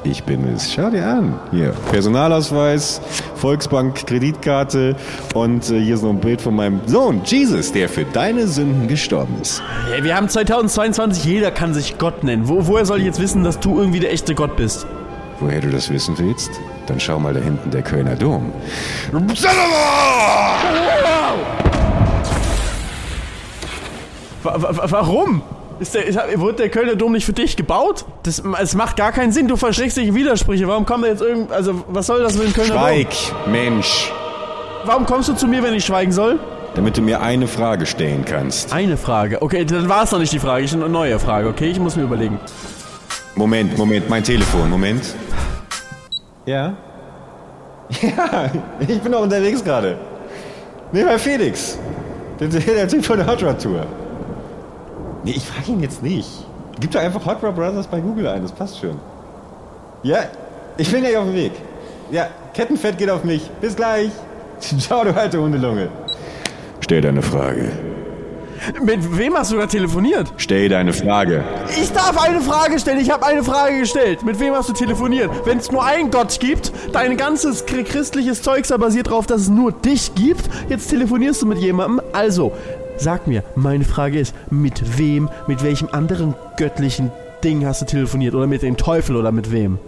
Ich 0.03 0.23
bin 0.25 0.45
es. 0.53 0.73
Schau 0.73 0.89
dir 0.89 1.07
an. 1.07 1.39
Hier, 1.51 1.69
Personalausweis, 1.91 2.99
Volksbank, 3.35 4.05
Kreditkarte 4.05 4.97
und 5.33 5.69
äh, 5.69 5.79
hier 5.79 5.95
ist 5.95 6.01
noch 6.01 6.09
ein 6.09 6.19
Bild 6.19 6.41
von 6.41 6.53
meinem 6.53 6.81
Sohn, 6.87 7.21
Jesus, 7.23 7.71
der 7.71 7.87
für 7.87 8.03
deine 8.03 8.47
Sünden 8.47 8.89
gestorben 8.89 9.35
ist. 9.41 9.63
Hey, 9.89 10.03
wir 10.03 10.13
haben 10.13 10.27
2022, 10.27 11.23
jeder 11.23 11.51
kann 11.51 11.73
sich 11.73 11.97
Gott 11.97 12.25
nennen. 12.25 12.49
Wo, 12.49 12.67
woher 12.67 12.85
soll 12.85 12.99
ich 12.99 13.05
jetzt 13.05 13.21
wissen, 13.21 13.45
dass 13.45 13.57
du 13.61 13.79
irgendwie 13.79 14.01
der 14.01 14.11
echte 14.11 14.35
Gott 14.35 14.57
bist? 14.57 14.85
Woher 15.39 15.61
du 15.61 15.69
das 15.69 15.89
wissen 15.89 16.17
willst? 16.17 16.51
Dann 16.87 16.99
schau 16.99 17.17
mal 17.17 17.33
da 17.33 17.39
hinten 17.39 17.71
der 17.71 17.83
Kölner 17.83 18.17
Dom. 18.17 18.51
Wa 24.43 24.55
wa 24.57 24.91
warum? 24.91 25.43
Ist 25.81 25.95
der, 25.95 26.05
ist, 26.05 26.19
wurde 26.35 26.57
der 26.57 26.69
Kölner 26.69 26.95
Dom 26.95 27.11
nicht 27.11 27.25
für 27.25 27.33
dich 27.33 27.57
gebaut? 27.57 28.05
Das, 28.21 28.41
es 28.61 28.75
macht 28.75 28.97
gar 28.97 29.11
keinen 29.11 29.31
Sinn. 29.31 29.47
Du 29.47 29.57
verschreckst 29.57 29.97
dich 29.97 30.09
in 30.09 30.15
Widersprüche. 30.15 30.67
Warum 30.67 30.85
kommt 30.85 31.03
da 31.03 31.07
jetzt 31.07 31.23
irgend... 31.23 31.51
Also, 31.51 31.83
was 31.87 32.05
soll 32.05 32.21
das 32.21 32.35
mit 32.35 32.45
dem 32.45 32.53
Kölner 32.53 32.73
Schweig, 32.73 33.07
Dom? 33.09 33.51
Mensch, 33.51 34.11
Warum 34.85 35.07
kommst 35.07 35.29
du 35.29 35.33
zu 35.33 35.47
mir, 35.47 35.63
wenn 35.63 35.73
ich 35.73 35.85
schweigen 35.85 36.11
soll? 36.11 36.39
damit 36.75 36.95
du 36.97 37.01
mir 37.01 37.21
eine 37.21 37.47
Frage 37.47 37.85
stellen 37.85 38.23
kannst. 38.23 38.71
Eine 38.71 38.95
Frage. 38.95 39.41
Okay, 39.41 39.65
dann 39.65 39.89
war 39.89 40.03
es 40.03 40.11
noch 40.11 40.19
nicht 40.19 40.31
die 40.31 40.39
Frage. 40.39 40.63
Ich 40.63 40.71
eine 40.73 40.87
neue 40.87 41.19
Frage, 41.19 41.49
okay? 41.49 41.69
Ich 41.69 41.79
muss 41.79 41.97
mir 41.97 42.03
überlegen. 42.03 42.39
Moment, 43.35 43.77
Moment, 43.77 44.09
mein 44.09 44.23
Telefon, 44.23 44.69
Moment. 44.69 45.03
Ja? 46.45 46.73
Ja, 48.01 48.49
ich 48.87 49.01
bin 49.01 49.13
auch 49.13 49.23
unterwegs 49.23 49.61
gerade. 49.61 49.97
Nee, 50.93 51.03
bei 51.03 51.19
Felix. 51.19 51.77
Der, 52.39 52.47
der 52.47 52.87
Typ 52.87 53.03
von 53.03 53.17
der 53.17 53.27
Hot 53.27 53.43
Rod 53.43 53.61
Tour. 53.61 53.85
Nee, 55.23 55.31
ich 55.31 55.45
frage 55.45 55.71
ihn 55.71 55.81
jetzt 55.81 56.01
nicht. 56.03 56.27
Gib 56.79 56.91
doch 56.91 56.99
einfach 57.01 57.25
Hot 57.25 57.43
Rod 57.43 57.55
Brothers 57.55 57.87
bei 57.87 57.99
Google 57.99 58.27
ein, 58.27 58.41
das 58.41 58.51
passt 58.51 58.79
schon. 58.79 58.97
Ja, 60.03 60.19
ich 60.77 60.91
bin 60.91 61.01
gleich 61.01 61.15
auf 61.17 61.25
dem 61.25 61.35
Weg. 61.35 61.51
Ja, 62.11 62.27
Kettenfett 62.53 62.97
geht 62.97 63.09
auf 63.09 63.23
mich. 63.23 63.49
Bis 63.61 63.75
gleich. 63.75 64.09
Ciao, 64.79 65.03
du 65.03 65.15
alte 65.15 65.39
Hundelunge. 65.39 65.89
Stell 66.79 67.01
deine 67.01 67.21
Frage. 67.21 67.71
Mit 68.83 69.17
wem 69.17 69.35
hast 69.35 69.51
du 69.51 69.57
da 69.57 69.65
telefoniert? 69.65 70.31
Stell 70.37 70.69
deine 70.69 70.93
Frage. 70.93 71.43
Ich 71.81 71.91
darf 71.93 72.15
eine 72.23 72.39
Frage 72.41 72.77
stellen. 72.79 72.99
Ich 72.99 73.09
habe 73.09 73.25
eine 73.25 73.43
Frage 73.43 73.79
gestellt. 73.79 74.23
Mit 74.23 74.39
wem 74.39 74.53
hast 74.53 74.69
du 74.69 74.73
telefoniert? 74.73 75.31
Wenn 75.45 75.57
es 75.57 75.71
nur 75.71 75.83
einen 75.83 76.11
Gott 76.11 76.39
gibt, 76.39 76.71
dein 76.93 77.17
ganzes 77.17 77.65
chr- 77.67 77.83
christliches 77.83 78.43
Zeugs 78.43 78.67
da 78.67 78.77
basiert 78.77 79.07
darauf, 79.07 79.25
dass 79.25 79.41
es 79.41 79.49
nur 79.49 79.71
dich 79.71 80.13
gibt. 80.13 80.47
Jetzt 80.69 80.89
telefonierst 80.89 81.41
du 81.41 81.47
mit 81.47 81.57
jemandem. 81.57 82.01
Also, 82.13 82.51
sag 82.97 83.27
mir, 83.27 83.43
meine 83.55 83.83
Frage 83.83 84.19
ist, 84.19 84.35
mit 84.49 84.97
wem, 84.97 85.29
mit 85.47 85.63
welchem 85.63 85.89
anderen 85.91 86.35
göttlichen 86.57 87.11
Ding 87.43 87.65
hast 87.65 87.81
du 87.81 87.85
telefoniert? 87.85 88.35
Oder 88.35 88.47
mit 88.47 88.61
dem 88.61 88.77
Teufel 88.77 89.15
oder 89.15 89.31
mit 89.31 89.51
wem? 89.51 89.79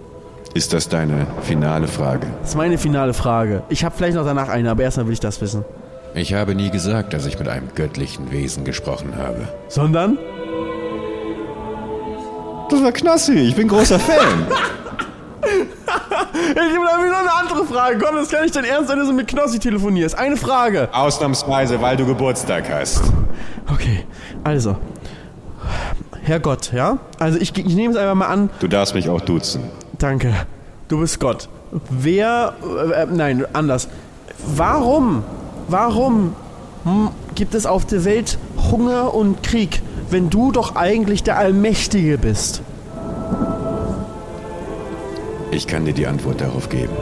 Ist 0.53 0.73
das 0.73 0.87
deine 0.87 1.25
finale 1.41 1.87
Frage? 1.87 2.27
Das 2.41 2.49
ist 2.49 2.55
meine 2.55 2.77
finale 2.77 3.13
Frage. 3.13 3.63
Ich 3.69 3.83
habe 3.83 3.95
vielleicht 3.95 4.15
noch 4.15 4.25
danach 4.25 4.49
eine, 4.49 4.69
aber 4.69 4.83
erstmal 4.83 5.07
will 5.07 5.13
ich 5.13 5.19
das 5.19 5.41
wissen. 5.41 5.65
Ich 6.15 6.33
habe 6.35 6.53
nie 6.53 6.69
gesagt, 6.69 7.13
dass 7.13 7.25
ich 7.25 7.39
mit 7.39 7.47
einem 7.47 7.69
göttlichen 7.73 8.31
Wesen 8.31 8.63
gesprochen 8.63 9.15
habe. 9.17 9.47
Sondern? 9.67 10.17
Das 12.69 12.83
war 12.83 12.91
Knossi, 12.91 13.33
ich 13.33 13.55
bin 13.55 13.67
großer 13.67 13.99
Fan. 13.99 14.47
Ich 16.33 16.59
habe 16.59 17.05
wieder 17.05 17.19
eine 17.19 17.33
andere 17.33 17.65
Frage. 17.65 17.97
Gott, 17.99 18.13
das 18.15 18.29
kann 18.29 18.43
ich 18.43 18.51
denn 18.51 18.65
ernst, 18.65 18.89
wenn 18.89 18.99
du 18.99 19.05
so 19.05 19.13
mit 19.13 19.27
Knossi 19.27 19.59
telefonierst. 19.59 20.17
Eine 20.17 20.35
Frage. 20.35 20.89
Ausnahmsweise, 20.91 21.79
weil 21.81 21.95
du 21.95 22.05
Geburtstag 22.05 22.69
hast. 22.71 23.03
Okay, 23.71 24.05
also. 24.43 24.77
Herr 26.23 26.39
Gott, 26.39 26.71
ja? 26.73 26.97
Also 27.19 27.37
ich, 27.37 27.55
ich 27.57 27.75
nehme 27.75 27.93
es 27.93 27.99
einfach 27.99 28.15
mal 28.15 28.27
an. 28.27 28.49
Du 28.59 28.67
darfst 28.67 28.95
mich 28.95 29.09
auch 29.09 29.21
duzen. 29.21 29.63
Danke. 29.99 30.33
Du 30.87 30.99
bist 30.99 31.19
Gott. 31.19 31.49
Wer. 31.89 32.53
Äh, 32.95 33.05
nein, 33.11 33.45
anders. 33.53 33.87
Warum? 34.55 35.23
Warum 35.67 36.35
gibt 37.35 37.55
es 37.55 37.65
auf 37.65 37.85
der 37.85 38.05
Welt 38.05 38.37
Hunger 38.71 39.13
und 39.13 39.43
Krieg, 39.43 39.81
wenn 40.09 40.29
du 40.29 40.51
doch 40.51 40.75
eigentlich 40.75 41.23
der 41.23 41.37
Allmächtige 41.37 42.17
bist? 42.17 42.61
Ich 45.53 45.67
kann 45.67 45.85
dir 45.85 45.93
die 45.93 46.07
Antwort 46.07 46.41
darauf 46.41 46.67
geben. 46.67 46.93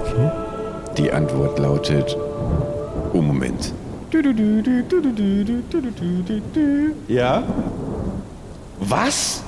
Okay. 0.00 0.30
Die 0.98 1.12
Antwort 1.12 1.56
lautet. 1.60 2.16
Oh, 3.12 3.22
Moment. 3.22 3.72
Ja? 7.06 7.44
Was? 8.80 9.44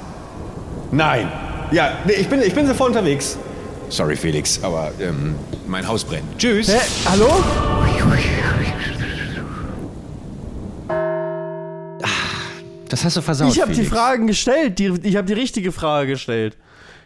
Nein. 0.93 1.33
Ja, 1.73 1.99
nee, 2.07 2.13
ich 2.13 2.29
bin, 2.29 2.43
ich 2.43 2.55
bin 2.55 2.69
sofort 2.69 2.91
unterwegs. 2.91 3.37
Sorry, 3.89 4.15
Felix, 4.15 4.63
aber 4.63 4.93
ähm, 5.01 5.35
mein 5.67 5.87
Haus 5.89 6.05
brennt. 6.05 6.39
Tschüss. 6.39 6.69
Hä? 6.69 6.79
Hallo? 7.11 7.29
Das 12.89 13.05
hast 13.05 13.17
du 13.17 13.23
versaut, 13.23 13.53
Ich 13.53 13.61
habe 13.61 13.73
die. 13.73 13.85
Fragen 13.85 14.29
gestellt. 14.29 14.79
Die, 14.79 14.93
ich 15.03 15.17
habe 15.17 15.27
die 15.27 15.33
richtige 15.33 15.73
Frage 15.73 16.13
gestellt. 16.13 16.57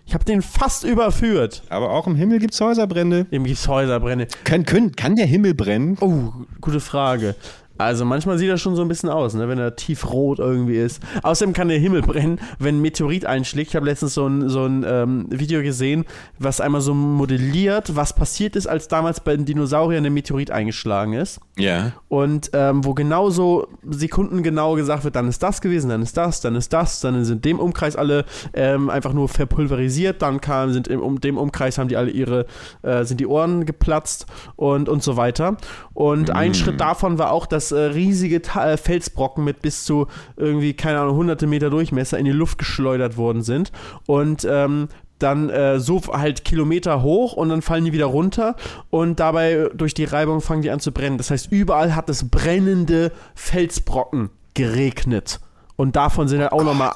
Ich 0.07 0.15
habe 0.15 0.25
den 0.25 0.41
fast 0.41 0.85
überführt. 0.85 1.65
Aber 1.69 1.91
auch 1.91 2.07
im 2.07 2.15
Himmel 2.15 2.39
gibt's 2.39 2.61
Häuserbrände. 2.61 3.25
Dem 3.25 3.45
gibt's 3.45 3.67
Häuserbrände. 3.67 4.29
Kann, 4.45 4.65
können, 4.65 4.95
kann 4.95 5.17
der 5.17 5.27
Himmel 5.27 5.55
brennen? 5.55 5.99
Oh, 6.01 6.33
gute 6.61 6.79
Frage. 6.79 7.35
Also 7.79 8.05
manchmal 8.05 8.39
sieht 8.39 8.51
das 8.51 8.61
schon 8.61 8.77
so 8.77 8.83
ein 8.83 8.89
bisschen 8.89 9.11
aus, 9.11 9.35
ne, 9.35 9.49
wenn 9.49 9.59
er 9.59 9.77
tiefrot 9.77 10.39
irgendwie 10.39 10.77
ist. 10.77 11.03
Außerdem 11.23 11.53
kann 11.53 11.69
der 11.69 11.79
Himmel 11.79 12.03
brennen, 12.03 12.41
wenn 12.59 12.77
ein 12.77 12.81
Meteorit 12.81 13.27
einschlägt. 13.27 13.71
Ich 13.71 13.77
habe 13.77 13.87
letztens 13.87 14.15
so 14.15 14.27
ein, 14.27 14.49
so 14.49 14.65
ein 14.65 14.85
ähm, 14.87 15.27
Video 15.31 15.63
gesehen, 15.63 16.05
was 16.39 16.61
einmal 16.61 16.81
so 16.81 16.95
modelliert, 16.95 17.97
was 17.97 18.15
passiert 18.15 18.57
ist, 18.57 18.67
als 18.67 18.89
damals 18.89 19.21
bei 19.21 19.37
den 19.37 19.45
Dinosauriern 19.45 20.03
der 20.03 20.13
Meteorit 20.13 20.51
eingeschlagen 20.51 21.13
ist. 21.13 21.41
Ja. 21.59 21.93
Und 22.09 22.51
ähm, 22.53 22.85
wo 22.85 22.95
genau 22.95 23.31
so 23.31 23.69
sekundengenau 23.89 24.75
gesagt 24.75 25.05
wird, 25.05 25.17
dann 25.17 25.29
ist 25.29 25.43
das 25.43 25.61
gewesen, 25.61 25.91
dann 25.91 26.03
ist 26.03 26.17
das, 26.17 26.41
dann 26.41 26.55
ist 26.55 26.73
das, 26.73 27.01
dann 27.01 27.25
sind 27.25 27.45
dem 27.45 27.59
Umkreis 27.59 27.97
alle 27.97 28.25
ähm, 28.55 28.91
einfach 28.91 29.13
nur 29.13 29.29
verpulverisiert, 29.29 30.23
dann 30.23 30.41
kam, 30.41 30.73
sind 30.73 30.89
im 30.89 31.01
um 31.01 31.21
dem 31.21 31.39
Umkreis 31.39 31.79
haben 31.79 31.89
die 31.89 31.97
alle 31.97 32.11
ihre, 32.11 32.47
äh, 32.83 33.05
sind 33.05 33.21
die 33.21 33.27
Ohren 33.27 33.65
geplatzt 33.67 34.27
und, 34.57 34.89
und 34.89 35.03
so 35.03 35.17
weiter. 35.17 35.57
Und 35.95 36.31
ein 36.31 36.55
Schritt 36.55 36.81
davon 36.81 37.19
war 37.19 37.33
auch, 37.33 37.47
dass 37.47 37.66
äh, 37.73 37.79
riesige 37.79 38.43
Ta 38.43 38.73
äh, 38.73 38.77
Felsbrocken 38.77 39.45
mit 39.45 39.63
bis 39.63 39.85
zu 39.85 40.07
irgendwie, 40.37 40.75
keine 40.75 41.01
Ahnung, 41.01 41.17
hunderte 41.17 41.47
Meter 41.47 41.71
Durchmesser 41.71 42.19
in 42.19 42.25
die 42.25 42.33
Luft 42.33 42.59
geschleudert 42.59 43.17
worden 43.17 43.43
sind. 43.43 43.73
Und 44.07 44.47
ähm, 44.51 44.89
dann 45.19 45.49
äh, 45.49 45.81
so 45.81 46.01
halt 46.13 46.45
Kilometer 46.45 47.03
hoch 47.03 47.33
und 47.33 47.49
dann 47.49 47.63
fallen 47.63 47.85
die 47.85 47.93
wieder 47.93 48.07
runter 48.07 48.55
und 48.91 49.19
dabei 49.19 49.71
durch 49.75 49.95
die 49.95 50.05
Reibung 50.05 50.41
fangen 50.41 50.63
die 50.63 50.71
an 50.71 50.81
zu 50.81 50.93
brennen. 50.93 51.17
Das 51.17 51.31
heißt, 51.31 51.51
überall 51.51 51.95
hat 51.95 52.11
es 52.11 52.29
brennende 52.29 53.13
Felsbrocken 53.35 54.31
geregnet. 54.55 55.41
Und 55.77 55.97
davon 55.97 56.29
sind 56.29 56.41
halt 56.41 56.53
auch 56.53 56.65
nochmal 56.65 56.93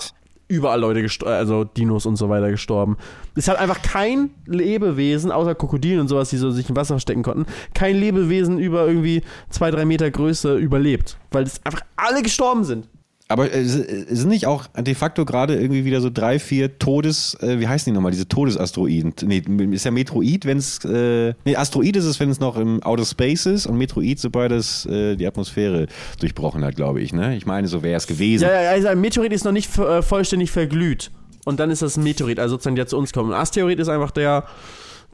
überall 0.50 0.80
Leute 0.80 1.00
gestorben, 1.00 1.32
also 1.32 1.64
Dinos 1.64 2.06
und 2.06 2.16
so 2.16 2.28
weiter 2.28 2.50
gestorben. 2.50 2.96
Es 3.36 3.48
hat 3.48 3.58
einfach 3.58 3.80
kein 3.82 4.30
Lebewesen, 4.46 5.30
außer 5.30 5.54
Krokodilen 5.54 6.00
und 6.00 6.08
sowas, 6.08 6.30
die 6.30 6.36
so 6.36 6.50
sich 6.50 6.68
im 6.68 6.76
Wasser 6.76 6.98
stecken 6.98 7.22
konnten, 7.22 7.46
kein 7.72 7.96
Lebewesen 7.96 8.58
über 8.58 8.86
irgendwie 8.86 9.22
zwei, 9.48 9.70
drei 9.70 9.84
Meter 9.84 10.10
Größe 10.10 10.56
überlebt. 10.56 11.18
Weil 11.30 11.44
es 11.44 11.64
einfach 11.64 11.82
alle 11.96 12.22
gestorben 12.22 12.64
sind. 12.64 12.88
Aber 13.30 13.52
äh, 13.54 13.64
sind 13.64 14.28
nicht 14.28 14.46
auch 14.46 14.66
de 14.76 14.94
facto 14.96 15.24
gerade 15.24 15.54
irgendwie 15.54 15.84
wieder 15.84 16.00
so 16.00 16.10
drei, 16.10 16.40
vier 16.40 16.80
Todes, 16.80 17.36
äh, 17.40 17.60
wie 17.60 17.68
heißen 17.68 17.90
die 17.90 17.94
nochmal, 17.94 18.10
diese 18.10 18.26
Todesasteroiden? 18.26 19.14
Nee, 19.22 19.42
ist 19.70 19.84
ja 19.84 19.92
Metroid, 19.92 20.46
wenn 20.46 20.58
es, 20.58 20.84
äh, 20.84 21.34
nee, 21.44 21.54
Asteroid 21.54 21.94
ist 21.94 22.06
es, 22.06 22.18
wenn 22.18 22.28
es 22.28 22.40
noch 22.40 22.56
im 22.56 22.82
Outer 22.82 23.04
Space 23.04 23.46
ist 23.46 23.66
und 23.66 23.78
Metroid, 23.78 24.18
sobald 24.18 24.50
es 24.50 24.84
äh, 24.86 25.14
die 25.14 25.28
Atmosphäre 25.28 25.86
durchbrochen 26.18 26.64
hat, 26.64 26.74
glaube 26.74 27.00
ich, 27.00 27.12
ne? 27.12 27.36
Ich 27.36 27.46
meine, 27.46 27.68
so 27.68 27.84
wäre 27.84 27.98
es 27.98 28.08
gewesen. 28.08 28.42
Ja, 28.42 28.62
ja, 28.62 28.70
also 28.70 28.88
ein 28.88 29.00
Meteorit 29.00 29.32
ist 29.32 29.44
noch 29.44 29.52
nicht 29.52 29.78
äh, 29.78 30.02
vollständig 30.02 30.50
verglüht. 30.50 31.12
Und 31.44 31.60
dann 31.60 31.70
ist 31.70 31.82
das 31.82 31.96
ein 31.96 32.02
Meteorit, 32.02 32.40
also 32.40 32.54
sozusagen 32.54 32.76
der 32.76 32.88
zu 32.88 32.98
uns 32.98 33.12
kommt. 33.12 33.32
Ein 33.32 33.40
Asteroid 33.40 33.78
ist 33.78 33.88
einfach 33.88 34.10
der, 34.10 34.44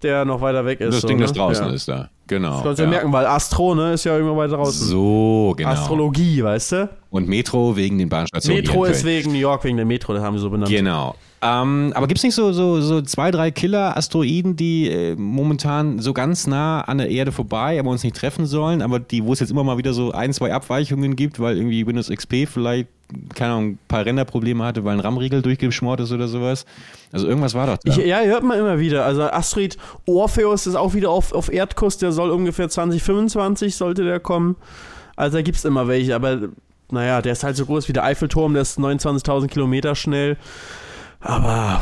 der 0.03 0.25
noch 0.25 0.41
weiter 0.41 0.65
weg 0.65 0.81
ist. 0.81 0.95
Das 0.95 1.01
so, 1.03 1.09
Ding, 1.09 1.19
das 1.19 1.33
ne? 1.33 1.39
draußen 1.39 1.67
ja. 1.67 1.73
ist 1.73 1.89
da. 1.89 2.11
Genau. 2.29 2.55
Das 2.55 2.63
kannst 2.63 2.79
du 2.81 2.83
ja 2.85 2.89
merken, 2.91 3.13
weil 3.13 3.27
Astro, 3.27 3.75
ne, 3.75 3.93
ist 3.93 4.05
ja 4.05 4.17
irgendwo 4.17 4.37
weiter 4.37 4.57
draußen. 4.57 4.89
So, 4.89 5.55
genau. 5.57 5.71
Astrologie, 5.71 6.43
weißt 6.43 6.73
du? 6.73 6.91
Und 7.11 7.29
Metro 7.29 7.77
wegen 7.77 7.99
den 7.99 8.09
Bahnstationen. 8.09 8.63
Metro 8.63 8.85
ist 8.85 9.05
wegen 9.05 9.33
New 9.33 9.39
York, 9.39 9.63
wegen 9.65 9.77
der 9.77 9.87
Metro, 9.87 10.13
das 10.13 10.23
haben 10.23 10.37
sie 10.37 10.43
so 10.43 10.51
benannt. 10.51 10.71
Genau. 10.71 11.15
Ähm, 11.43 11.93
aber 11.95 12.07
gibt 12.07 12.19
es 12.19 12.25
nicht 12.25 12.35
so, 12.35 12.53
so, 12.53 12.81
so 12.81 13.03
zwei, 13.03 13.31
drei 13.31 13.51
Killer-Asteroiden, 13.51 14.57
die 14.57 14.89
äh, 14.89 15.15
momentan 15.17 16.01
so 16.01 16.13
ganz 16.13 16.47
nah 16.47 16.81
an 16.81 16.99
der 16.99 17.11
Erde 17.11 17.31
vorbei, 17.31 17.79
aber 17.79 17.91
uns 17.91 18.03
nicht 18.03 18.17
treffen 18.17 18.47
sollen, 18.47 18.83
aber 18.83 18.99
die, 18.99 19.25
wo 19.25 19.33
es 19.33 19.41
jetzt 19.41 19.51
immer 19.51 19.63
mal 19.63 19.79
wieder 19.79 19.93
so 19.93 20.13
ein, 20.13 20.33
zwei 20.33 20.53
Abweichungen 20.53 21.15
gibt, 21.15 21.39
weil 21.39 21.57
irgendwie 21.57 21.87
Windows 21.87 22.09
XP 22.09 22.49
vielleicht, 22.49 22.89
keine 23.35 23.53
Ahnung, 23.53 23.71
ein 23.71 23.79
paar 23.88 24.05
Renderprobleme 24.05 24.64
hatte, 24.64 24.85
weil 24.85 24.95
ein 24.95 25.01
RAM-Riegel 25.01 25.42
durchgeschmort 25.42 26.01
ist 26.01 26.12
oder 26.12 26.29
sowas. 26.29 26.66
Also 27.12 27.27
irgendwas 27.27 27.55
war 27.55 27.66
doch 27.66 27.79
da. 27.79 27.90
Ich, 27.90 27.99
ja, 27.99 28.21
hört 28.21 28.42
man 28.42 28.59
immer 28.59 28.79
wieder. 28.79 29.05
Also 29.05 29.23
Asteroid 29.23 29.77
Orpheus 30.07 30.66
ist 30.66 30.75
auch 30.75 30.95
wieder 30.95 31.11
auf, 31.11 31.33
auf 31.33 31.53
Erdkurs, 31.53 31.99
der 31.99 32.12
soll 32.12 32.31
ungefähr 32.31 32.69
2025 32.69 33.77
sollte 33.77 34.05
der 34.05 34.21
kommen. 34.21 34.57
Also 35.14 35.38
da 35.38 35.42
gibt 35.42 35.59
es 35.59 35.64
immer 35.64 35.88
welche, 35.88 36.14
aber 36.14 36.49
naja, 36.90 37.23
der 37.23 37.33
ist 37.33 37.45
halt 37.45 37.57
so 37.57 37.66
groß 37.66 37.88
wie 37.88 37.92
der 37.92 38.05
Eiffelturm, 38.05 38.53
der 38.53 38.62
ist 38.62 38.79
29.000 38.79 39.49
Kilometer 39.49 39.95
schnell. 39.95 40.37
Aber 41.21 41.81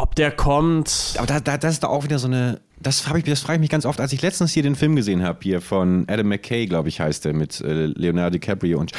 ob 0.00 0.14
der 0.14 0.30
kommt. 0.30 1.14
Aber 1.18 1.26
da, 1.26 1.40
da, 1.40 1.58
das 1.58 1.74
ist 1.74 1.82
da 1.82 1.88
auch 1.88 2.04
wieder 2.04 2.18
so 2.18 2.28
eine. 2.28 2.60
Das, 2.80 3.04
ich, 3.16 3.24
das 3.24 3.40
frage 3.40 3.56
ich 3.56 3.60
mich 3.60 3.70
ganz 3.70 3.86
oft, 3.86 4.00
als 4.00 4.12
ich 4.12 4.22
letztens 4.22 4.52
hier 4.52 4.62
den 4.62 4.74
Film 4.74 4.96
gesehen 4.96 5.22
habe, 5.22 5.38
hier 5.42 5.60
von 5.60 6.04
Adam 6.08 6.28
McKay, 6.28 6.66
glaube 6.66 6.88
ich, 6.88 7.00
heißt 7.00 7.24
der, 7.24 7.32
mit 7.32 7.60
äh, 7.60 7.86
Leonardo 7.86 8.30
DiCaprio 8.30 8.78
und 8.80 8.92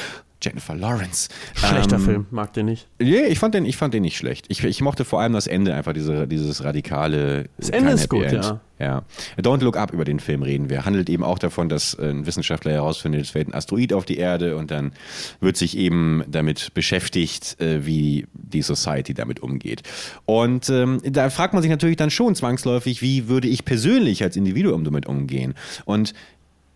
Jennifer 0.43 0.75
Lawrence. 0.75 1.29
Schlechter 1.55 1.95
Ähm, 1.95 2.01
Film, 2.01 2.25
mag 2.31 2.53
den 2.53 2.65
nicht. 2.65 2.87
Nee, 2.99 3.25
ich 3.25 3.39
fand 3.39 3.55
den, 3.55 3.65
ich 3.65 3.77
fand 3.77 3.93
den 3.93 4.03
nicht 4.03 4.17
schlecht. 4.17 4.45
Ich, 4.49 4.63
ich 4.63 4.81
mochte 4.81 5.05
vor 5.05 5.21
allem 5.21 5.33
das 5.33 5.47
Ende, 5.47 5.73
einfach 5.73 5.93
diese, 5.93 6.27
dieses 6.27 6.63
radikale. 6.63 7.49
Das 7.57 7.69
Ende 7.69 7.91
ist 7.91 8.03
Happy 8.03 8.17
gut, 8.17 8.25
End. 8.25 8.45
ja. 8.45 8.61
ja. 8.79 9.03
Don't 9.39 9.63
Look 9.63 9.77
Up 9.77 9.93
über 9.93 10.03
den 10.05 10.19
Film 10.19 10.43
reden 10.43 10.69
wir. 10.69 10.85
Handelt 10.85 11.09
eben 11.09 11.23
auch 11.23 11.39
davon, 11.39 11.69
dass 11.69 11.93
äh, 11.93 12.09
ein 12.09 12.25
Wissenschaftler 12.25 12.71
herausfindet, 12.71 13.21
es 13.21 13.29
fällt 13.29 13.47
ein 13.47 13.53
Asteroid 13.53 13.93
auf 13.93 14.05
die 14.05 14.17
Erde 14.17 14.57
und 14.57 14.71
dann 14.71 14.91
wird 15.39 15.55
sich 15.57 15.77
eben 15.77 16.23
damit 16.27 16.73
beschäftigt, 16.73 17.59
äh, 17.61 17.85
wie 17.85 18.27
die 18.33 18.61
Society 18.61 19.13
damit 19.13 19.39
umgeht. 19.39 19.83
Und 20.25 20.69
ähm, 20.69 20.99
da 21.03 21.29
fragt 21.29 21.53
man 21.53 21.61
sich 21.61 21.71
natürlich 21.71 21.97
dann 21.97 22.09
schon 22.09 22.35
zwangsläufig, 22.35 23.01
wie 23.01 23.27
würde 23.27 23.47
ich 23.47 23.65
persönlich 23.65 24.23
als 24.23 24.35
Individuum 24.35 24.83
damit 24.83 25.05
umgehen? 25.05 25.53
Und 25.85 26.13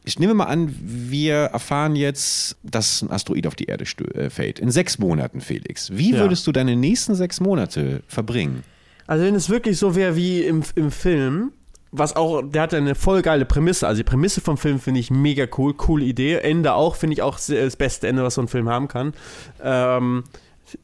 ich 0.08 0.20
nehme 0.20 0.34
mal 0.34 0.46
an, 0.46 0.74
wir 0.82 1.36
erfahren 1.36 1.96
jetzt, 1.98 2.56
dass 2.64 3.02
ein 3.02 3.12
Asteroid 3.12 3.46
auf 3.46 3.56
die 3.56 3.66
Erde 3.66 3.84
äh, 4.16 4.30
fällt. 4.30 4.60
In 4.60 4.72
sechs 4.72 4.98
Monaten, 5.00 5.42
Felix. 5.42 5.92
Wie 5.96 6.14
Ja. 6.14 6.20
würdest 6.20 6.48
du 6.48 6.52
deine 6.54 6.76
nächsten 6.78 7.14
sechs 7.14 7.40
Monate 7.42 8.02
verbringen? 8.08 8.64
Also 9.06 9.26
wenn 9.26 9.36
es 9.36 9.50
wirklich 9.50 9.78
so 9.78 9.96
wäre 9.96 10.16
wie 10.16 10.42
im, 10.44 10.64
im 10.76 10.92
Film, 10.92 11.52
was 11.92 12.16
auch, 12.16 12.42
der 12.42 12.64
hat 12.64 12.72
ja 12.74 12.78
eine 12.78 12.96
voll 12.96 13.22
geile 13.22 13.46
Prämisse. 13.46 13.88
Also 13.88 14.00
die 14.00 14.04
Prämisse 14.04 14.42
vom 14.42 14.58
Film 14.58 14.80
finde 14.80 15.00
ich 15.02 15.12
mega 15.12 15.46
cool, 15.58 15.74
coole 15.74 16.06
Idee. 16.06 16.36
Ende 16.36 16.74
auch, 16.74 16.96
finde 16.96 17.14
ich 17.14 17.22
auch 17.22 17.38
das 17.40 17.76
beste 17.76 18.08
Ende, 18.08 18.24
was 18.24 18.36
so 18.36 18.42
ein 18.42 18.48
Film 18.48 18.70
haben 18.70 18.88
kann. 18.88 19.14
Ähm, 19.62 20.24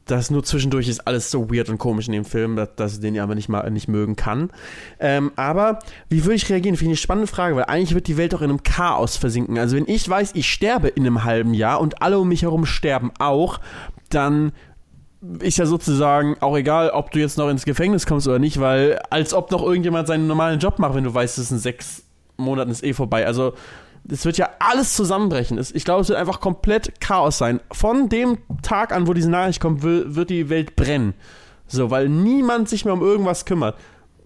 das 0.06 0.30
nur 0.30 0.42
zwischendurch 0.44 0.88
ist 0.88 1.06
alles 1.06 1.30
so 1.30 1.50
weird 1.50 1.68
und 1.68 1.78
komisch 1.78 2.06
in 2.06 2.12
dem 2.12 2.24
Film, 2.24 2.56
dass, 2.76 2.94
ich 2.94 3.00
den 3.00 3.14
ja 3.14 3.22
aber 3.22 3.34
nicht 3.34 3.48
mal 3.48 3.70
nicht 3.70 3.88
mögen 3.88 4.16
kann. 4.16 4.50
Ähm, 4.98 5.32
aber 5.36 5.80
wie 6.08 6.24
würde 6.24 6.36
ich 6.36 6.48
reagieren? 6.48 6.76
Finde 6.76 6.92
ich 6.92 6.98
eine 6.98 7.02
spannende 7.02 7.26
Frage, 7.26 7.56
weil 7.56 7.64
eigentlich 7.64 7.94
wird 7.94 8.06
die 8.06 8.16
Welt 8.16 8.32
doch 8.32 8.42
in 8.42 8.50
einem 8.50 8.62
Chaos 8.62 9.16
versinken. 9.16 9.58
Also 9.58 9.76
wenn 9.76 9.86
ich 9.86 10.08
weiß, 10.08 10.32
ich 10.34 10.48
sterbe 10.48 10.88
in 10.88 11.06
einem 11.06 11.24
halben 11.24 11.54
Jahr 11.54 11.80
und 11.80 12.02
alle 12.02 12.18
um 12.18 12.28
mich 12.28 12.42
herum 12.42 12.66
sterben 12.66 13.12
auch, 13.18 13.60
dann 14.08 14.52
ist 15.40 15.58
ja 15.58 15.66
sozusagen 15.66 16.36
auch 16.40 16.56
egal, 16.56 16.90
ob 16.90 17.10
du 17.10 17.18
jetzt 17.18 17.38
noch 17.38 17.48
ins 17.48 17.64
Gefängnis 17.64 18.06
kommst 18.06 18.28
oder 18.28 18.38
nicht, 18.38 18.60
weil 18.60 19.00
als 19.10 19.32
ob 19.32 19.50
noch 19.50 19.62
irgendjemand 19.62 20.06
seinen 20.06 20.26
normalen 20.26 20.60
Job 20.60 20.78
macht, 20.78 20.94
wenn 20.94 21.04
du 21.04 21.14
weißt, 21.14 21.38
es 21.38 21.48
sind 21.48 21.58
sechs 21.58 22.04
Monaten 22.36 22.70
ist 22.70 22.84
eh 22.84 22.92
vorbei. 22.92 23.26
Also 23.26 23.54
es 24.10 24.24
wird 24.24 24.36
ja 24.36 24.50
alles 24.58 24.94
zusammenbrechen. 24.94 25.58
Ich 25.72 25.84
glaube, 25.84 26.02
es 26.02 26.08
wird 26.08 26.18
einfach 26.18 26.40
komplett 26.40 27.00
Chaos 27.00 27.38
sein. 27.38 27.60
Von 27.72 28.08
dem 28.08 28.38
Tag 28.62 28.92
an, 28.92 29.06
wo 29.06 29.14
diese 29.14 29.30
Nachricht 29.30 29.60
kommt, 29.60 29.82
wird 29.82 30.30
die 30.30 30.50
Welt 30.50 30.76
brennen. 30.76 31.14
So, 31.66 31.90
weil 31.90 32.08
niemand 32.08 32.68
sich 32.68 32.84
mehr 32.84 32.94
um 32.94 33.02
irgendwas 33.02 33.46
kümmert. 33.46 33.76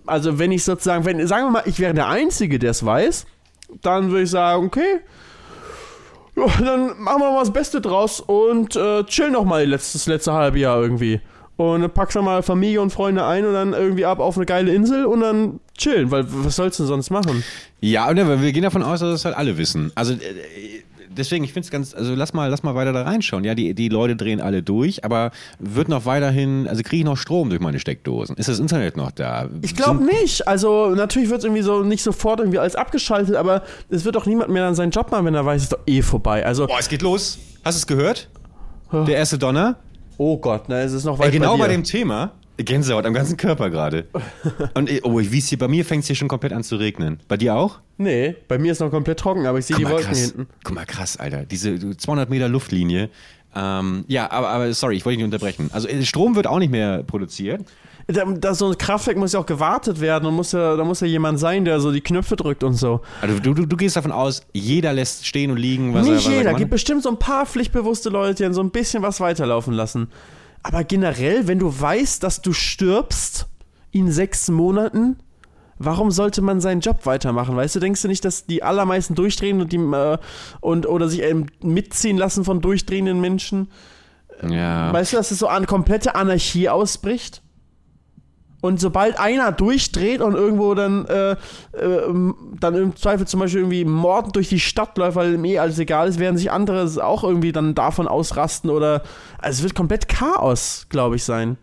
Also 0.07 0.39
wenn 0.39 0.53
ich 0.53 0.65
sozusagen, 0.65 1.05
wenn, 1.05 1.25
sagen 1.27 1.47
wir 1.47 1.51
mal, 1.51 1.63
ich 1.67 1.79
wäre 1.79 1.95
der 1.95 2.09
Einzige, 2.09 2.59
der 2.59 2.73
es 2.73 2.85
weiß, 2.85 3.27
dann 3.83 4.11
würde 4.11 4.23
ich 4.23 4.31
sagen, 4.31 4.67
okay, 4.67 5.01
dann 6.35 7.01
machen 7.01 7.21
wir 7.21 7.33
mal 7.33 7.41
das 7.41 7.53
Beste 7.53 7.81
draus 7.81 8.21
und 8.21 8.75
äh, 8.77 9.05
chill 9.05 9.31
noch 9.31 9.45
mal 9.45 9.69
das 9.69 10.07
letzte 10.07 10.33
halbe 10.33 10.59
Jahr 10.59 10.81
irgendwie. 10.81 11.21
Und 11.59 11.83
dann 11.83 11.91
packst 11.91 12.15
du 12.15 12.23
mal 12.23 12.45
Familie 12.45 12.81
und 12.81 12.91
Freunde 12.91 13.27
ein 13.27 13.45
und 13.45 13.53
dann 13.53 13.73
irgendwie 13.73 14.05
ab 14.05 14.21
auf 14.21 14.37
eine 14.37 14.47
geile 14.47 14.73
Insel 14.73 15.05
und 15.05 15.21
dann 15.21 15.59
chillen, 15.77 16.09
weil 16.13 16.25
was 16.29 16.55
sollst 16.55 16.79
du 16.79 16.85
denn 16.85 16.89
sonst 16.89 17.11
machen? 17.11 17.43
Ja, 17.81 18.09
und 18.09 18.17
wir 18.17 18.53
gehen 18.53 18.63
davon 18.63 18.85
aus, 18.85 19.01
dass 19.01 19.11
das 19.11 19.25
halt 19.25 19.37
alle 19.37 19.59
wissen. 19.59 19.91
Also 19.97 20.13
äh, 20.13 20.19
deswegen, 21.11 21.43
ich 21.43 21.53
finde 21.53 21.67
es 21.67 21.73
ganz, 21.73 21.95
also 21.95 22.15
lass 22.15 22.33
mal, 22.33 22.49
lass 22.49 22.63
mal 22.63 22.77
weiter 22.77 22.93
da 22.93 23.03
reinschauen. 23.03 23.43
Ja, 23.43 23.57
die, 23.57 23.75
die 23.75 23.89
Leute 23.89 24.15
drehen 24.15 24.41
alle 24.41 24.63
durch, 24.63 25.05
aber 25.05 25.33
wird 25.59 25.89
noch 25.89 26.07
weiterhin, 26.07 26.69
also 26.69 26.85
kriege 26.85 26.99
ich 26.99 27.05
noch 27.05 27.17
Strom 27.17 27.49
durch 27.51 27.61
meine 27.61 27.81
Steckdosen? 27.81 28.37
Ist 28.37 28.49
das 28.49 28.61
Internet 28.61 28.97
noch 28.97 29.11
da? 29.11 29.49
Ich 29.63 29.75
glaube 29.75 30.05
nicht. 30.05 30.47
Also 30.47 30.91
natürlich 30.91 31.29
wird 31.29 31.41
es 31.41 31.45
irgendwie 31.45 31.63
so 31.63 31.83
nicht 31.83 32.05
sofort 32.05 32.39
irgendwie 32.39 32.61
alles 32.61 32.77
abgeschaltet, 32.77 33.35
aber 33.35 33.65
es 33.91 34.05
wird 34.05 34.15
doch 34.15 34.27
niemand 34.27 34.51
mehr 34.51 34.63
dann 34.63 34.77
seinen 34.77 34.93
Job 34.93 35.11
machen, 35.11 35.27
wenn 35.27 35.35
er 35.35 35.45
weiß, 35.45 35.57
es 35.57 35.63
ist 35.65 35.73
doch 35.73 35.81
eh 35.89 36.03
vorbei. 36.03 36.47
Also, 36.47 36.69
Boah, 36.69 36.79
es 36.79 36.89
geht 36.89 37.03
los. 37.03 37.41
Hast 37.65 37.79
du 37.79 37.81
es 37.81 37.87
gehört? 37.89 38.29
Der 38.93 39.17
erste 39.17 39.39
Donner? 39.39 39.77
Oh 40.19 40.37
Gott, 40.37 40.69
na, 40.69 40.81
es 40.81 40.93
ist 40.93 41.05
noch 41.05 41.19
weit 41.19 41.27
Ey, 41.27 41.33
genau 41.33 41.57
bei, 41.57 41.65
bei, 41.65 41.69
dem 41.73 41.85
Thema. 41.85 42.33
Gänsehaut 42.59 43.07
am 43.07 43.15
ganzen 43.15 43.37
Körper 43.37 43.71
gerade. 43.71 44.09
Und 44.75 44.91
äh, 44.91 45.01
oh, 45.05 45.19
wie 45.19 45.39
es 45.39 45.49
hier 45.49 45.59
bei 45.59 45.69
mir 45.69 45.85
fängt 45.85 46.03
es 46.03 46.09
hier 46.09 46.17
schon 46.17 46.29
komplett 46.29 46.53
an 46.53 46.65
zu 46.65 46.77
regnen. 46.77 47.21
Bei 47.29 47.37
dir 47.37 47.55
auch? 47.55 47.79
Nee, 47.97 48.35
bei 48.49 48.59
mir 48.59 48.73
ist 48.73 48.81
noch 48.81 48.91
komplett 48.91 49.21
trocken, 49.21 49.47
aber 49.47 49.59
ich 49.59 49.67
sehe 49.67 49.77
die 49.77 49.87
Wolken 49.87 50.07
krass. 50.07 50.21
hinten. 50.21 50.49
Guck 50.65 50.75
mal, 50.75 50.85
krass, 50.85 51.17
Alter. 51.17 51.45
Diese 51.45 51.97
200 51.97 52.29
Meter 52.29 52.49
Luftlinie. 52.49 53.11
Ähm, 53.55 54.05
ja, 54.09 54.31
aber, 54.31 54.49
aber 54.49 54.75
sorry, 54.75 54.97
ich 54.97 55.05
wollte 55.05 55.19
dich 55.19 55.25
nicht 55.25 55.35
unterbrechen. 55.35 55.71
Also 55.73 55.89
äh, 55.89 56.05
Strom 56.05 56.35
wird 56.35 56.47
auch 56.47 56.59
nicht 56.59 56.71
mehr 56.71 57.05
produziert. 57.05 57.65
Da, 58.11 58.25
da, 58.25 58.55
so 58.55 58.69
ein 58.69 58.79
Kraftwerk 58.79 59.19
muss 59.19 59.35
ja 59.35 59.41
auch 59.41 59.47
gewartet 59.47 60.01
werden 60.01 60.25
und 60.27 60.35
muss 60.35 60.53
ja, 60.53 60.77
da 60.77 60.85
muss 60.85 61.01
ja 61.01 61.07
jemand 61.07 61.39
sein, 61.39 61.67
der 61.67 61.79
so 61.79 61.93
die 61.93 62.01
Knöpfe 62.01 62.37
drückt 62.37 62.65
und 62.65 62.73
so. 62.73 63.03
Also 63.21 63.39
du, 63.39 63.53
du, 63.53 63.67
du 63.67 63.77
gehst 63.77 63.97
davon 63.97 64.13
aus, 64.13 64.41
jeder 64.55 64.95
lässt 64.95 65.27
stehen 65.27 65.51
und 65.51 65.59
liegen, 65.59 65.93
was 65.93 66.07
er, 66.07 66.15
Nicht 66.15 66.25
was 66.25 66.33
er 66.33 66.39
jeder, 66.39 66.51
kann? 66.53 66.59
gibt 66.59 66.71
bestimmt 66.71 67.03
so 67.03 67.11
ein 67.11 67.19
paar 67.19 67.45
pflichtbewusste 67.45 68.09
Leute, 68.09 68.37
die 68.37 68.43
dann 68.45 68.55
so 68.55 68.63
ein 68.63 68.71
bisschen 68.71 69.03
was 69.03 69.21
weiterlaufen 69.21 69.75
lassen. 69.75 70.09
Aber 70.63 70.85
generell, 70.85 71.47
wenn 71.49 71.59
du 71.59 71.69
weißt, 71.69 72.23
dass 72.23 72.41
du 72.41 72.55
stirbst 72.55 73.47
in 73.91 74.11
sechs 74.11 74.49
Monaten, 74.49 75.19
warum 75.79 76.11
sollte 76.11 76.41
man 76.41 76.63
seinen 76.63 76.81
Job 76.81 77.05
weitermachen? 77.05 77.57
Weißt 77.57 77.77
du, 77.77 77.81
denkst 77.81 78.01
du 78.01 78.09
nicht, 78.09 78.25
dass 78.25 78.47
die 78.47 78.63
allermeisten 78.63 79.17
durchdrehen 79.17 79.61
und, 79.61 79.71
die, 79.71 79.77
äh, 79.77 80.17
und 80.61 80.87
oder 80.87 81.09
sich 81.09 81.23
ähm, 81.23 81.47
mitziehen 81.63 82.17
lassen 82.17 82.43
von 82.45 82.63
durchdrehenden 82.63 83.21
Menschen? 83.21 83.69
Ja. 84.49 84.93
Weißt 84.95 85.13
du, 85.13 85.19
dass 85.19 85.31
es 85.31 85.39
so 85.39 85.47
eine 85.47 85.67
komplette 85.67 86.15
Anarchie 86.15 86.71
ausbricht? 86.71 87.43
Und 88.61 88.81
sobald 88.81 89.21
einer 89.21 89.53
durchdreht 89.53 90.21
und 90.21 90.35
irgendwo 90.35 90.75
dann, 90.75 91.07
äh, 91.07 91.31
äh, 91.33 91.37
dann 92.59 92.75
im 92.75 92.97
Zweifel 92.97 93.25
zum 93.27 93.41
Beispiel 93.41 93.61
irgendwie 93.61 93.85
mordend 93.85 94.35
durch 94.35 94.49
die 94.49 94.59
Stadt 94.59 94.99
läuft, 94.99 95.15
weil 95.17 95.35
ihm 95.35 95.45
eh 95.45 95.61
alles 95.61 95.79
egal 95.79 96.09
ist, 96.09 96.19
werden 96.19 96.37
sich 96.37 96.51
andere 96.51 96.91
auch 97.05 97.23
irgendwie 97.23 97.53
dann 97.53 97.77
davon 97.77 98.09
ausrasten 98.09 98.71
oder. 98.71 99.05
Also 99.39 99.59
es 99.59 99.63
wird 99.63 99.77
komplett 99.77 100.09
Chaos, 100.09 100.87
glaube 100.89 101.15
ich, 101.17 101.23
sein. 101.23 101.57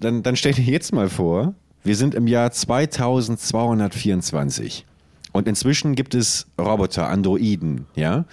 Dann, 0.00 0.22
dann 0.22 0.36
stell 0.36 0.54
dir 0.54 0.64
jetzt 0.64 0.94
mal 0.94 1.10
vor, 1.10 1.52
wir 1.84 1.96
sind 1.96 2.14
im 2.14 2.26
Jahr 2.26 2.50
2224 2.50 4.86
und 5.32 5.46
inzwischen 5.46 5.94
gibt 5.94 6.14
es 6.14 6.46
Roboter, 6.58 7.08
Androiden, 7.08 7.84
ja, 7.94 8.24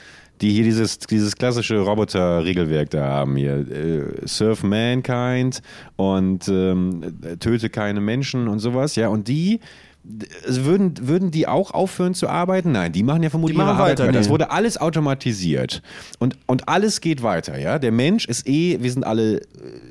die 0.44 0.52
hier 0.52 0.66
dieses, 0.66 1.00
dieses 1.00 1.38
klassische 1.38 1.80
Roboter-Regelwerk 1.80 2.90
da 2.90 3.08
haben 3.08 3.38
hier. 3.38 3.66
Äh, 3.72 4.28
Serve 4.28 4.68
Mankind 4.68 5.62
und 5.96 6.50
ähm, 6.50 7.16
töte 7.40 7.70
keine 7.70 8.02
Menschen 8.02 8.50
und 8.50 8.60
sowas, 8.60 8.98
ja, 8.98 9.08
und 9.08 9.30
die 9.30 9.62
würden, 10.04 10.96
würden 11.02 11.32
die 11.32 11.48
auch 11.48 11.72
aufhören 11.72 12.14
zu 12.14 12.28
arbeiten? 12.28 12.72
Nein, 12.74 12.92
die 12.92 13.04
machen 13.04 13.24
ja 13.24 13.30
vermutlich 13.30 13.56
Die 13.56 13.58
machen 13.58 13.76
ihre 13.76 13.84
Arbeit 13.84 14.00
weiter, 14.00 14.20
nee. 14.20 14.30
wurde 14.30 14.52
alles 14.52 14.78
automatisiert 14.78 15.82
und, 16.20 16.38
und 16.46 16.68
alles 16.68 17.00
geht 17.00 17.24
weiter, 17.24 17.58
ja. 17.58 17.80
Der 17.80 17.92
Mensch 17.92 18.26
ist 18.26 18.48
eh, 18.48 18.78
wir 18.82 18.92
sind 18.92 19.06
alle 19.06 19.38
äh, 19.38 19.44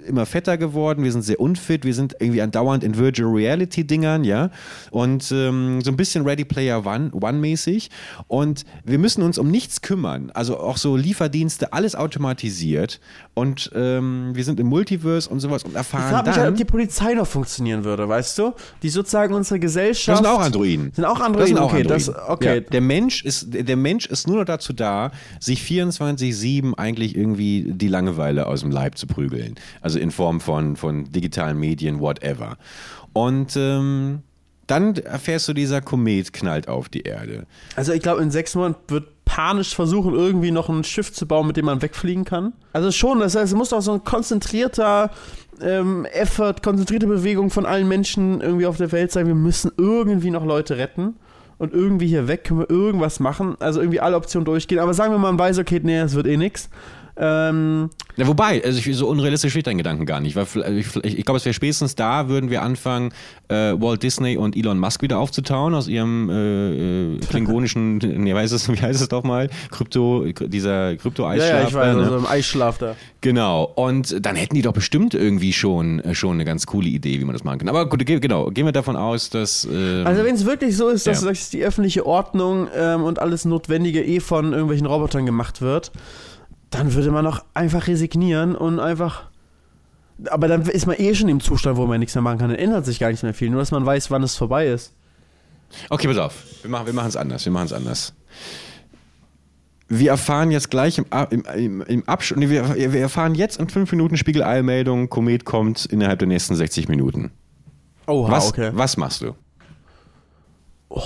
immer 0.06 0.26
fetter 0.26 0.58
geworden, 0.58 1.02
wir 1.02 1.12
sind 1.12 1.22
sehr 1.22 1.40
unfit, 1.40 1.84
wir 1.84 1.94
sind 1.94 2.16
irgendwie 2.18 2.42
andauernd 2.42 2.84
in 2.84 2.96
Virtual 2.96 3.30
Reality 3.32 3.86
Dingern, 3.86 4.24
ja. 4.24 4.50
Und 4.90 5.32
ähm, 5.32 5.80
so 5.82 5.90
ein 5.90 5.96
bisschen 5.96 6.26
Ready 6.26 6.44
Player 6.44 6.84
One, 6.84 7.10
One 7.12 7.38
mäßig. 7.38 7.90
Und 8.28 8.64
wir 8.84 8.98
müssen 8.98 9.22
uns 9.22 9.38
um 9.38 9.50
nichts 9.50 9.80
kümmern. 9.80 10.30
Also 10.34 10.58
auch 10.58 10.76
so 10.76 10.96
Lieferdienste, 10.96 11.72
alles 11.72 11.94
automatisiert. 11.94 13.00
Und 13.34 13.70
ähm, 13.74 14.32
wir 14.34 14.44
sind 14.44 14.60
im 14.60 14.66
Multiverse 14.66 15.30
und 15.30 15.40
sowas 15.40 15.62
und 15.62 15.70
Ich 15.70 15.76
erfahren 15.76 16.10
frage 16.10 16.28
mich 16.28 16.38
halt, 16.38 16.50
ob 16.50 16.56
die 16.56 16.64
Polizei 16.64 17.14
noch 17.14 17.26
funktionieren 17.26 17.84
würde, 17.84 18.08
weißt 18.08 18.38
du? 18.38 18.52
Die 18.82 18.90
sozusagen 18.90 19.34
unsere 19.34 19.58
Gesellschaft. 19.58 20.01
Das 20.06 20.18
sind 20.18 20.26
auch 20.26 20.40
Androiden. 20.40 20.92
Sind 20.94 21.04
auch 21.04 21.18
Das 21.18 21.26
Androiden, 21.26 21.46
sind 21.48 21.58
auch 21.58 21.72
okay. 21.72 21.82
Androiden. 21.82 22.06
Das, 22.06 22.28
okay. 22.28 22.54
Ja, 22.54 22.60
der, 22.60 22.80
Mensch 22.80 23.24
ist, 23.24 23.48
der 23.50 23.76
Mensch 23.76 24.06
ist 24.06 24.26
nur 24.26 24.38
noch 24.38 24.44
dazu 24.44 24.72
da, 24.72 25.10
sich 25.40 25.62
24-7 25.62 26.74
eigentlich 26.74 27.16
irgendwie 27.16 27.64
die 27.68 27.88
Langeweile 27.88 28.46
aus 28.46 28.60
dem 28.60 28.70
Leib 28.70 28.98
zu 28.98 29.06
prügeln. 29.06 29.54
Also 29.80 29.98
in 29.98 30.10
Form 30.10 30.40
von, 30.40 30.76
von 30.76 31.10
digitalen 31.10 31.58
Medien, 31.58 32.00
whatever. 32.00 32.56
Und 33.12 33.56
ähm, 33.56 34.22
Dann 34.72 34.96
erfährst 34.96 35.46
du, 35.48 35.52
dieser 35.52 35.82
Komet 35.82 36.32
knallt 36.32 36.66
auf 36.66 36.88
die 36.88 37.02
Erde. 37.02 37.44
Also 37.76 37.92
ich 37.92 38.00
glaube, 38.00 38.22
in 38.22 38.30
sechs 38.30 38.54
Monaten 38.54 38.76
wird 38.88 39.04
panisch 39.26 39.74
versuchen, 39.74 40.14
irgendwie 40.14 40.50
noch 40.50 40.70
ein 40.70 40.82
Schiff 40.82 41.12
zu 41.12 41.26
bauen, 41.26 41.46
mit 41.46 41.58
dem 41.58 41.66
man 41.66 41.82
wegfliegen 41.82 42.24
kann. 42.24 42.54
Also 42.72 42.90
schon, 42.90 43.20
das 43.20 43.34
heißt, 43.34 43.52
es 43.52 43.54
muss 43.54 43.68
doch 43.68 43.82
so 43.82 43.92
ein 43.92 44.02
konzentrierter 44.02 45.10
ähm, 45.60 46.06
Effort, 46.06 46.62
konzentrierte 46.62 47.06
Bewegung 47.06 47.50
von 47.50 47.66
allen 47.66 47.86
Menschen 47.86 48.40
irgendwie 48.40 48.64
auf 48.64 48.78
der 48.78 48.92
Welt 48.92 49.12
sein. 49.12 49.26
Wir 49.26 49.34
müssen 49.34 49.72
irgendwie 49.76 50.30
noch 50.30 50.46
Leute 50.46 50.78
retten. 50.78 51.16
Und 51.58 51.74
irgendwie 51.74 52.06
hier 52.06 52.26
weg 52.26 52.44
können 52.44 52.60
wir 52.60 52.70
irgendwas 52.70 53.20
machen. 53.20 53.56
Also 53.60 53.78
irgendwie 53.78 54.00
alle 54.00 54.16
Optionen 54.16 54.46
durchgehen. 54.46 54.78
Aber 54.78 54.94
sagen 54.94 55.12
wir 55.12 55.18
mal, 55.18 55.32
man 55.32 55.38
weiß, 55.38 55.58
okay, 55.58 55.80
nee, 55.82 55.98
es 55.98 56.14
wird 56.14 56.26
eh 56.26 56.38
nix. 56.38 56.70
Ähm, 57.16 57.90
Ja, 58.16 58.26
wobei, 58.26 58.62
also 58.64 58.78
ich, 58.78 58.96
so 58.96 59.06
unrealistisch 59.08 59.52
steht 59.52 59.66
dein 59.66 59.78
Gedanken 59.78 60.06
gar 60.06 60.20
nicht. 60.20 60.34
Weil 60.36 60.46
vielleicht- 60.46 60.96
ich, 61.04 61.18
ich 61.18 61.24
glaube, 61.24 61.38
es 61.38 61.44
wäre 61.44 61.54
spätestens 61.54 61.94
da, 61.94 62.28
würden 62.28 62.50
wir 62.50 62.62
anfangen, 62.62 63.12
äh, 63.48 63.72
Walt 63.78 64.02
Disney 64.02 64.36
und 64.36 64.56
Elon 64.56 64.78
Musk 64.78 65.02
wieder 65.02 65.18
aufzutauen 65.18 65.74
aus 65.74 65.88
ihrem 65.88 66.28
äh, 66.30 67.14
äh, 67.14 67.18
klingonischen, 67.20 67.96
nee, 68.02 68.34
weiß 68.34 68.52
es, 68.52 68.68
wie 68.70 68.80
heißt 68.80 69.00
es 69.00 69.08
doch 69.08 69.24
mal? 69.24 69.48
Krypto, 69.70 70.24
dieser 70.46 70.90
ja, 70.90 70.96
Krypto-Eisschlaf. 70.96 71.60
ja, 71.62 71.68
ich 71.68 71.74
weiß, 71.74 71.96
ne? 71.96 72.02
also 72.02 72.16
im 72.16 72.26
Eisschlaf 72.26 72.78
da. 72.78 72.96
Genau. 73.20 73.64
Und 73.74 74.24
dann 74.24 74.36
hätten 74.36 74.54
die 74.54 74.62
doch 74.62 74.72
bestimmt 74.72 75.14
irgendwie 75.14 75.52
schon, 75.52 76.00
äh, 76.00 76.14
schon 76.14 76.32
eine 76.32 76.44
ganz 76.44 76.66
coole 76.66 76.88
Idee, 76.88 77.20
wie 77.20 77.24
man 77.24 77.34
das 77.34 77.44
machen 77.44 77.58
kann. 77.60 77.68
Aber 77.68 77.88
gut, 77.88 78.04
ge- 78.04 78.20
genau, 78.20 78.50
gehen 78.50 78.64
wir 78.66 78.72
davon 78.72 78.96
aus, 78.96 79.30
dass. 79.30 79.66
ähm, 79.70 80.06
Also 80.06 80.24
wenn 80.24 80.34
es 80.34 80.44
wirklich 80.46 80.76
so 80.76 80.88
ist, 80.88 81.06
dass 81.06 81.20
Ja. 81.20 81.26
sagst, 81.28 81.52
die 81.52 81.62
öffentliche 81.64 82.04
Ordnung 82.06 82.68
ähm, 82.76 83.02
und 83.04 83.18
alles 83.20 83.44
Notwendige 83.44 84.02
eh 84.02 84.20
von 84.20 84.52
irgendwelchen 84.52 84.86
Robotern 84.86 85.24
gemacht 85.26 85.60
wird, 85.60 85.92
dann 86.72 86.94
würde 86.94 87.10
man 87.10 87.24
doch 87.24 87.44
einfach 87.54 87.86
resignieren 87.86 88.54
und 88.54 88.80
einfach. 88.80 89.24
Aber 90.30 90.48
dann 90.48 90.62
ist 90.62 90.86
man 90.86 90.96
eh 90.98 91.14
schon 91.14 91.28
im 91.28 91.40
Zustand, 91.40 91.76
wo 91.76 91.86
man 91.86 92.00
nichts 92.00 92.14
mehr 92.14 92.22
machen 92.22 92.38
kann. 92.38 92.50
Dann 92.50 92.58
ändert 92.58 92.84
sich 92.84 92.98
gar 92.98 93.08
nichts 93.08 93.22
mehr 93.22 93.34
viel. 93.34 93.50
Nur, 93.50 93.60
dass 93.60 93.70
man 93.70 93.84
weiß, 93.84 94.10
wann 94.10 94.22
es 94.22 94.36
vorbei 94.36 94.66
ist. 94.66 94.94
Okay, 95.88 96.06
pass 96.06 96.18
auf. 96.18 96.44
Wir 96.62 96.70
machen 96.70 96.94
wir 96.94 97.04
es 97.04 97.16
anders. 97.16 97.44
Wir 97.44 97.52
machen 97.52 97.66
es 97.66 97.72
anders. 97.72 98.14
Wir 99.88 100.10
erfahren 100.10 100.50
jetzt 100.50 100.70
gleich 100.70 100.98
im, 100.98 101.06
im, 101.30 101.44
im, 101.54 101.82
im 101.82 102.08
Absch 102.08 102.34
nee, 102.36 102.48
wir, 102.48 102.74
wir 102.74 103.00
erfahren 103.00 103.34
jetzt 103.34 103.60
in 103.60 103.68
fünf 103.68 103.90
Minuten 103.92 104.16
Spiegel-Eilmeldung, 104.16 105.10
Komet 105.10 105.44
kommt 105.44 105.84
innerhalb 105.84 106.18
der 106.18 106.28
nächsten 106.28 106.54
60 106.54 106.88
Minuten. 106.88 107.30
Oh, 108.06 108.28
Was, 108.30 108.48
okay. 108.48 108.70
was 108.72 108.96
machst 108.96 109.20
du? 109.20 109.34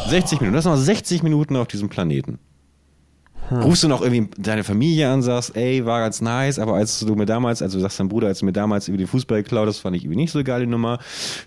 60 0.08 0.40
Minuten. 0.40 0.52
Du 0.52 0.58
hast 0.58 0.64
noch 0.66 0.76
60 0.76 1.22
Minuten 1.22 1.56
auf 1.56 1.66
diesem 1.68 1.88
Planeten. 1.88 2.38
Hm. 3.49 3.62
Rufst 3.62 3.82
du 3.82 3.88
noch 3.88 4.03
irgendwie 4.03 4.28
deine 4.38 4.64
Familie 4.64 5.09
an, 5.11 5.22
sagst, 5.22 5.57
ey, 5.57 5.84
war 5.86 6.01
ganz 6.01 6.20
nice, 6.20 6.59
aber 6.59 6.74
als 6.74 7.01
du 7.01 7.14
mir 7.14 7.26
damals, 7.26 7.62
also 7.62 7.78
du 7.78 7.82
sagst 7.82 8.01
deinem 8.01 8.09
Bruder, 8.09 8.28
als 8.28 8.40
du 8.40 8.44
mir 8.44 8.53
damals 8.53 8.88
über 8.88 8.99
den 8.99 9.07
Fußball 9.07 9.42
geklaut 9.42 9.68
hast, 9.68 9.78
fand 9.78 9.97
ich 9.97 10.05
irgendwie 10.05 10.20
nicht 10.20 10.32
so 10.32 10.38
eine 10.38 10.44
geile 10.44 10.66
Nummer. 10.66 10.99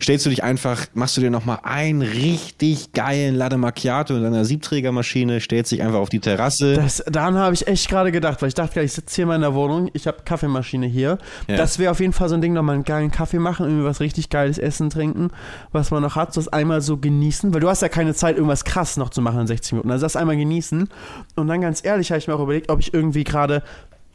Stellst 0.02 0.26
du 0.26 0.30
dich 0.30 0.44
einfach, 0.44 0.86
machst 0.94 1.18
du 1.18 1.22
dir 1.22 1.30
nochmal 1.30 1.60
einen 1.64 2.02
richtig 2.02 2.94
geilen 2.94 3.36
Latte 3.36 3.58
Macchiato 3.58 4.16
in 4.16 4.24
deiner 4.24 4.46
Siebträgermaschine, 4.46 5.42
stellst 5.42 5.72
dich 5.72 5.82
einfach 5.82 6.00
auf 6.00 6.10
die 6.10 6.20
Terrasse. 6.20 6.76
Das, 6.76 7.04
daran 7.08 7.36
habe 7.36 7.54
ich 7.54 7.68
echt 7.68 7.90
gerade 7.90 8.12
gedacht, 8.12 8.42
weil 8.42 8.50
ich 8.50 8.56
dachte, 8.56 8.82
ich 8.82 8.94
sitze 8.94 9.16
hier 9.16 9.24
in 9.24 9.30
meiner 9.30 9.54
Wohnung, 9.54 9.90
ich 9.94 10.08
habe 10.08 10.20
Kaffeemaschine 10.24 10.88
hier. 10.88 11.18
Ja. 11.48 11.58
Das 11.58 11.80
wäre 11.80 11.92
auf 11.92 12.00
jeden 12.00 12.14
Fall 12.14 12.30
so 12.30 12.36
ein 12.36 12.42
Ding, 12.42 12.54
nochmal 12.54 12.76
einen 12.76 12.84
geilen 12.84 13.12
Kaffee 13.12 13.40
machen, 13.40 13.66
irgendwie 13.66 13.86
was 13.86 14.00
richtig 14.00 14.30
geiles 14.30 14.58
Essen 14.58 14.90
trinken, 14.90 15.32
was 15.72 15.92
man 15.92 16.02
noch 16.02 16.16
hat, 16.16 16.36
das 16.38 16.48
einmal 16.48 16.82
so 16.82 16.98
genießen, 16.98 17.54
weil 17.54 17.62
du 17.62 17.70
hast 17.70 17.82
ja 17.82 17.90
keine 17.90 18.14
Zeit, 18.14 18.36
irgendwas 18.36 18.64
krass 18.64 18.98
noch 18.98 19.10
zu 19.10 19.22
machen 19.22 19.42
in 19.42 19.48
60 19.48 19.74
Minuten. 19.74 19.92
Also 19.92 20.06
das 20.06 20.16
einmal 20.16 20.38
genießen. 20.38 20.88
Und 21.36 21.48
dann 21.48 21.62
ganz 21.62 21.84
ehrlich, 21.84 21.89
habe 21.90 22.02
ich 22.02 22.28
mir 22.28 22.36
auch 22.36 22.40
überlegt, 22.44 22.70
ob 22.70 22.80
ich 22.80 22.94
irgendwie 22.94 23.24
gerade, 23.24 23.64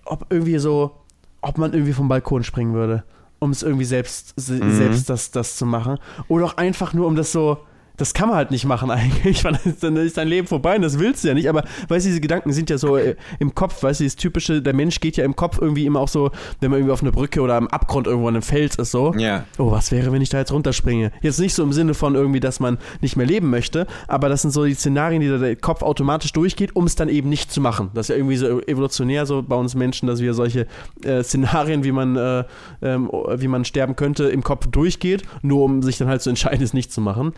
ob 0.04 0.26
irgendwie 0.30 0.58
so, 0.58 0.92
ob 1.40 1.58
man 1.58 1.72
irgendwie 1.72 1.92
vom 1.92 2.08
Balkon 2.08 2.42
springen 2.44 2.74
würde, 2.74 3.04
um 3.38 3.50
es 3.50 3.62
irgendwie 3.62 3.84
selbst, 3.84 4.32
se- 4.36 4.62
Mhm. 4.62 4.76
selbst 4.76 5.10
das, 5.10 5.30
das 5.30 5.56
zu 5.56 5.66
machen. 5.66 5.98
Oder 6.28 6.46
auch 6.46 6.56
einfach 6.56 6.92
nur, 6.94 7.06
um 7.06 7.16
das 7.16 7.32
so. 7.32 7.58
Das 7.96 8.14
kann 8.14 8.28
man 8.28 8.36
halt 8.36 8.50
nicht 8.50 8.64
machen 8.64 8.90
eigentlich, 8.90 9.44
weil 9.44 9.58
dann 9.80 9.96
ist 9.96 10.16
dein 10.16 10.28
Leben 10.28 10.46
vorbei 10.46 10.76
und 10.76 10.82
das 10.82 10.98
willst 10.98 11.24
du 11.24 11.28
ja 11.28 11.34
nicht. 11.34 11.48
Aber 11.48 11.64
weißt 11.88 12.06
du, 12.06 12.08
diese 12.08 12.20
Gedanken 12.20 12.52
sind 12.52 12.70
ja 12.70 12.78
so 12.78 12.96
äh, 12.96 13.16
im 13.38 13.54
Kopf, 13.54 13.82
weißt 13.82 14.00
du, 14.00 14.04
dieses 14.04 14.16
typische, 14.16 14.62
der 14.62 14.74
Mensch 14.74 15.00
geht 15.00 15.16
ja 15.16 15.24
im 15.24 15.36
Kopf 15.36 15.58
irgendwie 15.60 15.86
immer 15.86 16.00
auch 16.00 16.08
so, 16.08 16.30
wenn 16.60 16.70
man 16.70 16.80
irgendwie 16.80 16.92
auf 16.92 17.02
eine 17.02 17.12
Brücke 17.12 17.40
oder 17.40 17.56
am 17.56 17.68
Abgrund 17.68 18.06
irgendwo 18.06 18.28
an 18.28 18.34
einem 18.34 18.42
Fels 18.42 18.76
ist, 18.76 18.90
so. 18.90 19.14
Ja. 19.14 19.44
Oh, 19.58 19.70
was 19.70 19.92
wäre, 19.92 20.12
wenn 20.12 20.22
ich 20.22 20.28
da 20.28 20.38
jetzt 20.38 20.52
runterspringe? 20.52 21.12
Jetzt 21.22 21.38
nicht 21.38 21.54
so 21.54 21.62
im 21.62 21.72
Sinne 21.72 21.94
von 21.94 22.14
irgendwie, 22.14 22.40
dass 22.40 22.60
man 22.60 22.78
nicht 23.00 23.16
mehr 23.16 23.26
leben 23.26 23.50
möchte, 23.50 23.86
aber 24.08 24.28
das 24.28 24.42
sind 24.42 24.50
so 24.50 24.64
die 24.64 24.74
Szenarien, 24.74 25.20
die 25.20 25.28
da 25.28 25.38
der 25.38 25.56
Kopf 25.56 25.82
automatisch 25.82 26.32
durchgeht, 26.32 26.74
um 26.74 26.84
es 26.84 26.96
dann 26.96 27.08
eben 27.08 27.28
nicht 27.28 27.52
zu 27.52 27.60
machen. 27.60 27.90
Das 27.94 28.06
ist 28.06 28.10
ja 28.10 28.16
irgendwie 28.16 28.36
so 28.36 28.60
evolutionär 28.62 29.26
so 29.26 29.42
bei 29.42 29.56
uns 29.56 29.74
Menschen, 29.74 30.06
dass 30.06 30.20
wir 30.20 30.34
solche 30.34 30.66
äh, 31.04 31.22
Szenarien, 31.22 31.84
wie 31.84 31.92
man, 31.92 32.16
äh, 32.16 32.44
ähm, 32.82 33.10
wie 33.36 33.48
man 33.48 33.64
sterben 33.64 33.96
könnte, 33.96 34.24
im 34.24 34.42
Kopf 34.42 34.66
durchgeht, 34.66 35.22
nur 35.42 35.64
um 35.64 35.82
sich 35.82 35.98
dann 35.98 36.08
halt 36.08 36.22
zu 36.22 36.30
entscheiden, 36.30 36.62
es 36.64 36.74
nicht 36.74 36.92
zu 36.92 37.00
machen. 37.00 37.32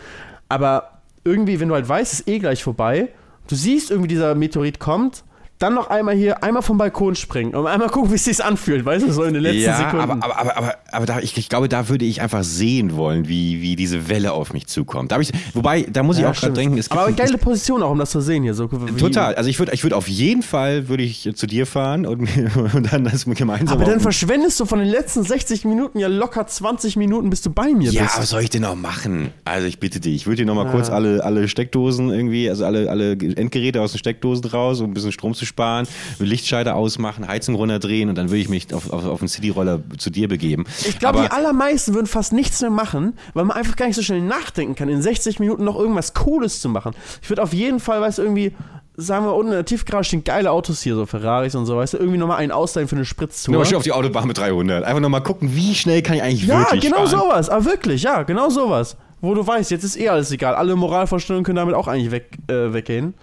Aber 0.48 1.00
irgendwie, 1.24 1.58
wenn 1.60 1.68
du 1.68 1.74
halt 1.74 1.88
weißt, 1.88 2.12
ist 2.12 2.28
eh 2.28 2.38
gleich 2.38 2.62
vorbei, 2.62 3.08
du 3.48 3.54
siehst 3.54 3.90
irgendwie, 3.90 4.08
dieser 4.08 4.34
Meteorit 4.34 4.78
kommt, 4.78 5.24
dann 5.58 5.74
noch 5.74 5.88
einmal 5.88 6.14
hier, 6.14 6.42
einmal 6.42 6.62
vom 6.62 6.76
Balkon 6.76 7.14
springen 7.14 7.54
und 7.54 7.66
einmal 7.66 7.88
gucken, 7.88 8.10
wie 8.10 8.16
es 8.16 8.24
sich 8.24 8.44
anfühlt, 8.44 8.84
weißt 8.84 9.06
du, 9.06 9.12
so 9.12 9.22
in 9.22 9.34
den 9.34 9.42
letzten 9.42 9.62
ja, 9.62 9.76
Sekunden. 9.78 10.00
aber, 10.00 10.22
aber, 10.22 10.56
aber, 10.56 10.74
aber, 10.90 11.06
da, 11.06 11.20
ich, 11.20 11.36
ich 11.36 11.48
glaube, 11.48 11.68
da 11.68 11.88
würde 11.88 12.04
ich 12.04 12.20
einfach 12.20 12.44
sehen 12.44 12.94
wollen, 12.96 13.26
wie, 13.28 13.62
wie 13.62 13.76
diese 13.76 14.08
Welle 14.08 14.32
auf 14.32 14.52
mich 14.52 14.66
zukommt. 14.66 15.12
Da 15.12 15.20
ich, 15.20 15.32
wobei, 15.54 15.82
da 15.82 16.02
muss 16.02 16.16
ich 16.16 16.24
Ja, 16.24 16.30
auch 16.30 16.34
gerade 16.34 16.52
denken, 16.52 16.76
es 16.78 16.90
gibt, 16.90 17.00
aber 17.00 17.12
geile 17.12 17.38
Position 17.38 17.82
auch, 17.82 17.90
um 17.90 17.98
das 17.98 18.10
zu 18.10 18.20
sehen 18.20 18.42
hier. 18.42 18.54
So, 18.54 18.66
Total. 18.66 19.34
Also 19.34 19.48
ich 19.48 19.58
würde 19.58 19.72
ich 19.72 19.82
würd 19.82 19.94
auf 19.94 20.08
jeden 20.08 20.42
Fall 20.42 20.88
würde 20.88 21.02
ich 21.02 21.30
zu 21.34 21.46
dir 21.46 21.66
fahren 21.66 22.06
und, 22.06 22.28
und 22.74 22.92
dann 22.92 23.04
das 23.04 23.24
gemeinsam. 23.24 23.76
Aber 23.76 23.90
dann 23.90 24.00
verschwendest 24.00 24.60
du 24.60 24.66
von 24.66 24.78
den 24.78 24.88
letzten 24.88 25.22
60 25.22 25.64
Minuten 25.64 25.98
ja 25.98 26.08
locker 26.08 26.46
20 26.46 26.96
Minuten, 26.96 27.30
bis 27.30 27.40
du 27.42 27.50
bei 27.50 27.72
mir 27.72 27.90
ja, 27.90 28.02
bist. 28.02 28.18
was 28.18 28.30
soll 28.30 28.42
ich 28.42 28.50
denn 28.50 28.62
noch 28.62 28.76
machen? 28.76 29.32
Also 29.44 29.66
ich 29.66 29.80
bitte 29.80 30.00
dich, 30.00 30.14
ich 30.14 30.26
würde 30.26 30.42
dir 30.42 30.46
noch 30.46 30.54
mal 30.54 30.70
kurz 30.70 30.90
alle, 30.90 31.24
alle 31.24 31.48
Steckdosen 31.48 32.10
irgendwie, 32.10 32.50
also 32.50 32.64
alle, 32.66 32.90
alle 32.90 33.12
Endgeräte 33.12 33.80
aus 33.80 33.92
den 33.92 33.98
Steckdosen 33.98 34.44
raus, 34.50 34.80
um 34.80 34.90
ein 34.90 34.94
bisschen 34.94 35.12
Strom 35.12 35.34
zu 35.34 35.45
sparen, 35.46 35.86
Lichtschalter 36.18 36.76
ausmachen, 36.76 37.26
Heizung 37.26 37.54
runterdrehen 37.54 38.08
und 38.08 38.16
dann 38.16 38.28
würde 38.28 38.40
ich 38.40 38.48
mich 38.48 38.72
auf, 38.74 38.90
auf, 38.92 39.04
auf 39.04 39.18
den 39.20 39.28
Cityroller 39.28 39.80
zu 39.98 40.10
dir 40.10 40.28
begeben. 40.28 40.64
Ich 40.86 40.98
glaube, 40.98 41.22
die 41.22 41.30
allermeisten 41.30 41.94
würden 41.94 42.06
fast 42.06 42.32
nichts 42.32 42.60
mehr 42.60 42.70
machen, 42.70 43.14
weil 43.34 43.44
man 43.44 43.56
einfach 43.56 43.76
gar 43.76 43.86
nicht 43.86 43.96
so 43.96 44.02
schnell 44.02 44.20
nachdenken 44.20 44.74
kann, 44.74 44.88
in 44.88 45.02
60 45.02 45.40
Minuten 45.40 45.64
noch 45.64 45.78
irgendwas 45.78 46.14
Cooles 46.14 46.60
zu 46.60 46.68
machen. 46.68 46.94
Ich 47.22 47.30
würde 47.30 47.42
auf 47.42 47.52
jeden 47.52 47.80
Fall, 47.80 48.00
weißt 48.00 48.18
du, 48.18 48.22
irgendwie, 48.22 48.52
sagen 48.96 49.26
wir, 49.26 49.34
unten 49.34 49.52
in 49.52 49.56
der 49.56 49.64
Tiefgarage 49.64 50.08
stehen 50.08 50.24
geile 50.24 50.50
Autos 50.50 50.82
hier, 50.82 50.94
so 50.94 51.06
Ferraris 51.06 51.54
und 51.54 51.66
so, 51.66 51.76
weißt 51.76 51.94
du, 51.94 51.98
irgendwie 51.98 52.18
nochmal 52.18 52.38
einen 52.38 52.52
ausleihen 52.52 52.88
für 52.88 52.96
eine 52.96 53.04
Spritztour. 53.04 53.52
Nur 53.52 53.62
mal 53.62 53.66
schön 53.66 53.76
auf 53.76 53.84
die 53.84 53.92
Autobahn 53.92 54.26
mit 54.26 54.38
300. 54.38 54.84
Einfach 54.84 55.00
noch 55.00 55.08
mal 55.08 55.20
gucken, 55.20 55.54
wie 55.54 55.74
schnell 55.74 56.02
kann 56.02 56.16
ich 56.16 56.22
eigentlich 56.22 56.46
ja, 56.46 56.60
wirklich 56.60 56.82
genau 56.82 57.06
fahren. 57.06 57.20
sowas, 57.20 57.48
aber 57.48 57.64
wirklich, 57.64 58.02
ja, 58.02 58.22
genau 58.22 58.48
sowas. 58.48 58.96
Wo 59.20 59.34
du 59.34 59.46
weißt, 59.46 59.70
jetzt 59.70 59.84
ist 59.84 59.98
eh 59.98 60.08
alles 60.08 60.30
egal. 60.30 60.54
Alle 60.54 60.76
Moralvorstellungen 60.76 61.44
können 61.44 61.56
damit 61.56 61.74
auch 61.74 61.88
eigentlich 61.88 62.10
weg, 62.10 62.36
äh, 62.48 62.72
weggehen. 62.72 63.14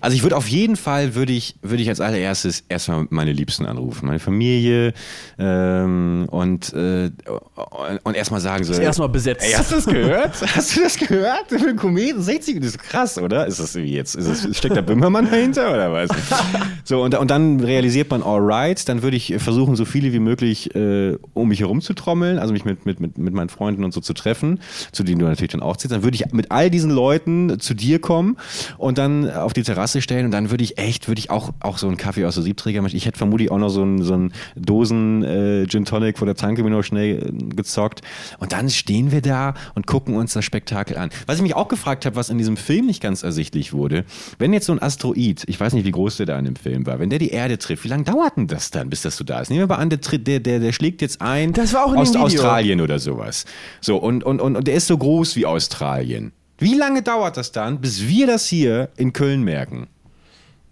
Also 0.00 0.16
ich 0.16 0.22
würde 0.22 0.36
auf 0.36 0.48
jeden 0.48 0.76
Fall, 0.76 1.14
würde 1.14 1.32
ich, 1.32 1.56
würde 1.62 1.82
ich 1.82 1.88
als 1.88 2.00
allererstes 2.00 2.64
erstmal 2.68 3.06
meine 3.10 3.32
Liebsten 3.32 3.66
anrufen, 3.66 4.06
meine 4.06 4.18
Familie 4.18 4.92
ähm, 5.38 6.26
und, 6.30 6.72
äh, 6.72 7.10
und 8.02 8.16
erstmal 8.16 8.40
sagen 8.40 8.64
so... 8.64 8.74
Erstmal 8.74 9.08
besetzt. 9.08 9.44
Ey, 9.44 9.52
hast 9.52 9.70
du 9.70 9.76
das 9.76 9.86
gehört? 9.86 10.34
Hast 10.54 10.76
du 10.76 10.82
das 10.82 10.96
gehört? 10.96 11.48
Für 11.48 11.56
einen 11.56 11.76
Kometen 11.76 12.22
60, 12.22 12.60
das 12.60 12.70
ist 12.70 12.78
krass, 12.78 13.18
oder? 13.18 13.46
Ist 13.46 13.60
das 13.60 13.74
wie 13.74 13.82
jetzt? 13.82 14.14
Ist 14.14 14.28
das, 14.28 14.56
steckt 14.56 14.76
der 14.76 14.82
Böhmermann 14.82 15.30
dahinter 15.30 15.72
oder 15.72 15.92
was? 15.92 16.10
So, 16.86 17.02
und, 17.02 17.14
und 17.14 17.30
dann 17.30 17.60
realisiert 17.60 18.10
man, 18.10 18.22
alright, 18.22 18.86
dann 18.88 19.02
würde 19.02 19.16
ich 19.16 19.34
versuchen, 19.38 19.74
so 19.74 19.86
viele 19.86 20.12
wie 20.12 20.18
möglich 20.18 20.74
äh, 20.74 21.16
um 21.32 21.48
mich 21.48 21.60
herum 21.60 21.80
zu 21.80 21.94
trommeln, 21.94 22.38
also 22.38 22.52
mich 22.52 22.66
mit, 22.66 22.84
mit, 22.84 23.00
mit, 23.00 23.16
mit 23.16 23.32
meinen 23.32 23.48
Freunden 23.48 23.84
und 23.84 23.94
so 23.94 24.00
zu 24.00 24.12
treffen, 24.12 24.60
zu 24.92 25.02
denen 25.02 25.18
du 25.18 25.26
natürlich 25.26 25.52
dann 25.52 25.62
auch 25.62 25.76
ziehst. 25.76 25.92
Dann 25.92 26.02
würde 26.02 26.16
ich 26.16 26.32
mit 26.32 26.50
all 26.50 26.70
diesen 26.70 26.90
Leuten 26.90 27.58
zu 27.58 27.74
dir 27.74 28.00
kommen 28.00 28.36
und 28.76 28.98
dann 28.98 29.30
auf 29.30 29.52
die 29.52 29.62
Terrasse 29.74 30.00
stellen 30.00 30.26
und 30.26 30.30
dann 30.30 30.50
würde 30.50 30.62
ich 30.62 30.78
echt, 30.78 31.08
würde 31.08 31.18
ich 31.18 31.30
auch, 31.30 31.52
auch 31.60 31.78
so 31.78 31.88
einen 31.88 31.96
Kaffee 31.96 32.24
aus 32.24 32.34
der 32.34 32.44
Siebträger 32.44 32.80
machen. 32.80 32.96
Ich 32.96 33.06
hätte 33.06 33.18
vermutlich 33.18 33.50
auch 33.50 33.58
noch 33.58 33.70
so 33.70 33.82
einen, 33.82 34.02
so 34.02 34.14
einen 34.14 34.32
Dosen 34.54 35.22
äh, 35.24 35.66
Gin 35.66 35.84
Tonic 35.84 36.18
vor 36.18 36.26
der 36.26 36.36
Tanke 36.36 36.62
mir 36.62 36.70
noch 36.70 36.82
schnell 36.82 37.18
äh, 37.18 37.54
gezockt. 37.54 38.02
Und 38.38 38.52
dann 38.52 38.70
stehen 38.70 39.10
wir 39.10 39.20
da 39.20 39.54
und 39.74 39.86
gucken 39.86 40.14
uns 40.14 40.32
das 40.32 40.44
Spektakel 40.44 40.96
an. 40.96 41.10
Was 41.26 41.36
ich 41.36 41.42
mich 41.42 41.56
auch 41.56 41.68
gefragt 41.68 42.06
habe, 42.06 42.14
was 42.16 42.30
in 42.30 42.38
diesem 42.38 42.56
Film 42.56 42.86
nicht 42.86 43.02
ganz 43.02 43.22
ersichtlich 43.22 43.72
wurde, 43.72 44.04
wenn 44.38 44.52
jetzt 44.52 44.66
so 44.66 44.72
ein 44.72 44.80
Asteroid, 44.80 45.42
ich 45.46 45.58
weiß 45.58 45.72
nicht, 45.72 45.84
wie 45.84 45.90
groß 45.90 46.18
der 46.18 46.26
da 46.26 46.38
in 46.38 46.44
dem 46.44 46.56
Film 46.56 46.86
war, 46.86 47.00
wenn 47.00 47.10
der 47.10 47.18
die 47.18 47.30
Erde 47.30 47.58
trifft, 47.58 47.84
wie 47.84 47.88
lange 47.88 48.04
dauert 48.04 48.36
denn 48.36 48.46
das 48.46 48.70
dann, 48.70 48.90
bis 48.90 49.02
das 49.02 49.16
so 49.16 49.24
da 49.24 49.40
ist? 49.40 49.50
Nehmen 49.50 49.62
wir 49.62 49.66
mal 49.66 49.82
an, 49.82 49.90
der, 49.90 49.98
der, 49.98 50.40
der, 50.40 50.60
der 50.60 50.72
schlägt 50.72 51.02
jetzt 51.02 51.20
ein 51.20 51.52
Das 51.52 51.74
war 51.74 51.84
auch 51.84 51.92
in 51.92 51.98
aus. 51.98 52.14
Australien 52.14 52.80
oder 52.80 52.98
sowas. 53.00 53.44
So, 53.80 53.96
und, 53.96 54.22
und, 54.22 54.40
und, 54.40 54.56
und 54.56 54.66
der 54.68 54.74
ist 54.74 54.86
so 54.86 54.96
groß 54.96 55.34
wie 55.36 55.46
Australien. 55.46 56.32
Wie 56.58 56.74
lange 56.74 57.02
dauert 57.02 57.36
das 57.36 57.52
dann, 57.52 57.80
bis 57.80 58.06
wir 58.06 58.26
das 58.26 58.46
hier 58.46 58.90
in 58.96 59.12
Köln 59.12 59.42
merken? 59.42 59.88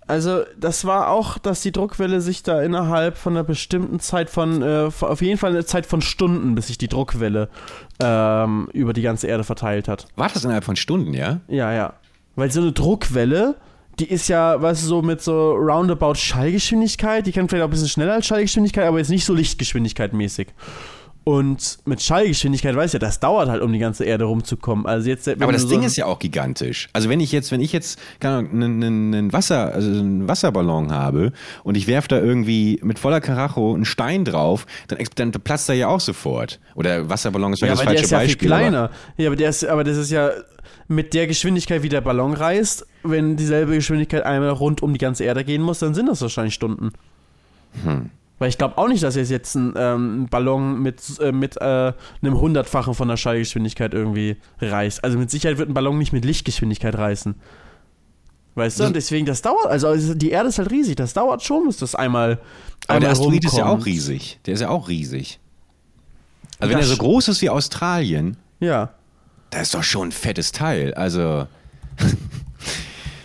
Also, 0.07 0.43
das 0.59 0.85
war 0.85 1.09
auch, 1.11 1.39
dass 1.39 1.63
die 1.63 1.73
Druckwelle 1.73 2.21
sich 2.21 2.43
da 2.43 2.61
innerhalb 2.61 3.17
von 3.17 3.35
einer 3.35 3.45
bestimmten 3.45 4.01
Zeit 4.01 4.31
von, 4.31 4.61
äh, 4.61 4.91
auf 5.01 5.23
jeden 5.23 5.39
Fall 5.39 5.53
eine 5.53 5.65
Zeit 5.65 5.87
von 5.87 6.03
Stunden, 6.03 6.55
bis 6.55 6.67
sich 6.67 6.77
die 6.77 6.89
Druckwelle 6.89 7.49
ähm, 8.03 8.69
über 8.73 8.93
die 8.93 9.03
ganze 9.03 9.29
Erde 9.29 9.45
verteilt 9.45 9.89
hat. 9.89 10.07
War 10.17 10.29
das 10.29 10.45
innerhalb 10.45 10.65
von 10.65 10.77
Stunden, 10.77 11.15
ja? 11.15 11.41
Ja, 11.49 11.73
ja. 11.73 11.95
Weil 12.35 12.51
so 12.51 12.61
eine 12.61 12.73
Druckwelle, 12.73 13.57
die 14.01 14.11
ist 14.11 14.29
ja, 14.29 14.61
weißt 14.61 14.83
du, 14.83 14.87
so 14.87 15.03
mit 15.03 15.23
so 15.23 15.53
roundabout 15.53 16.17
Schallgeschwindigkeit, 16.17 17.27
die 17.27 17.33
kann 17.33 17.49
vielleicht 17.49 17.63
auch 17.63 17.69
ein 17.69 17.71
bisschen 17.71 17.89
schneller 17.89 18.15
als 18.15 18.27
Schallgeschwindigkeit, 18.27 18.87
aber 18.87 18.99
jetzt 18.99 19.11
nicht 19.11 19.25
so 19.25 19.35
Lichtgeschwindigkeit 19.35 20.13
mäßig. 20.13 20.49
Und 21.25 21.79
mit 21.85 22.03
Schallgeschwindigkeit, 22.03 22.75
weißt 22.75 22.95
du 22.95 22.97
ja, 22.97 23.01
das 23.01 23.21
dauert 23.21 23.49
halt, 23.49 23.63
um 23.63 23.73
die 23.73 23.79
ganze 23.79 24.05
Erde 24.05 24.25
rumzukommen. 24.25 24.87
Also 24.87 25.09
jetzt, 25.09 25.29
Aber 25.29 25.53
das 25.53 25.63
du 25.63 25.69
Ding 25.69 25.83
so 25.83 25.87
ist 25.87 25.97
ja 25.97 26.07
auch 26.07 26.19
gigantisch. 26.19 26.89
Also 26.93 27.09
wenn 27.09 27.21
ich 27.21 27.31
jetzt, 27.31 27.53
wenn 27.53 27.61
ich 27.61 27.73
jetzt 27.73 28.01
keine 28.19 28.39
Ahnung, 28.39 28.51
einen, 28.63 29.15
einen, 29.15 29.33
Wasser, 29.33 29.73
also 29.73 29.89
einen 29.89 30.27
Wasserballon 30.27 30.91
habe 30.91 31.33
und 31.63 31.77
ich 31.77 31.87
werfe 31.87 32.09
da 32.09 32.19
irgendwie 32.19 32.81
mit 32.83 32.99
voller 32.99 33.21
Karacho 33.21 33.73
einen 33.75 33.85
Stein 33.85 34.25
drauf, 34.25 34.67
dann, 34.89 34.99
dann 35.15 35.31
platzt 35.33 35.69
er 35.69 35.77
ja 35.77 35.89
auch 35.89 36.01
sofort. 36.01 36.59
Oder 36.75 37.09
Wasserballon 37.09 37.53
ist 37.53 37.61
ja, 37.61 37.69
vielleicht 37.77 37.81
das 37.81 37.87
aber 37.87 37.93
der 37.95 38.03
falsche 38.03 38.05
ist 38.05 38.11
ja 38.11 38.19
viel 38.19 38.27
Beispiel. 38.29 38.53
aber- 38.53 38.61
kleiner. 38.61 38.91
Ja, 39.17 39.27
aber, 39.29 39.37
der 39.37 39.51
ist, 39.51 39.65
aber 39.65 39.85
das 39.85 39.97
ist 39.97 40.11
ja 40.11 40.31
mit 40.89 41.15
der 41.15 41.29
Geschwindigkeit, 41.29 41.85
wie 41.85 41.89
der 41.89 42.01
Ballon 42.01 42.33
reist, 42.35 42.87
wenn 43.05 43.37
dieselbe 43.37 43.75
Geschwindigkeit 43.75 44.25
einmal 44.25 44.51
rund 44.51 44.83
um 44.83 44.93
die 44.93 44.99
ganze 44.99 45.23
Erde 45.23 45.45
gehen 45.45 45.63
muss, 45.63 45.79
dann 45.79 45.95
sind 45.95 46.09
das 46.09 46.21
wahrscheinlich 46.21 46.55
Stunden. 46.55 46.91
Hm. 47.85 48.11
Weil 48.43 48.49
ich 48.49 48.59
glaube 48.59 48.77
auch 48.77 48.89
nicht, 48.89 49.05
dass 49.05 49.15
jetzt 49.15 49.31
jetzt 49.31 49.55
ein 49.55 49.73
ähm, 49.77 50.27
Ballon 50.29 50.83
mit, 50.83 51.01
äh, 51.21 51.31
mit 51.31 51.57
äh, 51.59 51.93
einem 52.23 52.41
Hundertfachen 52.41 52.93
von 52.93 53.07
der 53.07 53.17
Schallgeschwindigkeit 53.17 53.95
irgendwie 53.95 54.37
reißt. 54.61 55.05
Also 55.05 55.17
mit 55.17 55.31
Sicherheit 55.31 55.59
wird 55.59 55.69
ein 55.71 55.75
Ballon 55.75 55.97
nicht 55.97 56.13
mit 56.13 56.25
Lichtgeschwindigkeit 56.25 56.97
reißen. 56.99 57.37
Weißt 58.57 58.81
du? 58.81 58.85
Und 58.87 58.97
deswegen, 58.97 59.27
das 59.27 59.43
dauert, 59.43 59.67
also 59.67 59.87
also 59.87 60.15
die 60.15 60.31
Erde 60.31 60.49
ist 60.49 60.59
halt 60.59 60.73
riesig, 60.73 60.97
das 60.97 61.13
dauert 61.15 61.45
schon, 61.45 61.69
bis 61.69 61.77
das 61.77 61.95
einmal. 61.95 62.41
Aber 62.89 62.99
der 62.99 63.11
einmal 63.11 63.11
Asteroid 63.13 63.45
ist 63.45 63.53
ja 63.57 63.63
rumkommt. 63.63 63.83
auch 63.83 63.87
riesig. 63.87 64.41
Der 64.45 64.55
ist 64.55 64.61
ja 64.61 64.71
auch 64.71 64.89
riesig. 64.89 65.39
Also 66.59 66.73
wenn 66.73 66.81
Das 66.81 66.89
er 66.91 66.97
so 66.97 67.01
groß 67.01 67.29
ist 67.29 67.43
wie 67.43 67.49
Australien, 67.51 68.37
Ja. 68.59 68.91
das 69.51 69.63
ist 69.63 69.75
doch 69.77 69.85
schon 69.85 70.09
ein 70.09 70.13
fettes 70.13 70.51
Teil. 70.51 70.95
Also, 70.95 71.47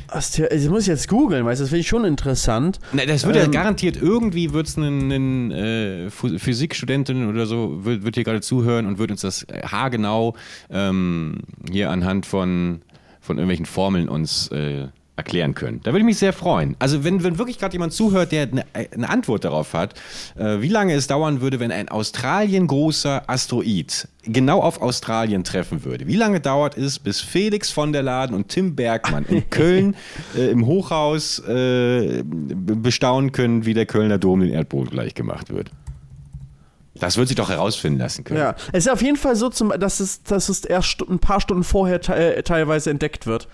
Aster 0.08 0.48
das 0.48 0.68
muss 0.68 0.82
ich 0.84 0.88
jetzt 0.88 1.08
googeln, 1.08 1.46
weißt 1.46 1.60
du, 1.60 1.64
das 1.64 1.70
finde 1.70 1.82
ich 1.82 1.88
schon 1.88 2.06
interessant. 2.06 2.80
na, 2.94 3.06
das 3.06 3.26
wird 3.26 3.36
ja 3.36 3.44
Ähm, 3.44 3.52
garantiert 3.52 3.98
irgendwie 3.98 4.54
wird 4.54 4.68
es 4.68 4.78
einen, 4.78 5.12
einen 5.12 5.52
äh, 5.52 6.10
Physikstudentin 6.10 7.28
oder 7.28 7.46
so 7.46 7.86
wird, 7.86 8.04
wird 8.04 8.16
hier 8.16 8.24
gerade 8.24 8.42
zuhören 8.42 8.86
und 8.86 8.98
wird 8.98 9.12
uns 9.12 9.22
das 9.22 9.44
äh, 9.44 9.62
haargenau 9.64 10.36
ähm, 10.70 11.40
hier 11.70 11.90
anhand 11.90 12.26
von 12.26 12.82
von 13.20 13.38
irgendwelchen 13.38 13.66
Formeln 13.66 14.08
uns 14.08 14.48
äh, 14.54 14.88
erklären 15.18 15.56
können. 15.56 15.82
Da 15.84 15.92
würde 15.92 16.00
ich 16.00 16.06
mich 16.06 16.20
sehr 16.20 16.32
freuen. 16.32 16.76
Also 16.80 17.04
wenn, 17.04 17.24
wenn 17.24 17.38
wirklich 17.40 17.58
gerade 17.58 17.74
jemand 17.74 17.92
zuhört, 17.92 18.32
der 18.32 18.44
eine, 18.44 18.66
eine 18.74 19.10
Antwort 19.10 19.44
darauf 19.44 19.74
hat, 19.74 19.96
äh, 20.38 20.62
wie 20.62 20.70
lange 20.70 20.94
es 20.94 21.08
dauern 21.08 21.42
würde, 21.42 21.60
wenn 21.60 21.72
ein 21.72 21.90
Australien 21.90 22.68
großer 22.68 23.28
Asteroid 23.28 24.08
genau 24.24 24.62
auf 24.62 24.82
Australien 24.82 25.44
treffen 25.44 25.84
würde. 25.84 26.08
Wie 26.08 26.16
lange 26.16 26.40
dauert 26.40 26.78
es, 26.78 27.00
bis 27.00 27.20
Felix 27.20 27.72
von 27.72 27.94
der 27.94 28.04
Laden 28.04 28.36
und 28.36 28.50
Tim 28.50 28.76
Bergmann 28.76 29.26
in 29.26 29.50
Köln 29.50 29.96
äh, 30.38 30.52
im 30.52 30.68
Hochhaus 30.68 31.40
äh, 31.40 32.24
bestaunen 32.24 33.32
können, 33.32 33.66
wie 33.66 33.74
der 33.74 33.88
Kölner 33.88 34.20
Dom 34.20 34.42
den 34.42 34.52
Erdboden 34.52 34.92
gleich 34.92 35.16
gemacht 35.16 35.50
wird? 35.50 35.72
Das 37.00 37.18
wird 37.18 37.28
sich 37.28 37.38
doch 37.38 37.50
herausfinden 37.50 38.00
lassen 38.00 38.24
können. 38.24 38.40
Ja, 38.40 38.56
es 38.72 38.86
ist 38.86 38.92
auf 38.92 39.02
jeden 39.02 39.18
Fall 39.18 39.36
so, 39.36 39.50
dass, 39.50 40.00
es, 40.00 40.24
dass 40.24 40.50
es 40.50 40.66
erst 40.66 41.02
ein 41.08 41.20
paar 41.20 41.42
Stunden 41.42 41.64
vorher 41.64 42.02
te 42.02 42.14
äh, 42.14 42.44
teilweise 42.44 42.90
entdeckt 42.90 43.28
wird. 43.28 43.48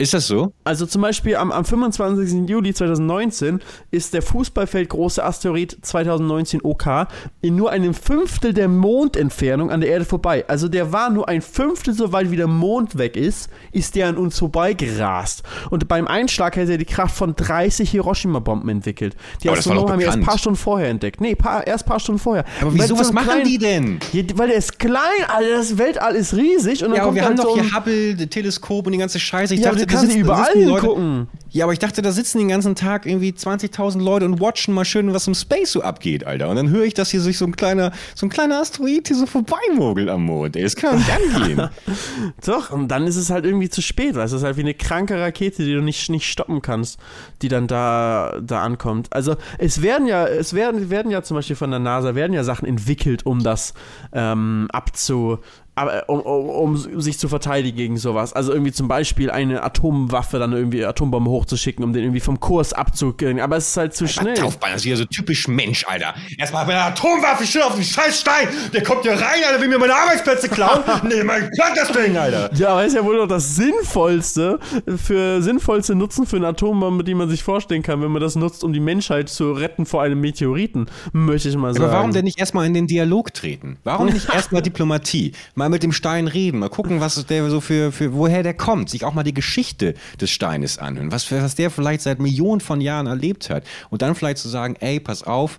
Ist 0.00 0.14
das 0.14 0.28
so? 0.28 0.52
Also 0.62 0.86
zum 0.86 1.02
Beispiel 1.02 1.34
am, 1.34 1.50
am 1.50 1.64
25. 1.64 2.48
Juli 2.48 2.72
2019 2.72 3.58
ist 3.90 4.14
der 4.14 4.22
Fußballfeldgroße 4.22 5.24
Asteroid 5.24 5.76
2019 5.82 6.60
OK 6.62 7.08
in 7.40 7.56
nur 7.56 7.70
einem 7.72 7.94
Fünftel 7.94 8.54
der 8.54 8.68
Mondentfernung 8.68 9.72
an 9.72 9.80
der 9.80 9.90
Erde 9.90 10.04
vorbei. 10.04 10.44
Also 10.46 10.68
der 10.68 10.92
war 10.92 11.10
nur 11.10 11.28
ein 11.28 11.42
Fünftel 11.42 11.94
so 11.94 12.12
weit 12.12 12.30
wie 12.30 12.36
der 12.36 12.46
Mond 12.46 12.96
weg 12.96 13.16
ist, 13.16 13.50
ist 13.72 13.96
der 13.96 14.06
an 14.08 14.16
uns 14.16 14.38
vorbeigerast. 14.38 15.42
Und 15.70 15.88
beim 15.88 16.06
Einschlag 16.06 16.54
hätte 16.54 16.72
er 16.72 16.78
die 16.78 16.84
Kraft 16.84 17.16
von 17.16 17.34
30 17.34 17.90
Hiroshima-Bomben 17.90 18.68
entwickelt. 18.68 19.16
Die 19.42 19.50
Astronomen 19.50 19.90
haben 19.94 20.00
erst 20.00 20.18
ein 20.18 20.24
paar 20.24 20.38
Stunden 20.38 20.58
vorher 20.58 20.90
entdeckt. 20.90 21.20
Nee, 21.20 21.34
paar, 21.34 21.66
erst 21.66 21.86
ein 21.86 21.88
paar 21.88 21.98
Stunden 22.00 22.20
vorher. 22.20 22.44
Aber 22.60 22.72
wieso, 22.72 22.94
so 22.94 23.00
was 23.00 23.12
machen 23.12 23.26
klein- 23.30 23.44
die 23.44 23.58
denn? 23.58 23.98
Ja, 24.12 24.22
weil 24.36 24.46
der 24.48 24.58
ist 24.58 24.78
klein, 24.78 25.00
Alter, 25.26 25.50
das 25.56 25.76
Weltall 25.76 26.14
ist 26.14 26.34
riesig. 26.34 26.84
Und 26.84 26.90
dann 26.90 26.96
Ja, 26.98 27.02
aber 27.02 27.06
kommt 27.06 27.14
wir 27.16 27.22
dann 27.22 27.30
haben 27.30 27.36
doch 27.36 27.56
so 27.56 27.60
hier 27.60 27.74
Hubble, 27.74 28.28
Teleskop 28.28 28.86
und 28.86 28.92
die 28.92 28.98
ganze 28.98 29.18
Scheiße. 29.18 29.54
Ich 29.54 29.60
Ja, 29.60 29.70
aber 29.70 29.78
du 29.78 29.86
da 29.86 29.87
kannst 29.88 30.06
sitzen- 30.06 30.20
überall 30.20 30.52
hingucken. 30.52 31.28
Ja, 31.50 31.64
aber 31.64 31.72
ich 31.72 31.78
dachte, 31.78 32.02
da 32.02 32.12
sitzen 32.12 32.38
den 32.38 32.48
ganzen 32.48 32.74
Tag 32.74 33.06
irgendwie 33.06 33.30
20.000 33.32 34.02
Leute 34.02 34.26
und 34.26 34.38
watchen 34.38 34.74
mal 34.74 34.84
schön, 34.84 35.14
was 35.14 35.26
im 35.26 35.34
Space 35.34 35.72
so 35.72 35.80
abgeht, 35.82 36.24
Alter. 36.26 36.50
Und 36.50 36.56
dann 36.56 36.68
höre 36.68 36.84
ich, 36.84 36.92
dass 36.92 37.10
hier 37.10 37.22
sich 37.22 37.38
so 37.38 37.46
ein 37.46 37.56
kleiner, 37.56 37.90
so 38.14 38.26
ein 38.26 38.28
kleiner 38.28 38.60
Asteroid 38.60 39.08
hier 39.08 39.16
so 39.16 39.24
vorbeimogelt 39.24 40.10
am 40.10 40.24
Mond. 40.24 40.56
Ey, 40.56 40.62
das 40.62 40.76
kann 40.76 40.92
doch 40.92 40.98
nicht 40.98 41.36
angehen. 41.36 41.70
Doch, 42.44 42.70
und 42.70 42.88
dann 42.88 43.06
ist 43.06 43.16
es 43.16 43.30
halt 43.30 43.46
irgendwie 43.46 43.70
zu 43.70 43.80
spät, 43.80 44.14
weil 44.14 44.26
es 44.26 44.32
ist 44.32 44.42
halt 44.44 44.58
wie 44.58 44.60
eine 44.60 44.74
kranke 44.74 45.18
Rakete, 45.18 45.64
die 45.64 45.72
du 45.72 45.80
nicht, 45.80 46.10
nicht 46.10 46.30
stoppen 46.30 46.60
kannst, 46.60 46.98
die 47.40 47.48
dann 47.48 47.66
da, 47.66 48.34
da 48.42 48.62
ankommt. 48.62 49.08
Also 49.12 49.36
es 49.56 49.80
werden 49.80 50.06
ja, 50.06 50.26
es 50.26 50.52
werden, 50.52 50.90
werden 50.90 51.10
ja 51.10 51.22
zum 51.22 51.36
Beispiel 51.36 51.56
von 51.56 51.70
der 51.70 51.80
NASA, 51.80 52.14
werden 52.14 52.34
ja 52.34 52.44
Sachen 52.44 52.68
entwickelt, 52.68 53.24
um 53.24 53.42
das 53.42 53.72
ähm, 54.12 54.68
abzu, 54.70 55.38
aber, 55.78 56.08
um, 56.08 56.20
um, 56.20 56.76
um 56.76 57.00
sich 57.00 57.18
zu 57.18 57.28
verteidigen 57.28 57.76
gegen 57.76 57.96
sowas. 57.96 58.32
Also 58.32 58.52
irgendwie 58.52 58.72
zum 58.72 58.88
Beispiel 58.88 59.30
eine 59.30 59.62
Atomwaffe, 59.62 60.38
dann 60.38 60.52
irgendwie 60.52 60.84
Atombombe 60.84 61.30
hochzuschicken, 61.30 61.84
um 61.84 61.92
den 61.92 62.02
irgendwie 62.02 62.20
vom 62.20 62.40
Kurs 62.40 62.72
abzukriegen. 62.72 63.40
Aber 63.40 63.56
es 63.56 63.68
ist 63.68 63.76
halt 63.76 63.94
zu 63.94 64.08
schnell. 64.08 64.34
Taufbein, 64.34 64.72
das 64.72 64.82
ist 64.82 64.86
wieder 64.86 64.96
so 64.96 65.04
typisch 65.04 65.48
Mensch, 65.48 65.86
Alter. 65.86 66.14
Erstmal 66.36 66.66
mit 66.66 66.74
einer 66.74 66.86
Atomwaffe 66.86 67.46
schön 67.46 67.62
auf 67.62 67.74
den 67.74 67.84
scheiß 67.84 68.20
Stein. 68.20 68.48
Der 68.72 68.82
kommt 68.82 69.02
hier 69.02 69.12
rein, 69.12 69.42
Alter, 69.46 69.60
will 69.60 69.68
mir 69.68 69.78
meine 69.78 69.94
Arbeitsplätze 69.94 70.48
klauen. 70.48 70.80
nee, 71.08 71.22
mein 71.22 71.50
Gott, 71.56 71.76
das 71.76 71.92
Ding, 71.92 72.16
Alter. 72.16 72.50
Ja, 72.54 72.70
aber 72.70 72.84
ist 72.84 72.94
ja 72.94 73.04
wohl 73.04 73.16
doch 73.16 73.28
das 73.28 73.54
sinnvollste 73.56 74.58
für 74.96 75.42
sinnvollste 75.42 75.94
Nutzen 75.94 76.26
für 76.26 76.36
eine 76.36 76.48
Atombombe, 76.48 77.04
die 77.04 77.14
man 77.14 77.28
sich 77.28 77.42
vorstellen 77.42 77.82
kann, 77.82 78.02
wenn 78.02 78.10
man 78.10 78.20
das 78.20 78.36
nutzt, 78.36 78.64
um 78.64 78.72
die 78.72 78.80
Menschheit 78.80 79.28
zu 79.28 79.52
retten 79.52 79.86
vor 79.86 80.02
einem 80.02 80.20
Meteoriten, 80.20 80.86
möchte 81.12 81.48
ich 81.48 81.56
mal 81.56 81.72
sagen. 81.72 81.84
Aber 81.84 81.94
warum 81.94 82.12
denn 82.12 82.24
nicht 82.24 82.38
erstmal 82.38 82.66
in 82.66 82.74
den 82.74 82.86
Dialog 82.86 83.32
treten? 83.32 83.78
Warum 83.84 84.06
nicht 84.06 84.28
erstmal 84.32 84.62
Diplomatie? 84.62 85.32
Mal 85.68 85.74
mit 85.74 85.82
dem 85.82 85.92
Stein 85.92 86.28
reden, 86.28 86.60
mal 86.60 86.70
gucken, 86.70 87.02
was 87.02 87.22
der 87.26 87.50
so 87.50 87.60
für, 87.60 87.92
für 87.92 88.14
woher 88.14 88.42
der 88.42 88.54
kommt, 88.54 88.88
sich 88.88 89.04
auch 89.04 89.12
mal 89.12 89.22
die 89.22 89.34
Geschichte 89.34 89.92
des 90.18 90.30
Steines 90.30 90.78
anhören, 90.78 91.12
was, 91.12 91.30
was 91.30 91.56
der 91.56 91.70
vielleicht 91.70 92.00
seit 92.00 92.20
Millionen 92.20 92.62
von 92.62 92.80
Jahren 92.80 93.06
erlebt 93.06 93.50
hat. 93.50 93.64
Und 93.90 94.00
dann 94.00 94.14
vielleicht 94.14 94.38
zu 94.38 94.48
sagen, 94.48 94.76
ey, 94.80 94.98
pass 94.98 95.22
auf, 95.24 95.58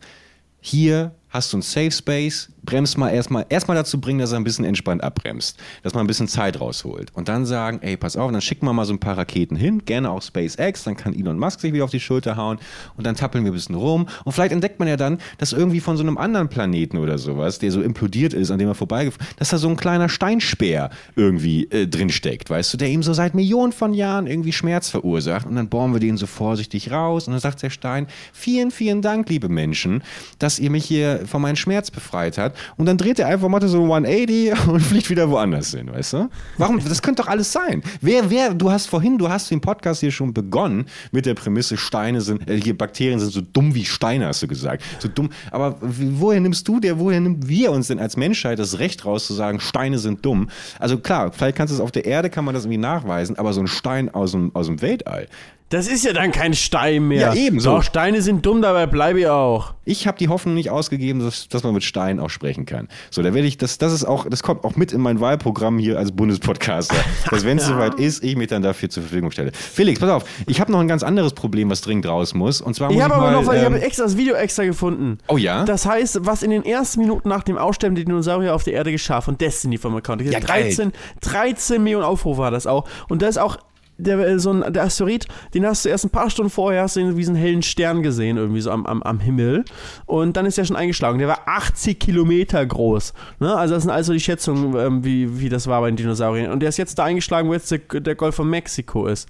hier 0.61 1.13
hast 1.29 1.53
du 1.53 1.57
einen 1.57 1.61
Safe 1.61 1.91
Space, 1.91 2.49
bremst 2.63 2.97
mal 2.97 3.09
erstmal, 3.09 3.45
erstmal 3.49 3.77
dazu 3.77 3.99
bringen, 3.99 4.19
dass 4.19 4.31
er 4.31 4.37
ein 4.37 4.43
bisschen 4.43 4.65
entspannt 4.65 5.03
abbremst, 5.03 5.57
dass 5.83 5.93
man 5.93 6.03
ein 6.03 6.07
bisschen 6.07 6.27
Zeit 6.27 6.59
rausholt. 6.59 7.11
Und 7.13 7.29
dann 7.29 7.45
sagen, 7.45 7.79
ey, 7.81 7.97
pass 7.97 8.17
auf, 8.17 8.31
dann 8.31 8.41
schicken 8.41 8.65
wir 8.65 8.73
mal 8.73 8.85
so 8.85 8.93
ein 8.93 8.99
paar 8.99 9.17
Raketen 9.17 9.55
hin, 9.55 9.83
gerne 9.85 10.11
auch 10.11 10.21
SpaceX, 10.21 10.83
dann 10.83 10.95
kann 10.95 11.13
Elon 11.13 11.39
Musk 11.39 11.59
sich 11.59 11.73
wieder 11.73 11.83
auf 11.83 11.91
die 11.91 11.99
Schulter 11.99 12.37
hauen 12.37 12.59
und 12.97 13.05
dann 13.05 13.15
tappeln 13.15 13.43
wir 13.43 13.51
ein 13.51 13.55
bisschen 13.55 13.75
rum. 13.75 14.07
Und 14.23 14.31
vielleicht 14.31 14.51
entdeckt 14.51 14.79
man 14.79 14.87
ja 14.87 14.97
dann, 14.97 15.19
dass 15.37 15.53
irgendwie 15.53 15.79
von 15.79 15.97
so 15.97 16.03
einem 16.03 16.17
anderen 16.17 16.49
Planeten 16.49 16.97
oder 16.97 17.17
sowas, 17.17 17.59
der 17.59 17.71
so 17.71 17.81
implodiert 17.81 18.33
ist, 18.33 18.51
an 18.51 18.59
dem 18.59 18.67
er 18.67 18.75
vorbeigefahren, 18.75 19.27
dass 19.37 19.49
da 19.49 19.57
so 19.57 19.69
ein 19.69 19.77
kleiner 19.77 20.09
Steinspeer 20.09 20.89
irgendwie 21.15 21.65
äh, 21.71 21.87
drin 21.87 22.09
weißt 22.09 22.73
du, 22.73 22.77
der 22.77 22.89
ihm 22.89 23.03
so 23.03 23.13
seit 23.13 23.35
Millionen 23.35 23.71
von 23.71 23.93
Jahren 23.93 24.27
irgendwie 24.27 24.51
Schmerz 24.51 24.89
verursacht. 24.89 25.45
Und 25.45 25.55
dann 25.55 25.69
bohren 25.69 25.93
wir 25.93 25.99
den 25.99 26.17
so 26.17 26.27
vorsichtig 26.27 26.91
raus 26.91 27.27
und 27.27 27.33
dann 27.33 27.39
sagt 27.39 27.61
der 27.61 27.69
Stein, 27.69 28.07
vielen, 28.33 28.71
vielen 28.71 29.01
Dank, 29.01 29.29
liebe 29.29 29.49
Menschen, 29.49 30.03
dass 30.39 30.59
ihr 30.59 30.69
mich 30.69 30.85
hier 30.85 31.25
von 31.25 31.41
meinem 31.41 31.55
Schmerz 31.55 31.91
befreit 31.91 32.37
hat 32.49 32.55
und 32.77 32.85
dann 32.85 32.97
dreht 32.97 33.19
er 33.19 33.27
einfach 33.27 33.47
mal 33.47 33.65
so 33.67 33.81
180 33.81 34.67
und 34.67 34.79
fliegt 34.81 35.09
wieder 35.09 35.29
woanders 35.29 35.71
hin, 35.71 35.91
weißt 35.91 36.13
du? 36.13 36.29
Warum? 36.57 36.79
Das 36.83 37.01
könnte 37.01 37.21
doch 37.21 37.29
alles 37.29 37.51
sein. 37.51 37.81
Wer, 38.01 38.29
wer, 38.29 38.53
du 38.53 38.71
hast 38.71 38.87
vorhin, 38.87 39.17
du 39.17 39.29
hast 39.29 39.49
den 39.51 39.61
Podcast 39.61 40.01
hier 40.01 40.11
schon 40.11 40.33
begonnen 40.33 40.85
mit 41.11 41.25
der 41.25 41.33
Prämisse, 41.33 41.77
Steine 41.77 42.21
sind, 42.21 42.49
äh, 42.49 42.59
hier 42.59 42.77
Bakterien 42.77 43.19
sind 43.19 43.31
so 43.31 43.41
dumm 43.41 43.75
wie 43.75 43.85
Steine, 43.85 44.27
hast 44.27 44.41
du 44.41 44.47
gesagt. 44.47 44.83
So 44.99 45.07
dumm. 45.07 45.29
Aber 45.51 45.77
woher 45.81 46.39
nimmst 46.39 46.67
du 46.67 46.79
der, 46.79 46.99
woher 46.99 47.19
nimmt 47.19 47.47
wir 47.47 47.71
uns 47.71 47.87
denn 47.87 47.99
als 47.99 48.17
Menschheit 48.17 48.59
das 48.59 48.79
Recht 48.79 49.05
raus 49.05 49.27
zu 49.27 49.33
sagen, 49.33 49.59
Steine 49.59 49.99
sind 49.99 50.25
dumm? 50.25 50.49
Also 50.79 50.97
klar, 50.97 51.31
vielleicht 51.31 51.57
kannst 51.57 51.71
du 51.71 51.75
es 51.75 51.81
auf 51.81 51.91
der 51.91 52.05
Erde, 52.05 52.29
kann 52.29 52.45
man 52.45 52.53
das 52.53 52.65
irgendwie 52.65 52.77
nachweisen, 52.77 53.37
aber 53.37 53.53
so 53.53 53.61
ein 53.61 53.67
Stein 53.67 54.13
aus 54.13 54.31
dem, 54.31 54.55
aus 54.55 54.67
dem 54.67 54.81
Weltall. 54.81 55.27
Das 55.69 55.87
ist 55.87 56.03
ja 56.03 56.13
dann 56.13 56.31
kein 56.31 56.55
Stein 56.55 57.07
mehr. 57.07 57.21
Ja, 57.21 57.33
ebenso. 57.35 57.69
Doch, 57.69 57.83
Steine 57.83 58.23
sind 58.23 58.43
dumm, 58.43 58.63
dabei 58.63 58.87
bleibe 58.87 59.19
ich 59.19 59.27
auch. 59.27 59.75
Ich 59.85 60.07
habe 60.07 60.17
die 60.17 60.27
Hoffnung 60.27 60.55
nicht 60.55 60.71
ausgegeben, 60.71 61.19
dass, 61.19 61.47
dass 61.47 61.61
man 61.63 61.75
mit 61.75 61.83
Steinen 61.83 62.19
auch 62.19 62.29
sprechen 62.31 62.65
kann. 62.65 62.87
So, 63.11 63.21
da 63.21 63.35
werde 63.35 63.47
ich, 63.47 63.57
das, 63.57 63.77
das 63.77 63.93
ist 63.93 64.03
auch, 64.03 64.27
das 64.27 64.41
kommt 64.41 64.63
auch 64.63 64.75
mit 64.75 64.91
in 64.91 65.01
mein 65.01 65.19
Wahlprogramm 65.19 65.77
hier 65.77 65.99
als 65.99 66.11
Bundspodcaster, 66.11 66.95
dass 67.29 67.45
wenn 67.45 67.59
es 67.59 67.67
soweit 67.67 67.99
ist, 67.99 68.23
ich 68.23 68.35
mich 68.35 68.47
dann 68.47 68.63
dafür 68.63 68.89
zur 68.89 69.03
Verfügung 69.03 69.29
stelle. 69.29 69.51
Felix, 69.53 69.99
pass 69.99 70.09
auf, 70.09 70.25
ich 70.47 70.59
habe 70.59 70.71
noch 70.71 70.79
ein 70.79 70.87
ganz 70.87 71.03
anderes 71.03 71.33
Problem, 71.33 71.69
was 71.69 71.81
dringend 71.81 72.07
raus 72.07 72.33
muss. 72.33 72.61
Und 72.61 72.75
zwar 72.75 72.87
muss 72.87 72.97
Ich 72.97 73.03
habe 73.03 73.13
aber 73.13 73.31
noch, 73.31 73.45
weil 73.45 73.57
ich 73.57 73.65
ähm, 73.65 73.73
habe 73.73 73.83
extra 73.83 74.03
das 74.05 74.17
Video 74.17 74.33
extra 74.33 74.65
gefunden. 74.65 75.19
Oh 75.27 75.37
ja? 75.37 75.65
Das 75.65 75.85
heißt, 75.85 76.25
was 76.25 76.41
in 76.41 76.49
den 76.49 76.65
ersten 76.65 76.99
Minuten 77.01 77.29
nach 77.29 77.43
dem 77.43 77.59
Aussterben 77.59 77.95
der 77.95 78.05
Dinosaurier 78.05 78.55
auf 78.55 78.63
der 78.63 78.73
Erde 78.73 78.91
geschah, 78.91 79.21
von 79.21 79.37
Destiny 79.37 79.77
vom 79.77 79.95
Account. 79.95 80.21
Ja, 80.23 80.39
geil. 80.39 80.63
13, 80.63 80.93
13 81.21 81.83
Millionen 81.83 82.05
Aufrufe 82.05 82.39
war 82.39 82.51
das 82.51 82.65
auch. 82.65 82.87
Und 83.07 83.21
da 83.21 83.27
ist 83.27 83.37
auch 83.37 83.57
der, 83.99 84.19
äh, 84.19 84.39
so 84.39 84.51
ein, 84.51 84.73
der 84.73 84.83
Asteroid, 84.83 85.27
den 85.53 85.65
hast 85.65 85.85
du 85.85 85.89
erst 85.89 86.05
ein 86.05 86.09
paar 86.09 86.29
Stunden 86.29 86.49
vorher, 86.49 86.83
hast 86.83 86.95
du 86.95 87.17
wie 87.17 87.23
so 87.23 87.31
einen 87.31 87.39
hellen 87.39 87.61
Stern 87.61 88.01
gesehen, 88.01 88.37
irgendwie 88.37 88.61
so 88.61 88.71
am, 88.71 88.85
am, 88.85 89.03
am 89.03 89.19
Himmel. 89.19 89.65
Und 90.05 90.37
dann 90.37 90.45
ist 90.45 90.57
er 90.57 90.65
schon 90.65 90.75
eingeschlagen. 90.75 91.19
Der 91.19 91.27
war 91.27 91.41
80 91.45 91.99
Kilometer 91.99 92.65
groß. 92.65 93.13
Ne? 93.39 93.55
Also 93.55 93.75
das 93.75 93.83
sind 93.83 93.91
also 93.91 94.13
die 94.13 94.19
Schätzungen, 94.19 94.75
ähm, 94.75 95.03
wie, 95.03 95.39
wie 95.39 95.49
das 95.49 95.67
war 95.67 95.81
bei 95.81 95.89
den 95.89 95.97
Dinosauriern. 95.97 96.51
Und 96.51 96.61
der 96.61 96.69
ist 96.69 96.77
jetzt 96.77 96.97
da 96.97 97.05
eingeschlagen, 97.05 97.49
wo 97.49 97.53
jetzt 97.53 97.71
der, 97.71 97.79
der 97.79 98.15
Golf 98.15 98.35
von 98.35 98.49
Mexiko 98.49 99.07
ist. 99.07 99.27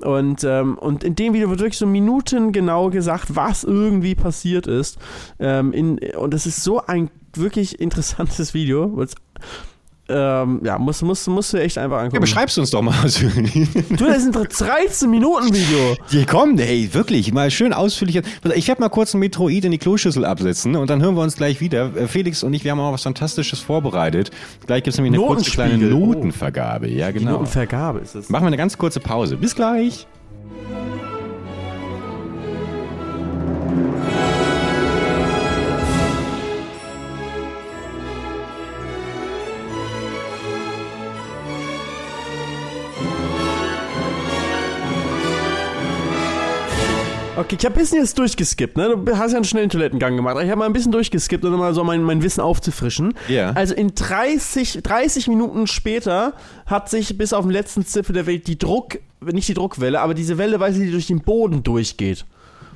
Und, 0.00 0.44
ähm, 0.44 0.78
und 0.78 1.02
in 1.02 1.16
dem 1.16 1.34
Video 1.34 1.50
wird 1.50 1.60
wirklich 1.60 1.78
so 1.78 1.86
Minuten 1.86 2.52
genau 2.52 2.90
gesagt, 2.90 3.34
was 3.34 3.64
irgendwie 3.64 4.14
passiert 4.14 4.66
ist. 4.66 4.98
Ähm, 5.38 5.72
in, 5.72 5.98
und 6.16 6.34
das 6.34 6.46
ist 6.46 6.62
so 6.62 6.84
ein 6.86 7.10
wirklich 7.34 7.80
interessantes 7.80 8.54
Video. 8.54 9.04
Ähm, 10.10 10.60
ja, 10.64 10.78
musst, 10.78 11.02
musst, 11.02 11.28
musst 11.28 11.52
du 11.52 11.58
echt 11.58 11.76
einfach 11.76 11.98
Ja, 11.98 12.02
angucken. 12.04 12.20
beschreib's 12.22 12.56
uns 12.56 12.70
doch 12.70 12.80
mal. 12.80 12.94
du, 13.02 13.08
das 13.10 14.24
ist 14.24 14.36
ein 14.36 14.46
13-Minuten-Video. 14.46 15.96
Hier 16.08 16.24
komm, 16.26 16.58
ey, 16.58 16.88
wirklich, 16.92 17.32
mal 17.32 17.50
schön 17.50 17.72
ausführlich. 17.72 18.22
Ich 18.54 18.68
werde 18.68 18.80
mal 18.80 18.88
kurz 18.88 19.14
ein 19.14 19.20
Metroid 19.20 19.64
in 19.64 19.72
die 19.72 19.78
Kloschüssel 19.78 20.24
absetzen 20.24 20.76
und 20.76 20.88
dann 20.88 21.02
hören 21.02 21.14
wir 21.14 21.22
uns 21.22 21.36
gleich 21.36 21.60
wieder. 21.60 21.94
Äh, 21.96 22.08
Felix 22.08 22.42
und 22.42 22.54
ich, 22.54 22.64
wir 22.64 22.70
haben 22.72 22.80
auch 22.80 22.92
was 22.92 23.02
Fantastisches 23.02 23.60
vorbereitet. 23.60 24.30
Gleich 24.66 24.82
gibt's 24.82 24.98
nämlich 24.98 25.14
eine 25.18 25.26
kurze 25.26 25.50
kleine. 25.50 25.94
Oh. 25.94 25.98
Notenvergabe. 26.12 26.88
Ja, 26.88 27.10
genau. 27.10 27.32
Notenvergabe 27.32 27.98
ist 27.98 28.14
es. 28.14 28.28
Machen 28.30 28.44
wir 28.44 28.48
eine 28.48 28.56
ganz 28.56 28.78
kurze 28.78 29.00
Pause. 29.00 29.36
Bis 29.36 29.54
gleich. 29.54 30.06
Okay, 47.48 47.56
ich 47.58 47.64
habe 47.64 47.76
ein 47.76 47.78
bisschen 47.80 47.98
jetzt 48.00 48.18
durchgeskippt, 48.18 48.76
ne? 48.76 48.94
Du 49.02 49.16
hast 49.16 49.32
ja 49.32 49.38
einen 49.38 49.44
schnellen 49.46 49.70
Toilettengang 49.70 50.16
gemacht. 50.16 50.36
Ich 50.44 50.50
habe 50.50 50.58
mal 50.58 50.66
ein 50.66 50.74
bisschen 50.74 50.92
durchgeskippt, 50.92 51.42
um 51.46 51.58
mal 51.58 51.72
so 51.72 51.82
mein, 51.82 52.02
mein 52.02 52.22
Wissen 52.22 52.42
aufzufrischen. 52.42 53.14
Ja. 53.26 53.52
Also 53.52 53.74
in 53.74 53.94
30, 53.94 54.80
30 54.82 55.28
Minuten 55.28 55.66
später 55.66 56.34
hat 56.66 56.90
sich 56.90 57.16
bis 57.16 57.32
auf 57.32 57.46
den 57.46 57.50
letzten 57.52 57.86
Zipfel 57.86 58.12
der 58.12 58.26
Welt 58.26 58.48
die 58.48 58.58
Druck, 58.58 58.98
nicht 59.24 59.48
die 59.48 59.54
Druckwelle, 59.54 59.98
aber 59.98 60.12
diese 60.12 60.36
Welle, 60.36 60.60
weißt 60.60 60.76
du, 60.76 60.82
die 60.82 60.90
durch 60.90 61.06
den 61.06 61.20
Boden 61.22 61.62
durchgeht. 61.62 62.26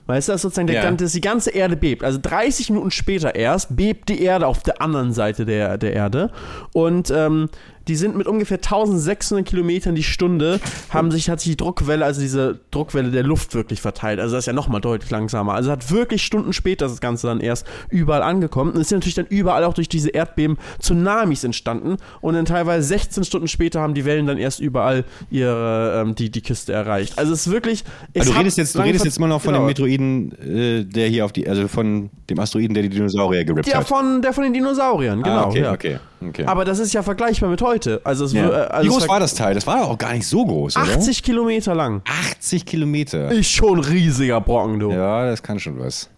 Weißt 0.06 0.28
du, 0.28 0.32
das 0.32 0.38
ist 0.38 0.42
sozusagen 0.42 0.66
der, 0.68 0.82
Ja. 0.82 0.90
dass 0.90 1.12
die 1.12 1.20
ganze 1.20 1.50
Erde 1.50 1.76
bebt. 1.76 2.02
Also 2.02 2.18
30 2.22 2.70
Minuten 2.70 2.90
später 2.90 3.34
erst 3.34 3.76
bebt 3.76 4.08
die 4.08 4.22
Erde 4.22 4.46
auf 4.46 4.62
der 4.62 4.80
anderen 4.80 5.12
Seite 5.12 5.44
der, 5.44 5.76
der 5.76 5.92
Erde. 5.92 6.30
Und 6.72 7.10
ähm, 7.10 7.50
die 7.88 7.96
sind 7.96 8.16
mit 8.16 8.26
ungefähr 8.26 8.58
1600 8.58 9.46
Kilometern 9.46 9.94
die 9.94 10.02
Stunde, 10.02 10.60
haben 10.90 11.10
sich, 11.10 11.28
hat 11.28 11.40
sich 11.40 11.52
die 11.52 11.56
Druckwelle, 11.56 12.04
also 12.04 12.20
diese 12.20 12.60
Druckwelle 12.70 13.10
der 13.10 13.22
Luft 13.22 13.54
wirklich 13.54 13.80
verteilt. 13.80 14.20
Also 14.20 14.34
das 14.34 14.42
ist 14.42 14.46
ja 14.46 14.52
nochmal 14.52 14.80
deutlich 14.80 15.10
langsamer. 15.10 15.54
Also 15.54 15.70
hat 15.70 15.90
wirklich 15.90 16.22
Stunden 16.22 16.52
später 16.52 16.86
das 16.86 17.00
Ganze 17.00 17.26
dann 17.26 17.40
erst 17.40 17.66
überall 17.90 18.22
angekommen. 18.22 18.72
Und 18.72 18.80
es 18.80 18.88
sind 18.88 18.98
natürlich 18.98 19.14
dann 19.14 19.26
überall 19.26 19.64
auch 19.64 19.74
durch 19.74 19.88
diese 19.88 20.10
Erdbeben 20.10 20.58
Tsunamis 20.80 21.44
entstanden. 21.44 21.96
Und 22.20 22.34
dann 22.34 22.44
teilweise 22.44 22.86
16 22.86 23.24
Stunden 23.24 23.48
später 23.48 23.80
haben 23.80 23.94
die 23.94 24.04
Wellen 24.04 24.26
dann 24.26 24.38
erst 24.38 24.60
überall 24.60 25.04
ihre, 25.30 26.02
ähm, 26.02 26.14
die, 26.14 26.30
die 26.30 26.42
Küste 26.42 26.72
erreicht. 26.72 27.18
Also 27.18 27.32
es 27.32 27.46
ist 27.46 27.52
wirklich. 27.52 27.84
es 28.12 28.22
Also 28.22 28.32
du 28.32 28.38
redest 28.38 28.58
jetzt, 28.58 28.74
du 28.74 28.80
redest 28.80 29.04
jetzt 29.04 29.18
mal 29.18 29.26
noch 29.28 29.42
von 29.42 29.54
dem 29.54 29.66
gedauert. 29.66 29.78
Metroiden, 29.78 30.32
äh, 30.40 30.84
der 30.84 31.08
hier 31.08 31.24
auf 31.24 31.32
die, 31.32 31.48
also 31.48 31.66
von 31.68 32.10
dem 32.30 32.38
Asteroiden, 32.38 32.74
der 32.74 32.84
die 32.84 32.90
Dinosaurier 32.90 33.44
gerippt 33.44 33.66
Der 33.66 33.78
hat. 33.78 33.88
von, 33.88 34.22
der 34.22 34.32
von 34.32 34.44
den 34.44 34.52
Dinosauriern, 34.52 35.22
genau. 35.22 35.36
ah, 35.36 35.46
okay, 35.46 35.62
ja. 35.62 35.72
okay, 35.72 35.98
okay. 36.26 36.44
Aber 36.44 36.64
das 36.64 36.78
ist 36.78 36.92
ja 36.92 37.02
vergleichbar 37.02 37.50
mit 37.50 37.60
heute. 37.60 37.71
Also 38.04 38.24
es 38.24 38.32
ja. 38.32 38.48
äh, 38.48 38.66
also 38.68 38.88
Wie 38.88 38.92
groß 38.92 39.08
war 39.08 39.20
das 39.20 39.34
Teil? 39.34 39.54
Das 39.54 39.66
war 39.66 39.84
auch 39.84 39.98
gar 39.98 40.12
nicht 40.12 40.26
so 40.26 40.44
groß, 40.44 40.76
oder? 40.76 40.84
80 40.84 41.22
Kilometer 41.22 41.74
lang. 41.74 42.02
80 42.32 42.66
Kilometer. 42.66 43.30
Ist 43.30 43.50
schon 43.50 43.78
ein 43.78 43.84
riesiger 43.84 44.40
Brocken, 44.40 44.80
du. 44.80 44.90
Ja, 44.90 45.26
das 45.26 45.42
kann 45.42 45.58
schon 45.58 45.78
was. 45.78 46.08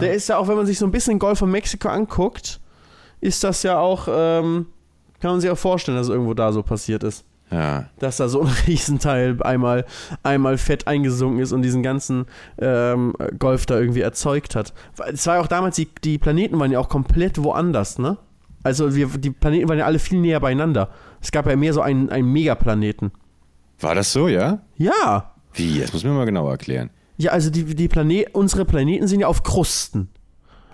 Der 0.00 0.12
ist 0.12 0.28
ja 0.28 0.36
auch, 0.36 0.48
wenn 0.48 0.56
man 0.56 0.66
sich 0.66 0.78
so 0.78 0.86
ein 0.86 0.90
bisschen 0.90 1.18
Golf 1.18 1.38
von 1.38 1.50
Mexiko 1.50 1.88
anguckt, 1.88 2.60
ist 3.20 3.42
das 3.42 3.62
ja 3.62 3.78
auch, 3.78 4.06
ähm, 4.10 4.66
kann 5.20 5.32
man 5.32 5.40
sich 5.40 5.50
auch 5.50 5.58
vorstellen, 5.58 5.96
dass 5.96 6.08
irgendwo 6.08 6.34
da 6.34 6.52
so 6.52 6.62
passiert 6.62 7.02
ist. 7.02 7.24
Ja. 7.50 7.86
Dass 7.98 8.18
da 8.18 8.28
so 8.28 8.42
ein 8.42 8.52
Riesenteil 8.66 9.42
einmal, 9.42 9.86
einmal 10.22 10.58
fett 10.58 10.86
eingesunken 10.86 11.40
ist 11.40 11.52
und 11.52 11.62
diesen 11.62 11.82
ganzen 11.82 12.26
ähm, 12.58 13.14
Golf 13.38 13.66
da 13.66 13.78
irgendwie 13.78 14.02
erzeugt 14.02 14.54
hat. 14.54 14.74
Weil 14.96 15.14
Es 15.14 15.26
war 15.26 15.36
ja 15.36 15.40
auch 15.40 15.46
damals, 15.46 15.76
die, 15.76 15.88
die 16.04 16.18
Planeten 16.18 16.58
waren 16.58 16.70
ja 16.70 16.78
auch 16.78 16.88
komplett 16.88 17.42
woanders, 17.42 17.98
ne? 17.98 18.18
Also 18.68 18.94
wir, 18.94 19.08
die 19.08 19.30
Planeten 19.30 19.66
waren 19.68 19.78
ja 19.78 19.86
alle 19.86 19.98
viel 19.98 20.20
näher 20.20 20.40
beieinander. 20.40 20.90
Es 21.22 21.32
gab 21.32 21.46
ja 21.46 21.56
mehr 21.56 21.72
so 21.72 21.80
einen, 21.80 22.10
einen 22.10 22.30
Megaplaneten. 22.30 23.12
War 23.80 23.94
das 23.94 24.12
so, 24.12 24.28
ja? 24.28 24.60
Ja. 24.76 25.34
Wie? 25.54 25.80
Das 25.80 25.94
muss 25.94 26.04
mir 26.04 26.10
mal 26.10 26.26
genauer 26.26 26.50
erklären. 26.50 26.90
Ja, 27.16 27.32
also 27.32 27.48
die, 27.50 27.64
die 27.64 27.88
Planet, 27.88 28.34
unsere 28.34 28.66
Planeten 28.66 29.08
sind 29.08 29.20
ja 29.20 29.26
auf 29.26 29.42
Krusten. 29.42 30.10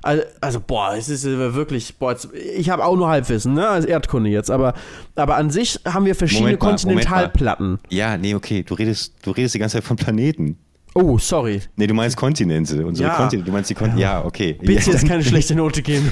Also, 0.03 0.23
also 0.41 0.61
boah, 0.61 0.95
es 0.97 1.09
ist 1.09 1.25
äh, 1.25 1.55
wirklich, 1.55 1.97
boah, 1.99 2.11
jetzt, 2.11 2.29
ich 2.35 2.69
habe 2.69 2.85
auch 2.85 2.97
nur 2.97 3.09
Halbwissen, 3.09 3.55
ne, 3.55 3.67
als 3.69 3.87
Erdkunde 3.87 4.29
jetzt, 4.29 4.51
aber, 4.51 4.75
aber 5.15 5.37
an 5.37 5.51
sich 5.51 5.81
haben 5.87 6.05
wir 6.05 6.15
verschiedene 6.15 6.51
mal. 6.51 6.59
Kontinentalplatten. 6.59 7.79
Ja, 7.89 8.19
nee, 8.19 8.35
okay, 8.35 8.65
du 8.65 8.75
redest, 8.75 9.15
du 9.23 9.31
redest 9.31 9.55
die 9.55 9.61
ganze 9.61 9.79
Zeit 9.79 9.85
von 9.85 9.97
Planeten. 9.97 10.59
Oh, 10.97 11.19
sorry. 11.19 11.61
Nee, 11.77 11.89
du 11.89 11.95
meinst 11.95 12.17
Kontinente. 12.17 12.87
Unsere 12.87 13.09
Ja. 13.09 13.17
Kontinente. 13.17 13.47
Du 13.51 13.53
meinst 13.53 13.69
die 13.69 13.75
Kontinente. 13.75 14.03
Ja, 14.03 14.25
okay. 14.25 14.53
Bitte 14.61 14.87
ja, 14.87 14.93
jetzt 14.93 15.09
keine 15.09 15.25
schlechte 15.25 15.55
Note 15.57 15.83
geben. 15.83 16.11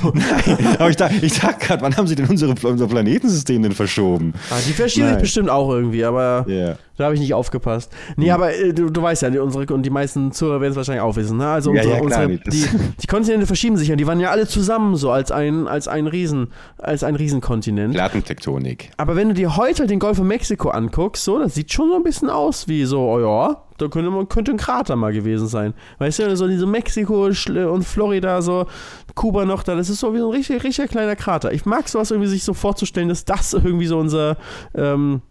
Aber 0.78 0.91
ich 0.91 0.97
dachte, 0.97 1.24
ich 1.24 1.39
dachte 1.39 1.64
gerade, 1.64 1.83
wann 1.83 1.97
haben 1.97 2.07
sie 2.09 2.16
denn 2.16 2.26
unsere, 2.26 2.55
unser 2.66 2.89
Planetensystem 2.89 3.62
denn 3.62 3.72
verschoben? 3.72 4.35
Ah, 4.51 4.57
die 4.66 4.72
verschieben 4.72 5.09
sich 5.11 5.18
bestimmt 5.18 5.51
auch 5.51 5.70
irgendwie, 5.70 6.05
aber 6.05 6.45
Ja. 6.49 6.76
Da 7.03 7.07
habe 7.07 7.15
ich 7.17 7.21
nicht 7.21 7.35
aufgepasst. 7.35 7.93
Nee, 8.17 8.31
aber 8.31 8.55
äh, 8.55 8.73
du, 8.73 8.89
du 8.89 9.03
weißt 9.03 9.23
ja, 9.23 9.31
die, 9.31 9.39
unsere 9.39 9.67
und 9.75 9.83
die 9.83 9.91
meisten 9.91 10.31
Zuhörer 10.31 10.61
werden 10.61 10.71
es 10.71 10.77
wahrscheinlich 10.77 11.03
auch 11.03 11.17
wissen. 11.17 11.37
Ne? 11.37 11.49
Also 11.49 11.75
Ja, 11.75 11.83
unsere, 11.83 11.95
ja, 11.97 12.07
klar, 12.07 12.27
unsere, 12.27 12.51
die, 12.51 12.65
die 13.03 13.07
Kontinente 13.07 13.47
verschieben 13.47 13.77
sich 13.77 13.89
ja. 13.89 13.97
Die 13.97 14.07
waren 14.07 14.21
ja 14.21 14.31
alle 14.31 14.47
zusammen 14.47 14.95
so 14.95 15.11
als 15.11 15.33
ein, 15.33 15.67
als 15.67 15.89
ein 15.89 16.07
Riesen, 16.07 16.49
als 16.79 17.03
ein 17.03 17.17
Riesenkontinent. 17.17 17.95
Plattentektonik. 17.95 18.91
Aber 18.97 19.17
wenn 19.17 19.29
du 19.29 19.35
dir 19.35 19.57
heute 19.57 19.87
den 19.87 19.99
Golf 19.99 20.19
von 20.19 20.29
Mexiko 20.29 20.71
anguckst, 20.71 21.25
so, 21.25 21.39
das 21.39 21.55
sieht 21.55 21.73
schon 21.73 21.89
so 21.89 21.97
ein 21.97 22.05
bisschen 22.05 22.31
aus 22.31 22.69
wie 22.69 22.85
so, 22.85 23.01
oh 23.01 23.21
ja, 23.21 23.63
da 23.79 23.89
könnte, 23.89 24.11
man, 24.11 24.29
könnte 24.29 24.53
ein 24.53 24.59
Krater 24.59 24.95
mal 24.95 25.13
gewesen 25.13 25.49
sein. 25.49 25.75
Weißt 25.99 26.21
du, 26.21 26.37
so 26.37 26.47
diese 26.47 26.67
Mexiko 26.67 27.25
und 27.25 27.85
Florida, 27.85 28.41
so 28.43 28.67
Kuba 29.15 29.45
noch 29.45 29.65
da, 29.65 29.75
das 29.75 29.91
ist 29.91 30.01
so 30.01 30.15
wie 30.15 30.19
so 30.19 30.31
ein 30.31 30.37
richtig, 30.37 30.63
richtig 30.63 30.91
kleiner 30.91 31.17
Krater. 31.17 31.53
Ich 31.53 31.67
mag 31.67 31.89
sowas 31.89 32.13
irgendwie 32.13 32.29
sich 32.29 32.45
so 32.45 32.55
vorzustellen, 32.55 33.09
dass 33.09 33.25
das 33.25 33.53
irgendwie 33.55 33.87
so 33.87 33.99
unser, 33.99 34.37
ähm, 34.75 35.23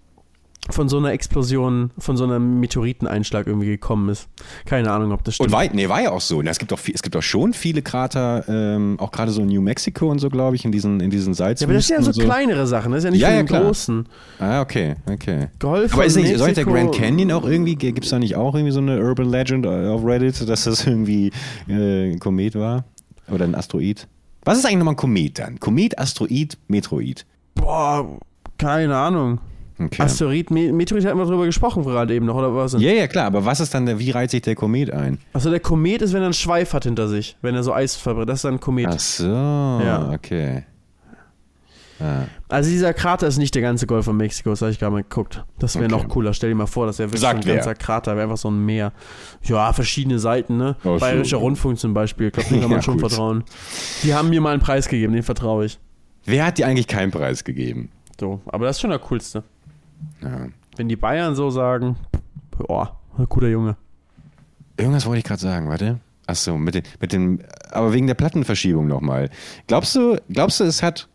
von 0.70 0.88
so 0.88 0.98
einer 0.98 1.12
Explosion, 1.12 1.92
von 1.98 2.16
so 2.16 2.24
einem 2.24 2.60
Meteoriteneinschlag 2.60 3.48
irgendwie 3.48 3.68
gekommen 3.68 4.10
ist. 4.10 4.30
Keine 4.66 4.92
Ahnung, 4.92 5.12
ob 5.12 5.24
das 5.24 5.36
stimmt. 5.36 5.50
Und 5.50 5.54
war, 5.54 5.66
nee, 5.74 5.90
war 5.90 6.02
ja 6.02 6.12
auch 6.12 6.22
so. 6.22 6.42
Es 6.42 6.60
gibt 6.60 6.72
auch, 6.72 6.80
viel, 6.80 6.94
es 6.94 7.02
gibt 7.02 7.16
auch 7.16 7.24
schon 7.24 7.54
viele 7.54 7.82
Krater, 7.82 8.46
ähm, 8.48 8.96
auch 9.00 9.12
gerade 9.12 9.32
so 9.32 9.42
in 9.42 9.48
New 9.48 9.62
Mexico 9.62 10.10
und 10.10 10.20
so, 10.20 10.30
glaube 10.30 10.56
ich, 10.56 10.64
in 10.64 10.72
diesen, 10.72 11.00
in 11.00 11.10
diesen 11.10 11.34
ja, 11.34 11.46
aber 11.46 11.56
das 11.56 11.88
sind 11.88 11.98
ja 11.98 12.04
Salzwüsten 12.04 12.14
so, 12.14 12.22
und 12.22 12.28
kleinere 12.28 12.68
Sachen, 12.68 12.92
das 12.92 13.00
ist 13.00 13.06
ja 13.06 13.12
nicht 13.12 13.22
Ja, 13.22 13.28
von 13.30 13.38
ja, 13.38 13.44
klar. 13.44 13.62
großen. 13.64 14.06
Ah, 14.40 14.62
okay, 14.62 14.96
okay. 15.12 15.48
Golf 15.60 15.94
Aber 15.94 16.06
ist 16.06 16.16
nicht, 16.16 16.38
soll 16.38 16.54
der 16.54 16.66
Grand 16.66 16.94
Canyon 16.94 17.32
auch 17.32 17.46
irgendwie, 17.46 17.76
gibt 17.76 18.04
es 18.04 18.12
da 18.12 18.20
nicht 18.20 18.36
auch 18.36 18.54
irgendwie 18.54 18.72
so 18.72 18.80
eine 18.80 19.02
Urban 19.02 19.30
Legend 19.30 19.66
auf 19.66 20.06
Reddit, 20.06 20.48
dass 20.48 20.66
das 20.66 20.86
irgendwie 20.86 21.32
äh, 21.68 22.12
ein 22.12 22.20
Komet 22.20 22.56
war? 22.56 22.86
Oder 23.30 23.46
ein 23.46 23.56
Asteroid? 23.56 24.08
Was 24.44 24.58
ist 24.58 24.66
eigentlich 24.66 24.78
nochmal 24.78 24.94
ein 24.94 24.98
Komet 24.98 25.40
dann? 25.40 25.60
Komet, 25.60 25.98
Asteroid, 25.98 26.58
Metroid. 26.68 27.26
Boah, 27.56 28.20
keine 28.58 28.96
Ahnung. 28.96 29.40
Okay. 29.84 30.02
Asteroid, 30.02 30.52
Me 30.52 30.72
Meteorit 30.72 31.06
hatten 31.06 31.18
wir 31.18 31.26
drüber 31.26 31.46
gesprochen 31.46 31.84
gerade 31.84 32.14
eben 32.14 32.26
noch, 32.26 32.36
oder 32.36 32.54
was? 32.56 32.74
Ja, 32.74 32.92
ja, 32.92 33.08
klar, 33.08 33.26
aber 33.26 33.46
was 33.46 33.60
ist 33.60 33.74
dann 33.74 33.86
der, 33.86 33.98
wie 34.00 34.12
reiht 34.12 34.30
sich 34.32 34.42
der 34.42 34.56
Komet 34.56 34.92
ein? 34.92 35.18
Achso, 35.34 35.50
der 35.50 35.60
Komet 35.60 36.02
ist, 36.02 36.14
wenn 36.14 36.22
er 36.22 36.26
einen 36.26 36.34
Schweif 36.34 36.74
hat 36.74 36.84
hinter 36.84 37.08
sich, 37.08 37.36
wenn 37.42 37.56
er 37.56 37.64
so 37.64 37.74
Eis 37.74 37.96
verbrennt. 37.96 38.30
Das 38.30 38.40
ist 38.40 38.46
dann 38.46 38.56
ein 38.56 38.60
Komet. 38.60 38.88
Ach 38.90 39.00
so, 39.00 39.26
Ja. 39.26 40.12
okay. 40.14 40.64
Ah. 42.00 42.24
Also 42.50 42.70
dieser 42.72 42.94
Krater 42.96 43.28
ist 43.28 43.38
nicht 43.38 43.54
der 43.54 43.62
ganze 43.62 43.86
Golf 43.86 44.06
von 44.06 44.18
Mexiko, 44.18 44.50
das 44.50 44.62
habe 44.64 44.72
ich 44.72 44.80
gerade 44.80 44.92
mal 44.92 45.04
geguckt. 45.04 45.44
Das 45.60 45.76
wäre 45.76 45.86
Okay. 45.86 45.94
noch 45.94 46.08
cooler. 46.10 46.34
Stell 46.34 46.50
dir 46.50 46.56
mal 46.56 46.66
vor, 46.66 46.88
das 46.88 46.98
wäre 46.98 47.10
wirklich 47.10 47.22
Sagt 47.22 47.42
ein 47.42 47.46
wer? 47.46 47.56
ganzer 47.58 47.76
Krater, 47.76 48.14
wäre 48.16 48.24
einfach 48.24 48.38
so 48.38 48.50
ein 48.50 48.66
Meer. 48.66 48.92
Ja, 49.44 49.72
verschiedene 49.72 50.18
Seiten, 50.18 50.58
ne? 50.58 50.76
So. 50.84 50.98
Bayerischer 50.98 51.38
Rundfunk 51.38 51.78
zum 51.78 51.94
Beispiel, 51.94 52.28
ich 52.28 52.34
glaube, 52.34 52.50
dem 52.50 52.60
kann 52.62 52.70
man 52.70 52.80
Ja, 52.80 52.84
schon 52.84 52.98
gut. 53.00 53.10
vertrauen. 53.12 53.44
Die 54.04 54.16
haben 54.16 54.30
mir 54.30 54.42
mal 54.42 54.52
einen 54.54 54.62
Preis 54.62 54.88
gegeben, 54.88 55.14
den 55.14 55.22
vertraue 55.22 55.66
ich. 55.66 55.80
Wer 56.26 56.46
hat 56.46 56.58
dir 56.58 56.66
eigentlich 56.66 56.88
keinen 56.88 57.12
Preis 57.12 57.44
gegeben? 57.44 57.90
So, 58.20 58.42
aber 58.48 58.66
das 58.66 58.78
ist 58.78 58.82
schon 58.82 58.90
der 58.90 59.00
coolste. 59.00 59.44
Ja. 60.22 60.48
Wenn 60.78 60.90
die 60.90 60.96
Bayern 60.96 61.36
so 61.36 61.50
sagen, 61.50 61.96
boah, 62.58 62.98
guter 63.30 63.50
Junge. 63.50 63.76
Irgendwas 64.78 65.06
wollte 65.06 65.20
ich 65.20 65.26
gerade 65.26 65.42
sagen, 65.42 65.70
warte. 65.70 66.00
Ach 66.28 66.36
so, 66.36 66.58
mit 66.58 66.76
den, 66.76 66.84
mit 67.00 67.14
den, 67.14 67.44
aber 67.72 67.94
wegen 67.94 68.08
der 68.08 68.14
Plattenverschiebung 68.14 68.88
nochmal. 68.88 69.30
Glaubst 69.68 69.96
du, 69.96 70.18
glaubst 70.30 70.60
du, 70.60 70.64
es 70.64 70.82
hat 70.82 71.08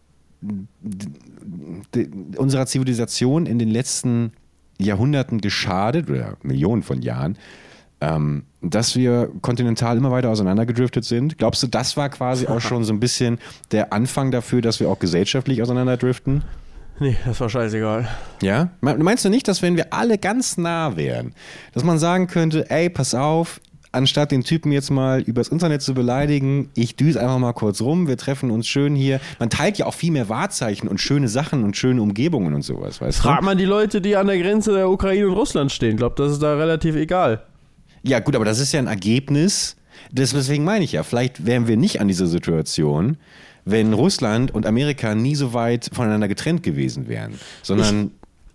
unserer 2.36 2.66
Zivilisation 2.66 3.46
in 3.46 3.58
den 3.58 3.70
letzten 3.70 4.32
Jahrhunderten 4.78 5.40
geschadet, 5.40 6.10
oder 6.10 6.36
Millionen 6.42 6.82
von 6.82 7.00
Jahren, 7.00 7.38
ähm, 8.00 8.44
dass 8.60 8.94
wir 8.94 9.30
kontinental 9.40 9.96
immer 9.96 10.10
weiter 10.10 10.30
auseinandergedriftet 10.30 11.04
sind? 11.04 11.38
Glaubst 11.38 11.62
du, 11.62 11.66
das 11.66 11.96
war 11.96 12.08
quasi 12.10 12.46
auch 12.46 12.60
schon 12.60 12.84
so 12.84 12.92
ein 12.92 13.00
bisschen 13.00 13.38
der 13.70 13.92
Anfang 13.92 14.30
dafür, 14.30 14.60
dass 14.60 14.80
wir 14.80 14.88
auch 14.88 14.98
gesellschaftlich 14.98 15.62
auseinanderdriften? 15.62 16.42
Nee, 17.00 17.16
das 17.26 17.40
war 17.40 17.48
scheißegal. 17.50 18.08
Ja? 18.42 18.70
Me- 18.80 18.96
Meinst 18.98 19.24
du 19.24 19.28
nicht, 19.28 19.46
dass 19.48 19.60
wenn 19.62 19.76
wir 19.76 19.92
alle 19.92 20.16
ganz 20.18 20.56
nah 20.56 20.96
wären, 20.96 21.34
dass 21.72 21.84
man 21.84 21.98
sagen 21.98 22.26
könnte, 22.26 22.70
ey, 22.70 22.88
pass 22.88 23.14
auf, 23.14 23.60
anstatt 23.92 24.30
den 24.30 24.42
Typen 24.44 24.72
jetzt 24.72 24.90
mal 24.90 25.20
übers 25.20 25.48
Internet 25.48 25.82
zu 25.82 25.92
beleidigen, 25.94 26.70
ich 26.74 26.96
düse 26.96 27.20
einfach 27.20 27.38
mal 27.38 27.52
kurz 27.52 27.80
rum, 27.82 28.08
wir 28.08 28.16
treffen 28.16 28.50
uns 28.50 28.66
schön 28.66 28.94
hier. 28.94 29.20
Man 29.38 29.50
teilt 29.50 29.76
ja 29.78 29.86
auch 29.86 29.94
viel 29.94 30.10
mehr 30.10 30.28
Wahrzeichen 30.28 30.88
und 30.88 31.00
schöne 31.00 31.28
Sachen 31.28 31.64
und 31.64 31.76
schöne 31.76 32.00
Umgebungen 32.00 32.54
und 32.54 32.62
sowas, 32.62 33.00
weißt 33.00 33.18
Frag 33.20 33.40
du? 33.40 33.44
mal 33.44 33.56
die 33.56 33.64
Leute, 33.66 34.00
die 34.00 34.16
an 34.16 34.26
der 34.26 34.38
Grenze 34.38 34.72
der 34.72 34.88
Ukraine 34.90 35.26
und 35.28 35.34
Russland 35.34 35.72
stehen. 35.72 35.90
Ich 35.92 35.96
glaube, 35.98 36.14
das 36.16 36.32
ist 36.32 36.42
da 36.42 36.54
relativ 36.56 36.96
egal. 36.96 37.42
Ja, 38.02 38.20
gut, 38.20 38.36
aber 38.36 38.44
das 38.44 38.58
ist 38.58 38.72
ja 38.72 38.80
ein 38.80 38.86
Ergebnis. 38.86 39.76
Deswegen 40.12 40.64
meine 40.64 40.84
ich 40.84 40.92
ja, 40.92 41.02
vielleicht 41.02 41.44
wären 41.46 41.66
wir 41.68 41.76
nicht 41.76 42.00
an 42.00 42.08
dieser 42.08 42.26
Situation, 42.26 43.16
wenn 43.66 43.92
Russland 43.92 44.54
und 44.54 44.64
Amerika 44.64 45.14
nie 45.14 45.34
so 45.34 45.52
weit 45.52 45.90
voneinander 45.92 46.28
getrennt 46.28 46.62
gewesen 46.62 47.08
wären, 47.08 47.38
sondern 47.62 48.12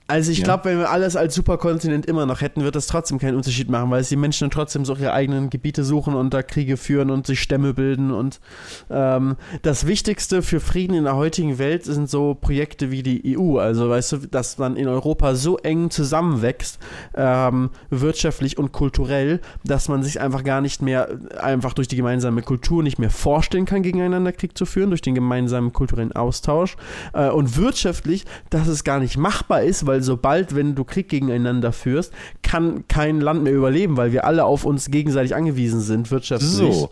Also 0.07 0.31
ich 0.31 0.39
Ja. 0.39 0.43
glaube, 0.43 0.65
wenn 0.65 0.77
wir 0.77 0.89
alles 0.89 1.15
als 1.15 1.35
Superkontinent 1.35 2.05
immer 2.05 2.25
noch 2.25 2.41
hätten, 2.41 2.63
wird 2.63 2.75
das 2.75 2.87
trotzdem 2.87 3.17
keinen 3.17 3.35
Unterschied 3.37 3.69
machen, 3.69 3.89
weil 3.91 4.01
es 4.01 4.09
die 4.09 4.17
Menschen 4.17 4.45
dann 4.45 4.51
trotzdem 4.51 4.83
so 4.83 4.93
ihre 4.95 5.13
eigenen 5.13 5.49
Gebiete 5.49 5.85
suchen 5.85 6.15
und 6.15 6.33
da 6.33 6.43
Kriege 6.43 6.75
führen 6.75 7.09
und 7.09 7.25
sich 7.27 7.39
Stämme 7.41 7.73
bilden. 7.73 8.11
Und 8.11 8.41
ähm, 8.89 9.37
das 9.61 9.87
Wichtigste 9.87 10.41
für 10.41 10.59
Frieden 10.59 10.95
in 10.95 11.05
der 11.05 11.15
heutigen 11.15 11.59
Welt 11.59 11.85
sind 11.85 12.09
so 12.09 12.33
Projekte 12.33 12.91
wie 12.91 13.03
die 13.03 13.37
EU. 13.37 13.57
Also 13.57 13.89
weißt 13.89 14.11
du, 14.11 14.17
dass 14.27 14.57
man 14.57 14.75
in 14.75 14.89
Europa 14.89 15.33
so 15.35 15.57
eng 15.59 15.89
zusammenwächst, 15.91 16.79
ähm, 17.15 17.69
wirtschaftlich 17.89 18.57
und 18.57 18.73
kulturell, 18.73 19.39
dass 19.63 19.87
man 19.87 20.03
sich 20.03 20.19
einfach 20.19 20.43
gar 20.43 20.59
nicht 20.59 20.81
mehr 20.81 21.07
einfach 21.41 21.73
durch 21.73 21.87
die 21.87 21.95
gemeinsame 21.95 22.41
Kultur 22.41 22.83
nicht 22.83 22.99
mehr 22.99 23.11
vorstellen 23.11 23.65
kann, 23.65 23.81
gegeneinander 23.81 24.33
Krieg 24.33 24.57
zu 24.57 24.65
führen, 24.65 24.89
durch 24.89 25.01
den 25.01 25.15
gemeinsamen 25.15 25.71
kulturellen 25.71 26.11
Austausch. 26.11 26.75
Äh, 27.13 27.29
und 27.29 27.55
wirtschaftlich, 27.55 28.25
dass 28.49 28.67
es 28.67 28.83
gar 28.83 28.99
nicht 28.99 29.17
machbar 29.17 29.61
ist, 29.63 29.85
weil 29.87 30.00
sobald, 30.03 30.55
wenn 30.55 30.75
du 30.75 30.83
Krieg 30.83 31.09
gegeneinander 31.09 31.71
führst, 31.71 32.13
kann 32.43 32.85
kein 32.87 33.21
Land 33.21 33.43
mehr 33.43 33.53
überleben, 33.53 33.97
weil 33.97 34.11
wir 34.11 34.25
alle 34.25 34.45
auf 34.45 34.65
uns 34.65 34.91
gegenseitig 34.91 35.35
angewiesen 35.35 35.81
sind, 35.81 36.11
wirtschaftlich. 36.11 36.51
So. 36.51 36.91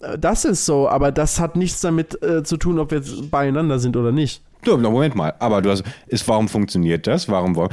Äh, 0.00 0.18
Das 0.18 0.44
ist 0.44 0.66
so, 0.66 0.88
aber 0.88 1.12
das 1.12 1.40
hat 1.40 1.56
nichts 1.56 1.80
damit 1.80 2.22
äh, 2.22 2.42
zu 2.42 2.56
tun, 2.56 2.78
ob 2.78 2.90
wir 2.90 2.98
jetzt 2.98 3.30
beieinander 3.30 3.78
sind 3.78 3.96
oder 3.96 4.12
nicht. 4.12 4.42
Moment 4.66 5.14
mal, 5.14 5.32
aber 5.38 5.62
du 5.62 5.70
hast, 5.70 5.84
ist, 6.08 6.26
warum 6.26 6.48
funktioniert 6.48 7.06
das? 7.06 7.28
Warum, 7.28 7.54
warum 7.54 7.68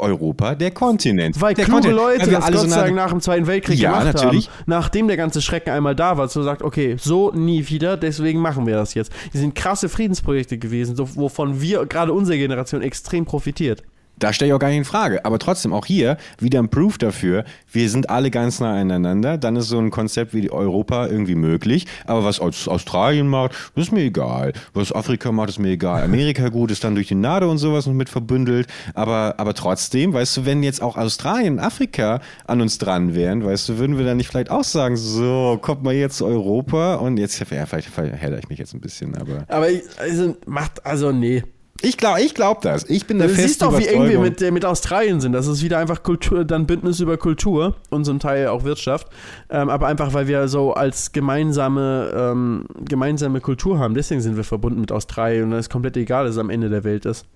Europa, 0.00 0.56
der 0.56 0.72
Kontinent. 0.72 1.40
Weil 1.40 1.54
der 1.54 1.64
kluge 1.64 1.82
Kontinent, 1.82 2.00
Leute 2.00 2.26
weil 2.26 2.32
das 2.32 2.44
alle 2.44 2.56
Gott 2.56 2.64
so 2.64 2.70
sei 2.70 2.80
Dank 2.82 2.96
nach 2.96 3.10
dem 3.10 3.20
Zweiten 3.20 3.46
Weltkrieg 3.46 3.78
Ja, 3.78 4.00
gemacht 4.00 4.14
natürlich. 4.14 4.48
haben, 4.48 4.64
nachdem 4.66 5.06
der 5.06 5.16
ganze 5.16 5.40
Schrecken 5.40 5.70
einmal 5.70 5.94
da 5.94 6.16
war, 6.16 6.26
so 6.26 6.42
sagt, 6.42 6.62
okay, 6.62 6.96
so 6.98 7.30
nie 7.30 7.68
wieder, 7.68 7.96
deswegen 7.96 8.40
machen 8.40 8.66
wir 8.66 8.74
das 8.74 8.94
jetzt. 8.94 9.12
Die 9.32 9.38
sind 9.38 9.54
krasse 9.54 9.88
Friedensprojekte 9.88 10.58
gewesen, 10.58 10.98
wovon 10.98 11.60
wir, 11.60 11.86
gerade 11.86 12.12
unsere 12.12 12.36
Generation, 12.36 12.82
extrem 12.82 13.24
profitiert. 13.24 13.84
Da 14.18 14.32
stelle 14.32 14.48
ich 14.50 14.54
auch 14.54 14.58
gar 14.58 14.68
nicht 14.68 14.78
in 14.78 14.84
Frage. 14.84 15.24
Aber 15.24 15.38
trotzdem, 15.38 15.72
auch 15.72 15.86
hier 15.86 16.16
wieder 16.38 16.58
ein 16.60 16.68
Proof 16.68 16.98
dafür, 16.98 17.44
wir 17.72 17.88
sind 17.90 18.10
alle 18.10 18.30
ganz 18.30 18.60
nah 18.60 18.74
aneinander. 18.74 19.38
Dann 19.38 19.56
ist 19.56 19.68
so 19.68 19.78
ein 19.78 19.90
Konzept 19.90 20.34
wie 20.34 20.50
Europa 20.50 21.06
irgendwie 21.06 21.34
möglich. 21.34 21.86
Aber 22.06 22.24
was 22.24 22.40
aus 22.40 22.68
Australien 22.68 23.28
macht, 23.28 23.52
ist 23.74 23.92
mir 23.92 24.02
egal. 24.02 24.52
Was 24.74 24.92
Afrika 24.92 25.30
macht, 25.32 25.50
ist 25.50 25.58
mir 25.58 25.70
egal. 25.70 26.02
Amerika 26.02 26.48
gut, 26.50 26.70
ist 26.70 26.84
dann 26.84 26.94
durch 26.94 27.08
die 27.08 27.14
NATO 27.14 27.50
und 27.50 27.58
sowas 27.58 27.86
noch 27.86 27.94
mit 27.94 28.08
verbündelt. 28.08 28.66
Aber, 28.94 29.34
aber 29.38 29.54
trotzdem, 29.54 30.12
weißt 30.12 30.38
du, 30.38 30.46
wenn 30.46 30.62
jetzt 30.62 30.82
auch 30.82 30.96
Australien 30.96 31.54
und 31.54 31.60
Afrika 31.60 32.20
an 32.46 32.60
uns 32.60 32.78
dran 32.78 33.14
wären, 33.14 33.44
weißt 33.44 33.68
du, 33.68 33.78
würden 33.78 33.98
wir 33.98 34.04
dann 34.04 34.16
nicht 34.16 34.28
vielleicht 34.28 34.50
auch 34.50 34.64
sagen, 34.64 34.96
so, 34.96 35.58
kommt 35.60 35.82
mal 35.82 35.94
jetzt 35.94 36.16
zu 36.18 36.26
Europa 36.26 36.96
und 36.96 37.16
jetzt, 37.18 37.38
ja, 37.38 37.66
vielleicht 37.66 37.88
verhedder 37.88 38.38
ich 38.38 38.48
mich 38.48 38.58
jetzt 38.58 38.74
ein 38.74 38.80
bisschen, 38.80 39.14
aber 39.16 39.44
Aber 39.48 39.70
ich- 39.70 39.82
also, 39.98 40.36
macht, 40.46 40.84
also 40.84 41.12
nee. 41.12 41.42
Ich 41.80 41.96
glaube 41.96 42.20
ich 42.22 42.34
glaub 42.34 42.60
das. 42.62 42.88
Ich 42.88 43.06
bin 43.06 43.18
der 43.18 43.28
Du 43.28 43.34
siehst 43.34 43.62
doch, 43.62 43.78
wie 43.78 43.86
eng 43.86 44.08
wir 44.08 44.18
mit, 44.18 44.42
äh, 44.42 44.50
mit 44.50 44.64
Australien 44.64 45.20
sind. 45.20 45.32
Das 45.32 45.46
ist 45.46 45.62
wieder 45.62 45.78
einfach 45.78 46.02
Kultur, 46.02 46.44
dann 46.44 46.66
Bündnis 46.66 47.00
über 47.00 47.16
Kultur 47.16 47.76
und 47.90 48.04
zum 48.04 48.18
Teil 48.18 48.48
auch 48.48 48.64
Wirtschaft. 48.64 49.08
Ähm, 49.48 49.68
aber 49.68 49.86
einfach, 49.86 50.12
weil 50.12 50.26
wir 50.26 50.48
so 50.48 50.74
als 50.74 51.12
gemeinsame, 51.12 52.10
ähm, 52.14 52.66
gemeinsame 52.84 53.40
Kultur 53.40 53.78
haben. 53.78 53.94
Deswegen 53.94 54.20
sind 54.20 54.36
wir 54.36 54.44
verbunden 54.44 54.80
mit 54.80 54.90
Australien 54.90 55.44
und 55.44 55.50
dann 55.50 55.60
ist 55.60 55.70
komplett 55.70 55.96
egal, 55.96 56.24
dass 56.24 56.34
es 56.34 56.38
am 56.38 56.50
Ende 56.50 56.68
der 56.68 56.84
Welt 56.84 57.06
ist. 57.06 57.26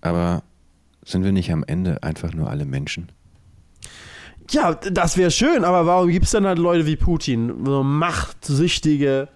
Aber 0.00 0.42
sind 1.04 1.24
wir 1.24 1.32
nicht 1.32 1.52
am 1.52 1.64
Ende 1.66 2.02
einfach 2.02 2.32
nur 2.32 2.48
alle 2.48 2.64
Menschen? 2.64 3.10
Ja, 4.50 4.74
das 4.74 5.16
wäre 5.16 5.30
schön, 5.30 5.64
aber 5.64 5.86
warum 5.86 6.08
gibt 6.08 6.24
es 6.24 6.32
dann 6.32 6.46
halt 6.46 6.58
Leute 6.58 6.86
wie 6.86 6.96
Putin? 6.96 7.64
So 7.64 7.84
machtsüchtige, 7.84 9.28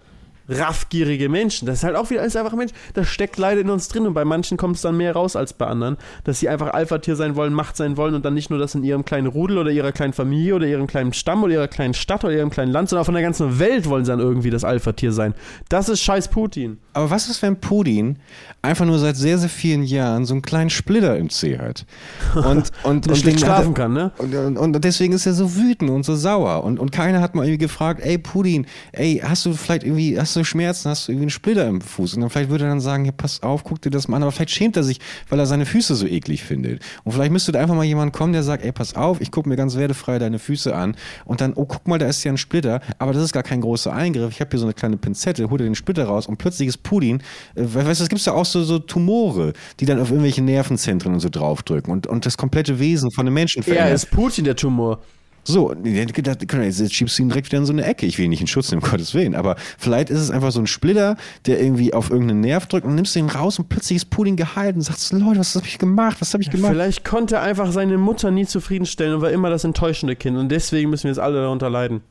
raffgierige 0.48 1.28
Menschen. 1.28 1.66
Das 1.66 1.78
ist 1.78 1.84
halt 1.84 1.96
auch 1.96 2.10
wieder 2.10 2.20
alles 2.20 2.36
einfach 2.36 2.52
ein 2.52 2.58
Mensch. 2.58 2.72
Das 2.94 3.08
steckt 3.08 3.38
leider 3.38 3.60
in 3.60 3.70
uns 3.70 3.88
drin 3.88 4.06
und 4.06 4.14
bei 4.14 4.24
manchen 4.24 4.56
kommt 4.56 4.76
es 4.76 4.82
dann 4.82 4.96
mehr 4.96 5.12
raus 5.14 5.36
als 5.36 5.52
bei 5.52 5.66
anderen, 5.66 5.96
dass 6.24 6.40
sie 6.40 6.48
einfach 6.48 6.72
Alpha-Tier 6.72 7.16
sein 7.16 7.36
wollen, 7.36 7.52
Macht 7.52 7.76
sein 7.76 7.96
wollen 7.96 8.14
und 8.14 8.24
dann 8.24 8.34
nicht 8.34 8.50
nur 8.50 8.58
das 8.58 8.74
in 8.74 8.84
ihrem 8.84 9.04
kleinen 9.04 9.26
Rudel 9.26 9.58
oder 9.58 9.70
ihrer 9.70 9.92
kleinen 9.92 10.12
Familie 10.12 10.54
oder 10.56 10.66
ihrem 10.66 10.86
kleinen 10.86 11.12
Stamm 11.12 11.42
oder 11.42 11.52
ihrer 11.54 11.68
kleinen 11.68 11.94
Stadt 11.94 12.24
oder 12.24 12.34
ihrem 12.34 12.50
kleinen 12.50 12.72
Land, 12.72 12.88
sondern 12.88 13.04
von 13.04 13.14
der 13.14 13.22
ganzen 13.22 13.58
Welt 13.58 13.88
wollen 13.88 14.04
sie 14.04 14.10
dann 14.10 14.20
irgendwie 14.20 14.50
das 14.50 14.64
Alpha-Tier 14.64 15.12
sein. 15.12 15.34
Das 15.68 15.88
ist 15.88 16.00
scheiß 16.02 16.28
Putin. 16.28 16.78
Aber 16.92 17.10
was 17.10 17.28
ist, 17.28 17.42
wenn 17.42 17.60
Putin 17.60 18.18
einfach 18.62 18.84
nur 18.86 18.98
seit 18.98 19.16
sehr, 19.16 19.38
sehr 19.38 19.48
vielen 19.48 19.82
Jahren 19.82 20.24
so 20.24 20.34
einen 20.34 20.42
kleinen 20.42 20.70
Splitter 20.70 21.16
im 21.16 21.30
Zeh 21.30 21.58
hat? 21.58 21.86
Und, 22.34 22.70
und, 22.84 23.06
Der 23.08 23.14
schlecht 23.14 23.40
den 23.40 23.48
hat 23.48 23.50
er- 23.50 23.56
schlafen 23.56 23.74
kann, 23.74 23.92
ne? 23.92 24.12
Und, 24.18 24.34
und, 24.34 24.56
und 24.56 24.84
deswegen 24.84 25.12
ist 25.12 25.26
er 25.26 25.32
so 25.34 25.56
wütend 25.56 25.90
und 25.90 26.04
so 26.04 26.14
sauer. 26.14 26.62
Und, 26.64 26.78
und 26.78 26.92
keiner 26.92 27.20
hat 27.20 27.34
mal 27.34 27.44
irgendwie 27.44 27.58
gefragt, 27.64 28.00
ey 28.04 28.18
Putin, 28.18 28.66
ey, 28.92 29.20
hast 29.24 29.44
du 29.46 29.52
vielleicht 29.54 29.82
irgendwie, 29.84 30.18
hast 30.18 30.33
du 30.36 30.44
Schmerzen, 30.44 30.90
hast 30.90 31.06
du 31.08 31.12
irgendwie 31.12 31.24
einen 31.24 31.30
Splitter 31.30 31.66
im 31.66 31.80
Fuß? 31.80 32.14
Und 32.14 32.20
dann 32.20 32.30
vielleicht 32.30 32.50
würde 32.50 32.64
er 32.64 32.70
dann 32.70 32.80
sagen, 32.80 33.04
ja, 33.04 33.12
pass 33.12 33.42
auf, 33.42 33.64
guck 33.64 33.80
dir 33.82 33.90
das 33.90 34.08
mal 34.08 34.16
an. 34.16 34.22
Aber 34.22 34.32
vielleicht 34.32 34.50
schämt 34.50 34.76
er 34.76 34.82
sich, 34.82 34.98
weil 35.28 35.38
er 35.38 35.46
seine 35.46 35.66
Füße 35.66 35.94
so 35.94 36.06
eklig 36.06 36.42
findet. 36.44 36.82
Und 37.04 37.12
vielleicht 37.12 37.32
müsste 37.32 37.52
da 37.52 37.60
einfach 37.60 37.74
mal 37.74 37.84
jemand 37.84 38.12
kommen, 38.12 38.32
der 38.32 38.42
sagt, 38.42 38.64
ey, 38.64 38.72
pass 38.72 38.94
auf, 38.96 39.20
ich 39.20 39.30
gucke 39.30 39.48
mir 39.48 39.56
ganz 39.56 39.76
wertefrei 39.76 40.18
deine 40.18 40.38
Füße 40.38 40.74
an. 40.74 40.96
Und 41.24 41.40
dann, 41.40 41.52
oh, 41.54 41.64
guck 41.66 41.86
mal, 41.88 41.98
da 41.98 42.06
ist 42.06 42.22
ja 42.24 42.32
ein 42.32 42.38
Splitter. 42.38 42.80
Aber 42.98 43.12
das 43.12 43.22
ist 43.22 43.32
gar 43.32 43.42
kein 43.42 43.60
großer 43.60 43.92
Eingriff. 43.92 44.30
Ich 44.32 44.40
habe 44.40 44.50
hier 44.50 44.58
so 44.60 44.66
eine 44.66 44.74
kleine 44.74 44.96
Pinzette, 44.96 45.50
holt 45.50 45.60
er 45.60 45.64
den 45.66 45.74
Splitter 45.74 46.04
raus 46.04 46.26
und 46.26 46.36
plötzlich 46.38 46.68
ist 46.68 46.82
Putin, 46.82 47.22
äh, 47.54 47.62
weißt 47.64 48.00
du, 48.00 48.04
es 48.04 48.08
gibt 48.08 48.24
ja 48.24 48.32
auch 48.32 48.46
so, 48.46 48.62
so 48.64 48.78
Tumore, 48.78 49.52
die 49.80 49.86
dann 49.86 50.00
auf 50.00 50.10
irgendwelche 50.10 50.42
Nervenzentren 50.42 51.14
und 51.14 51.20
so 51.20 51.28
draufdrücken 51.28 51.92
und, 51.92 52.06
und 52.06 52.26
das 52.26 52.36
komplette 52.36 52.78
Wesen 52.78 53.10
von 53.10 53.26
einem 53.26 53.34
Menschen 53.34 53.60
Er 53.60 53.64
verändern. 53.64 53.94
ist 53.94 54.10
Putin, 54.10 54.44
der 54.44 54.56
Tumor. 54.56 55.00
So, 55.44 55.74
jetzt 55.84 56.94
schiebst 56.94 57.18
du 57.18 57.22
ihn 57.22 57.28
direkt 57.28 57.48
wieder 57.48 57.58
in 57.58 57.66
so 57.66 57.72
eine 57.72 57.84
Ecke. 57.84 58.06
Ich 58.06 58.18
will 58.18 58.24
ihn 58.24 58.30
nicht 58.30 58.40
in 58.40 58.46
Schutz 58.46 58.70
nehmen, 58.70 58.82
um 58.82 58.90
Gottes 58.90 59.14
Willen. 59.14 59.34
Aber 59.34 59.56
vielleicht 59.78 60.10
ist 60.10 60.20
es 60.20 60.30
einfach 60.30 60.52
so 60.52 60.60
ein 60.60 60.66
Splitter, 60.66 61.16
der 61.46 61.60
irgendwie 61.60 61.92
auf 61.92 62.10
irgendeinen 62.10 62.40
Nerv 62.40 62.66
drückt 62.66 62.86
und 62.86 62.94
nimmst 62.94 63.14
ihn 63.16 63.28
raus 63.28 63.58
und 63.58 63.68
plötzlich 63.68 63.96
ist 63.96 64.10
Putin 64.10 64.36
geheilt 64.36 64.76
und 64.76 64.82
sagst, 64.82 65.12
Leute, 65.12 65.38
was 65.38 65.54
habe 65.54 65.66
ich 65.66 65.78
gemacht? 65.78 66.16
Was 66.20 66.32
habe 66.32 66.42
ich 66.42 66.50
gemacht? 66.50 66.72
Vielleicht 66.72 67.04
konnte 67.04 67.36
er 67.36 67.42
einfach 67.42 67.70
seine 67.72 67.98
Mutter 67.98 68.30
nie 68.30 68.46
zufriedenstellen 68.46 69.14
und 69.14 69.20
war 69.22 69.30
immer 69.30 69.50
das 69.50 69.64
enttäuschende 69.64 70.16
Kind 70.16 70.36
und 70.36 70.48
deswegen 70.48 70.90
müssen 70.90 71.04
wir 71.04 71.10
jetzt 71.10 71.20
alle 71.20 71.40
darunter 71.42 71.68
leiden. 71.68 72.02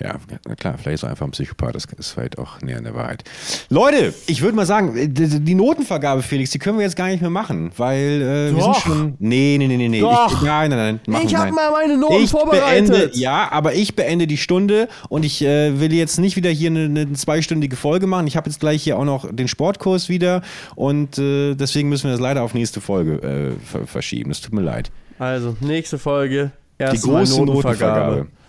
Ja, 0.00 0.16
na 0.46 0.54
klar, 0.54 0.74
vielleicht 0.78 0.96
ist 0.96 1.02
er 1.04 1.10
einfach 1.10 1.26
ein 1.26 1.30
Psychopath. 1.30 1.74
Das 1.74 1.84
ist 1.84 2.10
vielleicht 2.12 2.38
auch 2.38 2.60
näher 2.62 2.78
an 2.78 2.84
der 2.84 2.94
Wahrheit. 2.94 3.24
Leute, 3.68 4.14
ich 4.26 4.42
würde 4.42 4.56
mal 4.56 4.66
sagen, 4.66 5.14
die, 5.14 5.40
die 5.40 5.54
Notenvergabe, 5.54 6.22
Felix, 6.22 6.50
die 6.50 6.58
können 6.58 6.78
wir 6.78 6.84
jetzt 6.84 6.96
gar 6.96 7.08
nicht 7.08 7.20
mehr 7.20 7.30
machen, 7.30 7.70
weil 7.76 8.22
äh, 8.22 8.54
wir 8.54 8.62
sind 8.62 8.76
schon. 8.76 9.14
Nee, 9.18 9.56
nee, 9.58 9.66
nee, 9.66 9.76
nee, 9.76 9.88
nee. 9.88 10.00
Doch. 10.00 10.32
Ich, 10.32 10.42
nein, 10.42 10.70
nein, 10.70 11.00
nein. 11.06 11.22
Ich 11.26 11.34
hab 11.34 11.44
nein. 11.44 11.54
mal 11.54 11.70
meine 11.70 11.96
Noten 11.96 12.22
ich 12.22 12.30
vorbereitet. 12.30 12.90
Beende, 12.90 13.10
ja, 13.14 13.50
aber 13.50 13.74
ich 13.74 13.94
beende 13.96 14.26
die 14.26 14.36
Stunde 14.36 14.88
und 15.08 15.24
ich 15.24 15.42
äh, 15.42 15.80
will 15.80 15.92
jetzt 15.92 16.18
nicht 16.18 16.36
wieder 16.36 16.50
hier 16.50 16.70
eine, 16.70 16.84
eine 16.84 17.12
zweistündige 17.12 17.76
Folge 17.76 18.06
machen. 18.06 18.26
Ich 18.26 18.36
habe 18.36 18.48
jetzt 18.48 18.60
gleich 18.60 18.82
hier 18.82 18.98
auch 18.98 19.04
noch 19.04 19.30
den 19.30 19.48
Sportkurs 19.48 20.08
wieder 20.08 20.42
und 20.74 21.18
äh, 21.18 21.54
deswegen 21.54 21.88
müssen 21.88 22.04
wir 22.04 22.12
das 22.12 22.20
leider 22.20 22.42
auf 22.42 22.54
nächste 22.54 22.80
Folge 22.80 23.14
äh, 23.22 23.66
ver 23.66 23.86
verschieben. 23.86 24.30
Das 24.30 24.40
tut 24.40 24.52
mir 24.52 24.62
leid. 24.62 24.90
Also, 25.18 25.56
nächste 25.60 25.98
Folge. 25.98 26.50
Die 26.78 26.82
Erstmal 26.82 27.20
große 27.20 27.44
Notenvergabe. 27.44 28.00
Notenvergabe. 28.00 28.43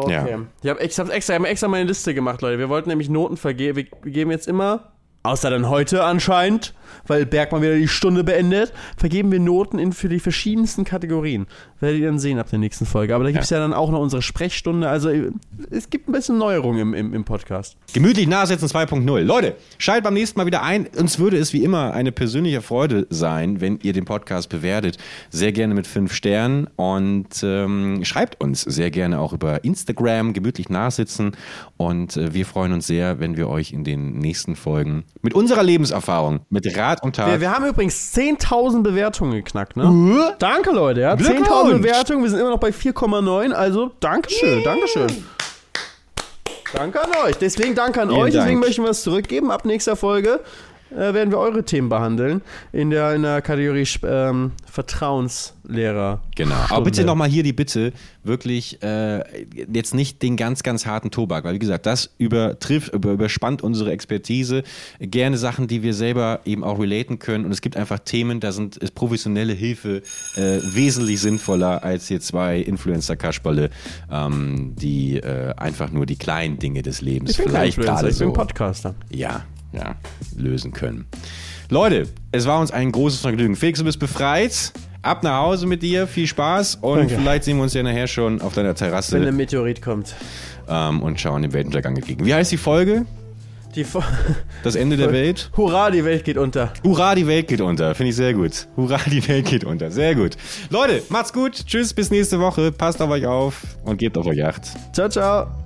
Okay. 0.00 0.30
Ja. 0.30 0.46
Ich 0.62 0.70
habe 0.70 0.80
extra, 0.80 1.08
extra, 1.08 1.34
ich 1.34 1.40
hab 1.40 1.48
extra 1.48 1.68
meine 1.68 1.84
Liste 1.84 2.14
gemacht, 2.14 2.42
Leute. 2.42 2.58
Wir 2.58 2.68
wollten 2.68 2.88
nämlich 2.88 3.08
Noten 3.08 3.36
vergeben. 3.36 3.76
Wir 3.76 3.86
wir 4.02 4.12
geben 4.12 4.30
jetzt 4.30 4.48
immer, 4.48 4.92
außer 5.22 5.50
dann 5.50 5.68
heute 5.68 6.04
anscheinend, 6.04 6.74
weil 7.06 7.26
Bergmann 7.26 7.62
wieder 7.62 7.74
die 7.74 7.88
Stunde 7.88 8.24
beendet, 8.24 8.72
vergeben 8.96 9.32
wir 9.32 9.40
Noten 9.40 9.78
in 9.78 9.92
für 9.92 10.08
die 10.08 10.20
verschiedensten 10.20 10.84
Kategorien. 10.84 11.46
Werdet 11.80 12.00
ihr 12.00 12.06
dann 12.06 12.18
sehen 12.18 12.38
ab 12.38 12.48
der 12.48 12.58
nächsten 12.58 12.86
Folge. 12.86 13.14
Aber 13.14 13.24
da 13.24 13.30
gibt 13.30 13.44
es 13.44 13.50
ja. 13.50 13.58
dann 13.58 13.74
auch 13.74 13.90
noch 13.90 14.00
unsere 14.00 14.22
Sprechstunde. 14.22 14.88
Also 14.88 15.10
es 15.70 15.90
gibt 15.90 16.08
ein 16.08 16.12
bisschen 16.12 16.38
Neuerung 16.38 16.78
im, 16.78 16.94
im, 16.94 17.12
im 17.12 17.24
Podcast. 17.24 17.76
Gemütlich 17.92 18.26
nachsetzen 18.26 18.68
2.0. 18.68 19.20
Leute, 19.20 19.56
schaltet 19.78 20.04
beim 20.04 20.14
nächsten 20.14 20.38
Mal 20.38 20.46
wieder 20.46 20.62
ein. 20.62 20.86
Uns 20.96 21.18
würde 21.18 21.36
es 21.36 21.52
wie 21.52 21.62
immer 21.62 21.92
eine 21.92 22.12
persönliche 22.12 22.62
Freude 22.62 23.06
sein, 23.10 23.60
wenn 23.60 23.78
ihr 23.82 23.92
den 23.92 24.06
Podcast 24.06 24.48
bewertet. 24.48 24.96
Sehr 25.30 25.52
gerne 25.52 25.74
mit 25.74 25.86
fünf 25.86 26.14
Sternen 26.14 26.68
und 26.76 27.42
ähm, 27.42 28.04
schreibt 28.04 28.40
uns 28.40 28.62
sehr 28.62 28.90
gerne 28.90 29.20
auch 29.20 29.34
über 29.34 29.62
Instagram 29.64 30.32
gemütlich 30.32 30.70
nachsitzen. 30.70 31.32
Und 31.76 32.16
äh, 32.16 32.32
wir 32.32 32.46
freuen 32.46 32.72
uns 32.72 32.86
sehr, 32.86 33.20
wenn 33.20 33.36
wir 33.36 33.48
euch 33.48 33.72
in 33.72 33.84
den 33.84 34.18
nächsten 34.18 34.56
Folgen 34.56 35.04
mit 35.20 35.34
unserer 35.34 35.62
Lebenserfahrung, 35.62 36.40
mit 36.48 36.74
Rat 36.76 37.02
und 37.02 37.16
Tat. 37.16 37.30
Wir, 37.30 37.40
wir 37.42 37.50
haben 37.50 37.66
übrigens 37.66 38.14
10.000 38.14 38.82
Bewertungen 38.82 39.32
geknackt, 39.32 39.76
ne? 39.76 40.34
Danke, 40.38 40.70
Leute. 40.70 41.02
Ja? 41.02 41.14
10.000 41.14 41.65
Bewertungen. 41.72 42.22
Wir 42.22 42.30
sind 42.30 42.40
immer 42.40 42.50
noch 42.50 42.60
bei 42.60 42.70
4,9. 42.70 43.52
Also, 43.52 43.92
Dankeschön, 44.00 44.62
Dankeschön. 44.64 45.24
Danke 46.72 47.00
an 47.02 47.10
euch. 47.24 47.36
Deswegen 47.36 47.74
danke 47.74 48.02
an 48.02 48.08
Vielen 48.08 48.20
euch. 48.20 48.32
Deswegen 48.32 48.60
Dank. 48.60 48.66
möchten 48.66 48.82
wir 48.82 48.90
es 48.90 49.02
zurückgeben. 49.02 49.50
Ab 49.50 49.64
nächster 49.64 49.96
Folge 49.96 50.40
äh, 50.90 51.14
werden 51.14 51.30
wir 51.30 51.38
eure 51.38 51.64
Themen 51.64 51.88
behandeln. 51.88 52.42
In 52.72 52.90
der, 52.90 53.14
in 53.14 53.22
der 53.22 53.42
Kategorie 53.42 53.86
ähm, 54.04 54.52
Vertrauenslehrer. 54.70 56.20
Genau. 56.34 56.54
Aber 56.68 56.84
bitte 56.84 57.04
nochmal 57.04 57.28
hier 57.28 57.42
die 57.42 57.52
Bitte, 57.52 57.92
wirklich 58.22 58.82
äh, 58.82 59.22
jetzt 59.72 59.94
nicht 59.94 60.22
den 60.22 60.36
ganz, 60.36 60.62
ganz 60.62 60.86
harten 60.86 61.10
Tobak, 61.10 61.44
weil 61.44 61.54
wie 61.54 61.58
gesagt, 61.58 61.86
das 61.86 62.14
übertrifft, 62.18 62.92
über, 62.92 63.12
überspannt 63.12 63.62
unsere 63.62 63.90
Expertise. 63.90 64.62
Gerne 65.00 65.38
Sachen, 65.38 65.66
die 65.66 65.82
wir 65.82 65.94
selber 65.94 66.40
eben 66.44 66.62
auch 66.62 66.78
relaten 66.78 67.18
können. 67.18 67.44
Und 67.44 67.52
es 67.52 67.60
gibt 67.60 67.76
einfach 67.76 67.98
Themen, 68.00 68.40
da 68.40 68.52
sind 68.52 68.76
ist 68.76 68.94
professionelle 68.94 69.54
Hilfe 69.54 70.02
äh, 70.36 70.60
wesentlich 70.62 71.20
sinnvoller 71.20 71.82
als 71.82 72.08
hier 72.08 72.20
zwei 72.20 72.60
Influencer-Kasperle, 72.60 73.70
ähm, 74.10 74.74
die 74.76 75.16
äh, 75.16 75.54
einfach 75.56 75.90
nur 75.90 76.06
die 76.06 76.16
kleinen 76.16 76.58
Dinge 76.58 76.82
des 76.82 77.00
Lebens 77.00 77.30
Ich 77.30 77.36
vielleicht 77.38 77.78
gerade 77.78 78.10
ich 78.10 78.18
bin 78.18 78.28
so. 78.28 78.32
Podcaster. 78.32 78.94
Ja, 79.10 79.44
ja, 79.72 79.96
lösen 80.36 80.72
können. 80.72 81.06
Leute, 81.68 82.08
es 82.32 82.46
war 82.46 82.60
uns 82.60 82.70
ein 82.70 82.92
großes 82.92 83.20
Vergnügen. 83.20 83.56
Felix, 83.56 83.78
du 83.80 83.84
bist 83.84 83.98
befreit. 83.98 84.72
Ab 85.02 85.22
nach 85.22 85.38
Hause 85.42 85.66
mit 85.66 85.82
dir. 85.82 86.06
Viel 86.06 86.26
Spaß. 86.26 86.76
Und 86.80 86.98
Danke. 86.98 87.16
vielleicht 87.16 87.44
sehen 87.44 87.56
wir 87.58 87.62
uns 87.64 87.74
ja 87.74 87.82
nachher 87.82 88.06
schon 88.08 88.40
auf 88.40 88.54
deiner 88.54 88.74
Terrasse 88.74 89.12
Wenn 89.20 89.28
ein 89.28 89.36
Meteorit 89.36 89.80
kommt. 89.82 90.14
ähm, 90.68 91.02
und 91.02 91.20
schauen 91.20 91.42
dem 91.42 91.52
Weltuntergang 91.52 91.96
entgegen. 91.96 92.24
Wie 92.24 92.34
heißt 92.34 92.50
die 92.50 92.56
Folge? 92.56 93.06
Die 93.76 93.84
Fo 93.84 94.02
Das 94.64 94.74
Ende 94.74 94.96
der 94.96 95.12
Welt? 95.12 95.50
Hurra, 95.56 95.90
die 95.90 96.04
Welt 96.04 96.24
geht 96.24 96.38
unter. 96.38 96.72
Hurra, 96.82 97.14
die 97.14 97.26
Welt 97.26 97.46
geht 97.46 97.60
unter. 97.60 97.94
Finde 97.94 98.10
ich 98.10 98.16
sehr 98.16 98.32
gut. 98.34 98.66
Hurra, 98.76 98.98
die 99.06 99.26
Welt 99.28 99.46
geht 99.46 99.64
unter. 99.64 99.90
Sehr 99.90 100.14
gut. 100.14 100.36
Leute, 100.70 101.02
macht's 101.10 101.32
gut. 101.32 101.66
Tschüss, 101.66 101.92
bis 101.92 102.10
nächste 102.10 102.40
Woche. 102.40 102.72
Passt 102.72 103.00
auf 103.02 103.10
euch 103.10 103.26
auf 103.26 103.62
und 103.84 103.98
gebt 103.98 104.16
auf 104.18 104.26
euch 104.26 104.42
Acht. 104.44 104.62
Ciao, 104.92 105.08
ciao. 105.08 105.65